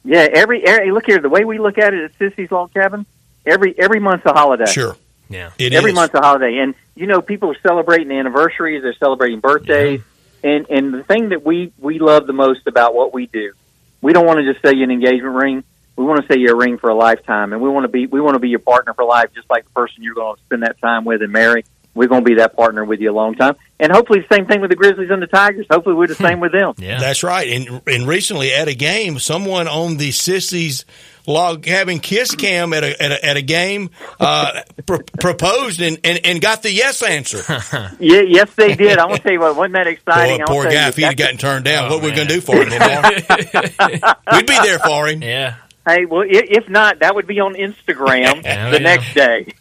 Yeah, 0.05 0.27
every, 0.33 0.65
every 0.65 0.91
look 0.91 1.05
here. 1.05 1.19
The 1.19 1.29
way 1.29 1.43
we 1.43 1.59
look 1.59 1.77
at 1.77 1.93
it 1.93 2.05
at 2.05 2.17
Sissy's 2.17 2.49
Log 2.51 2.73
Cabin, 2.73 3.05
every 3.45 3.77
every 3.77 3.99
month's 3.99 4.25
a 4.25 4.33
holiday. 4.33 4.65
Sure. 4.65 4.95
Yeah. 5.29 5.51
It 5.57 5.73
every 5.73 5.91
is. 5.91 5.95
month's 5.95 6.15
a 6.15 6.19
holiday, 6.19 6.57
and 6.57 6.75
you 6.95 7.07
know 7.07 7.21
people 7.21 7.51
are 7.51 7.57
celebrating 7.61 8.11
anniversaries, 8.11 8.81
they're 8.81 8.93
celebrating 8.95 9.39
birthdays, 9.39 10.01
and 10.43 10.65
and 10.69 10.93
the 10.93 11.03
thing 11.03 11.29
that 11.29 11.45
we 11.45 11.71
we 11.77 11.99
love 11.99 12.27
the 12.27 12.33
most 12.33 12.67
about 12.67 12.93
what 12.93 13.13
we 13.13 13.27
do, 13.27 13.53
we 14.01 14.11
don't 14.11 14.25
want 14.25 14.39
to 14.39 14.51
just 14.51 14.61
sell 14.61 14.73
you 14.73 14.83
an 14.83 14.91
engagement 14.91 15.35
ring. 15.35 15.63
We 15.95 16.05
want 16.05 16.21
to 16.21 16.27
sell 16.27 16.37
you 16.37 16.51
a 16.51 16.55
ring 16.55 16.77
for 16.77 16.89
a 16.89 16.95
lifetime, 16.95 17.53
and 17.53 17.61
we 17.61 17.69
want 17.69 17.83
to 17.83 17.89
be 17.89 18.07
we 18.07 18.21
want 18.21 18.35
to 18.35 18.39
be 18.39 18.49
your 18.49 18.59
partner 18.59 18.93
for 18.93 19.05
life, 19.05 19.29
just 19.35 19.49
like 19.49 19.65
the 19.65 19.71
person 19.71 20.01
you're 20.01 20.15
going 20.15 20.35
to 20.35 20.41
spend 20.43 20.63
that 20.63 20.79
time 20.79 21.05
with 21.05 21.21
and 21.21 21.31
marry. 21.31 21.63
We're 21.93 22.07
going 22.07 22.23
to 22.23 22.29
be 22.29 22.35
that 22.35 22.55
partner 22.55 22.85
with 22.85 23.01
you 23.01 23.11
a 23.11 23.13
long 23.13 23.35
time, 23.35 23.55
and 23.79 23.91
hopefully 23.91 24.21
the 24.21 24.33
same 24.33 24.45
thing 24.45 24.61
with 24.61 24.69
the 24.69 24.75
Grizzlies 24.75 25.09
and 25.09 25.21
the 25.21 25.27
Tigers. 25.27 25.65
Hopefully 25.69 25.95
we're 25.95 26.07
the 26.07 26.15
hmm. 26.15 26.23
same 26.23 26.39
with 26.39 26.53
them. 26.53 26.73
Yeah. 26.77 26.99
That's 26.99 27.23
right. 27.23 27.49
And 27.49 27.81
and 27.87 28.07
recently 28.07 28.53
at 28.53 28.67
a 28.67 28.75
game, 28.75 29.19
someone 29.19 29.67
on 29.67 29.97
the 29.97 30.09
Sissy's 30.09 30.85
log 31.29 31.63
cabin 31.63 31.99
kiss 31.99 32.35
cam 32.35 32.73
at 32.73 32.83
a 32.83 33.01
at 33.01 33.11
a, 33.11 33.25
at 33.25 33.37
a 33.37 33.41
game 33.41 33.89
uh, 34.19 34.61
pr- 34.85 34.97
proposed 35.19 35.81
and, 35.81 35.99
and, 36.03 36.19
and 36.25 36.41
got 36.41 36.63
the 36.63 36.71
yes 36.71 37.01
answer. 37.03 37.39
Yeah, 37.99 38.21
yes 38.21 38.53
they 38.55 38.75
did. 38.75 38.97
I 38.97 39.05
want 39.05 39.17
to 39.17 39.23
tell 39.23 39.31
you 39.33 39.39
what, 39.39 39.55
wasn't 39.55 39.73
that 39.75 39.87
exciting? 39.87 40.39
Boy, 40.39 40.45
poor 40.45 40.63
guy, 40.65 40.87
if 40.89 40.95
he'd 40.95 41.03
have 41.03 41.15
gotten 41.17 41.37
turned 41.37 41.65
down, 41.65 41.89
Oh, 41.91 41.95
what 41.95 42.03
we 42.03 42.11
going 42.11 42.27
to 42.27 42.33
do 42.33 42.41
for 42.41 42.55
him, 42.55 42.69
We'd 44.31 44.47
be 44.47 44.57
there 44.63 44.79
for 44.79 45.07
him. 45.07 45.21
Yeah. 45.21 45.55
Hey, 45.87 46.05
well, 46.05 46.23
if 46.27 46.69
not, 46.69 46.99
that 46.99 47.15
would 47.15 47.25
be 47.25 47.39
on 47.39 47.55
Instagram 47.55 48.43
Yeah, 48.43 48.69
the 48.69 48.79
next 48.79 49.13
day. 49.13 49.47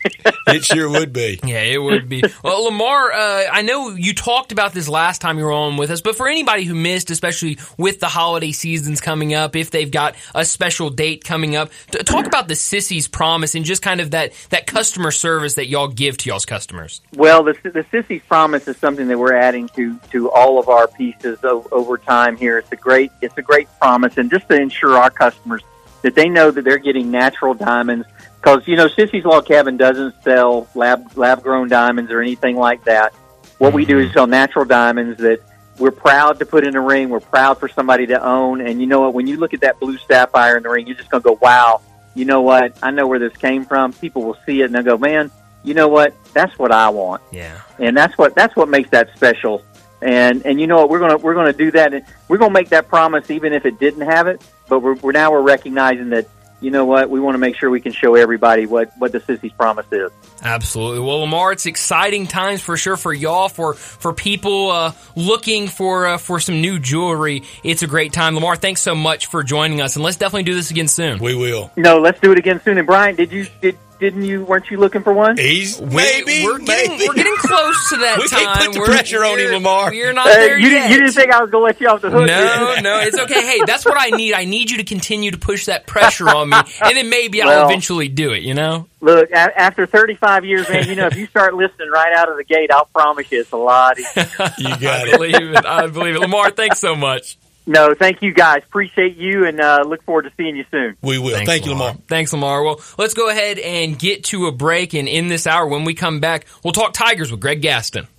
It 0.49 0.65
sure 0.65 0.89
would 0.89 1.13
be. 1.13 1.39
Yeah, 1.45 1.61
it 1.61 1.77
would 1.77 2.09
be. 2.09 2.23
Well, 2.43 2.65
Lamar, 2.65 3.13
uh, 3.13 3.45
I 3.53 3.61
know 3.61 3.91
you 3.91 4.15
talked 4.15 4.51
about 4.51 4.73
this 4.73 4.89
last 4.89 5.21
time 5.21 5.37
you 5.37 5.45
were 5.45 5.53
on 5.53 5.77
with 5.77 5.91
us, 5.91 6.01
but 6.01 6.17
for 6.17 6.27
anybody 6.27 6.65
who 6.65 6.75
missed, 6.75 7.11
especially 7.11 7.59
with 7.77 8.01
the 8.01 8.09
holiday 8.09 8.53
seasons 8.53 9.03
coming 9.03 9.35
up, 9.35 9.57
if 9.57 9.71
they've 9.71 9.91
got 9.91 10.17
a 10.35 10.47
special 10.47 10.89
date 10.89 11.23
coming 11.23 11.55
up, 11.55 11.71
talk 12.07 12.27
about 12.27 12.49
the 12.49 12.55
Sissy's 12.55 13.09
Promise 13.09 13.57
and 13.57 13.65
just 13.67 13.83
kind 13.83 14.01
of 14.01 14.13
that, 14.13 14.33
that 14.49 14.67
customer 14.67 15.11
service 15.11 15.55
that 15.55 15.67
y'all 15.67 15.89
give 15.89 16.17
to 16.19 16.31
y'all's 16.31 16.47
customers. 16.47 17.03
Well, 17.15 17.43
the 17.43 17.55
the 17.63 17.85
Sissy's 17.93 18.23
Promise 18.23 18.69
is 18.69 18.77
something 18.79 19.09
that 19.09 19.19
we're 19.19 19.35
adding 19.35 19.69
to 19.77 19.99
to 20.13 20.31
all 20.31 20.59
of 20.59 20.69
our 20.69 20.89
pieces 20.89 21.39
o- 21.43 21.67
over 21.73 21.99
time. 21.99 22.37
Here, 22.37 22.59
it's 22.59 22.73
a 22.73 22.77
great 22.77 23.13
it's 23.21 23.37
a 23.37 23.43
great 23.43 23.69
promise, 23.81 24.17
and 24.17 24.31
just 24.31 24.49
to 24.49 24.57
ensure 24.57 24.97
our 24.97 25.11
customers 25.11 25.63
that 26.03 26.15
they 26.15 26.29
know 26.29 26.51
that 26.51 26.63
they're 26.65 26.79
getting 26.79 27.11
natural 27.11 27.55
diamonds. 27.55 28.07
Because 28.37 28.67
you 28.67 28.77
know, 28.77 28.89
Sissy's 28.89 29.25
Log 29.25 29.47
Cabin 29.47 29.77
doesn't 29.77 30.23
sell 30.23 30.69
lab 30.75 31.17
lab 31.17 31.43
grown 31.43 31.69
diamonds 31.69 32.11
or 32.11 32.21
anything 32.21 32.57
like 32.57 32.85
that. 32.85 33.13
What 33.59 33.73
we 33.73 33.85
do 33.85 33.99
mm-hmm. 33.99 34.09
is 34.09 34.13
sell 34.13 34.27
natural 34.27 34.65
diamonds 34.65 35.19
that 35.19 35.41
we're 35.79 35.91
proud 35.91 36.39
to 36.41 36.47
put 36.47 36.67
in 36.67 36.77
a 36.77 36.81
ring. 36.81 37.09
We're 37.09 37.21
proud 37.21 37.59
for 37.59 37.69
somebody 37.69 38.07
to 38.07 38.23
own. 38.23 38.61
And 38.61 38.81
you 38.81 38.87
know 38.87 39.01
what? 39.01 39.15
When 39.15 39.27
you 39.27 39.37
look 39.37 39.55
at 39.55 39.61
that 39.61 39.79
blue 39.81 39.97
sapphire 39.99 40.57
in 40.57 40.63
the 40.63 40.69
ring, 40.69 40.87
you're 40.87 40.97
just 40.97 41.11
going 41.11 41.23
to 41.23 41.29
go, 41.29 41.39
"Wow!" 41.41 41.81
You 42.15 42.25
know 42.25 42.43
what? 42.43 42.77
I 42.83 42.91
know 42.91 43.07
where 43.07 43.19
this 43.19 43.37
came 43.37 43.65
from. 43.65 43.93
People 43.93 44.23
will 44.23 44.39
see 44.47 44.63
it 44.63 44.67
and 44.67 44.75
they'll 44.75 44.83
go, 44.83 44.99
"Man, 44.99 45.31
you 45.63 45.75
know 45.75 45.89
what? 45.89 46.15
That's 46.33 46.59
what 46.59 46.73
I 46.73 46.89
want." 46.89 47.23
Yeah. 47.33 47.61
and 47.79 47.97
that's 47.97 48.17
what 48.19 48.35
that's 48.35 48.55
what 48.57 48.69
makes 48.69 48.91
that 48.91 49.11
special. 49.15 49.63
And 50.01 50.45
and 50.47 50.61
you 50.61 50.67
know 50.67 50.77
what 50.77 50.91
we're 50.91 51.01
gonna 51.01 51.17
we're 51.17 51.35
gonna 51.35 51.53
do 51.53 51.71
that. 51.73 51.93
And 51.95 52.05
we're 52.29 52.39
gonna 52.39 52.53
make 52.53 52.69
that 52.71 52.89
promise 52.89 53.31
even 53.31 53.53
if 53.53 53.67
it 53.67 53.79
didn't 53.79 54.03
have 54.03 54.27
it. 54.27 54.43
But 54.69 54.81
we're, 54.81 54.95
we're 54.95 55.13
now 55.13 55.33
we're 55.33 55.43
recognizing 55.43 56.11
that 56.11 56.29
you 56.61 56.71
know 56.71 56.85
what 56.85 57.09
we 57.09 57.21
want 57.21 57.35
to 57.35 57.39
make 57.39 57.57
sure 57.57 57.71
we 57.71 57.81
can 57.81 57.93
show 57.93 58.15
everybody 58.15 58.67
what 58.67 58.93
what 58.99 59.13
the 59.13 59.21
Sissy's 59.21 59.53
promise 59.53 59.87
is. 59.93 60.11
Absolutely. 60.43 61.01
Well, 61.01 61.21
Lamar, 61.21 61.53
it's 61.53 61.67
exciting 61.67 62.27
times 62.27 62.61
for 62.61 62.77
sure 62.77 62.97
for 62.97 63.13
y'all, 63.13 63.49
for 63.49 63.75
for 63.75 64.13
people 64.13 64.71
uh, 64.71 64.93
looking 65.15 65.69
for 65.69 66.07
uh, 66.07 66.19
for 66.19 66.41
some 66.41 66.61
new 66.61 66.79
jewelry. 66.79 67.45
It's 67.63 67.83
a 67.83 67.87
great 67.87 68.13
time. 68.13 68.35
Lamar, 68.35 68.57
thanks 68.57 68.81
so 68.81 68.95
much 68.95 69.27
for 69.27 69.43
joining 69.43 69.81
us, 69.81 69.97
and 69.97 70.05
let's 70.05 70.17
definitely 70.17 70.45
do 70.45 70.55
this 70.55 70.71
again 70.71 70.89
soon. 70.89 71.19
We 71.19 71.35
will. 71.35 71.71
No, 71.77 71.99
let's 71.99 72.21
do 72.21 72.33
it 72.33 72.39
again 72.39 72.61
soon. 72.65 72.79
And 72.79 72.87
Bryant, 72.87 73.17
did 73.17 73.33
you 73.33 73.47
did 73.61 73.79
didn't 74.01 74.25
you 74.25 74.45
weren't 74.45 74.71
you 74.71 74.79
looking 74.79 75.03
for 75.03 75.13
one? 75.13 75.37
He's 75.37 75.79
We- 75.81 75.87
maybe 75.97 76.45
we're 76.45 76.59
getting 76.59 76.93
maybe. 76.93 77.09
we're 77.09 77.15
getting 77.15 77.37
close 77.37 77.89
to 77.91 77.97
that 77.99 78.19
We 78.23 78.29
time. 78.29 78.41
can't 78.41 78.59
put 78.67 78.73
the 78.75 78.79
We're- 78.81 78.93
pressure 78.93 79.25
on 79.25 79.39
him, 79.39 79.53
Lamar. 79.53 79.91
We're 79.91 80.13
not 80.13 80.27
Uh, 80.29 80.35
there 80.35 80.59
you, 80.59 80.69
yet. 80.69 80.79
didn't, 80.83 80.91
you 80.93 80.99
didn't 81.01 81.13
think 81.15 81.33
I 81.33 81.41
was 81.41 81.51
gonna 81.51 81.65
let 81.65 81.81
you 81.81 81.89
off 81.89 82.01
the 82.03 82.11
hook? 82.11 82.27
no, 82.27 82.75
did 82.77 82.85
no, 82.85 83.01
it's 83.01 83.19
okay. 83.19 83.45
Hey, 83.47 83.61
that's 83.67 83.85
what 83.85 83.97
I 83.99 84.11
need. 84.17 84.35
I 84.35 84.45
need 84.45 84.71
you 84.71 84.77
to 84.79 84.85
continue 84.85 85.31
to 85.33 85.39
push 85.39 85.67
that 85.67 85.87
pressure 85.87 86.29
on 86.29 86.51
me, 86.51 86.57
and 86.83 86.97
then 86.97 87.09
maybe 87.11 87.43
I'll 87.43 87.67
eventually 87.67 88.09
do 88.09 88.33
it. 88.33 88.43
You 88.43 88.55
know? 88.55 88.87
Look, 89.01 89.31
a- 89.31 89.59
after 89.61 89.87
35 89.87 90.45
years, 90.45 90.69
man, 90.69 90.89
you 90.89 90.95
know 90.97 91.07
if 91.07 91.17
you 91.17 91.27
start 91.27 91.55
listening 91.55 91.91
right 91.91 92.13
out 92.17 92.29
of 92.31 92.37
the 92.37 92.45
gate, 92.45 92.71
I'll 92.73 92.87
promise 92.87 93.31
you 93.33 93.41
it's 93.41 93.53
a 93.53 93.57
lot. 93.57 93.99
easier. 93.99 94.25
You 94.59 94.77
got 94.77 95.07
I 95.07 95.09
it. 95.09 95.13
believe 95.13 95.35
it. 95.55 95.67
I 95.67 95.87
believe 95.89 96.15
it. 96.17 96.21
Lamar, 96.21 96.51
thanks 96.51 96.79
so 96.81 96.95
much. 96.97 97.37
No, 97.69 97.95
thank 97.95 98.23
you 98.23 98.33
guys. 98.33 98.63
Appreciate 98.67 99.17
you, 99.17 99.47
and 99.47 99.61
uh, 99.61 99.85
look 99.87 100.03
forward 100.03 100.23
to 100.23 100.33
seeing 100.37 100.57
you 100.57 100.65
soon. 100.71 100.97
We 101.03 101.19
will. 101.19 101.35
Thanks, 101.35 101.51
Thank 101.51 101.67
you, 101.67 101.73
Lamar. 101.73 101.95
Thanks, 102.09 102.33
Lamar. 102.33 102.65
Well, 102.65 102.81
let's 102.97 103.15
go 103.15 103.29
ahead 103.29 103.59
and 103.59 103.99
get 103.99 104.25
to 104.25 104.47
a 104.47 104.53
break. 104.53 104.95
And 104.95 105.07
in 105.07 105.29
this 105.29 105.47
hour, 105.47 105.67
when 105.67 105.85
we 105.85 105.95
come 105.95 106.19
back, 106.19 106.47
we'll 106.65 106.73
talk 106.73 106.95
Tigers 106.95 107.31
with 107.31 107.41
Greg 107.41 107.61
Gaston. 107.61 108.09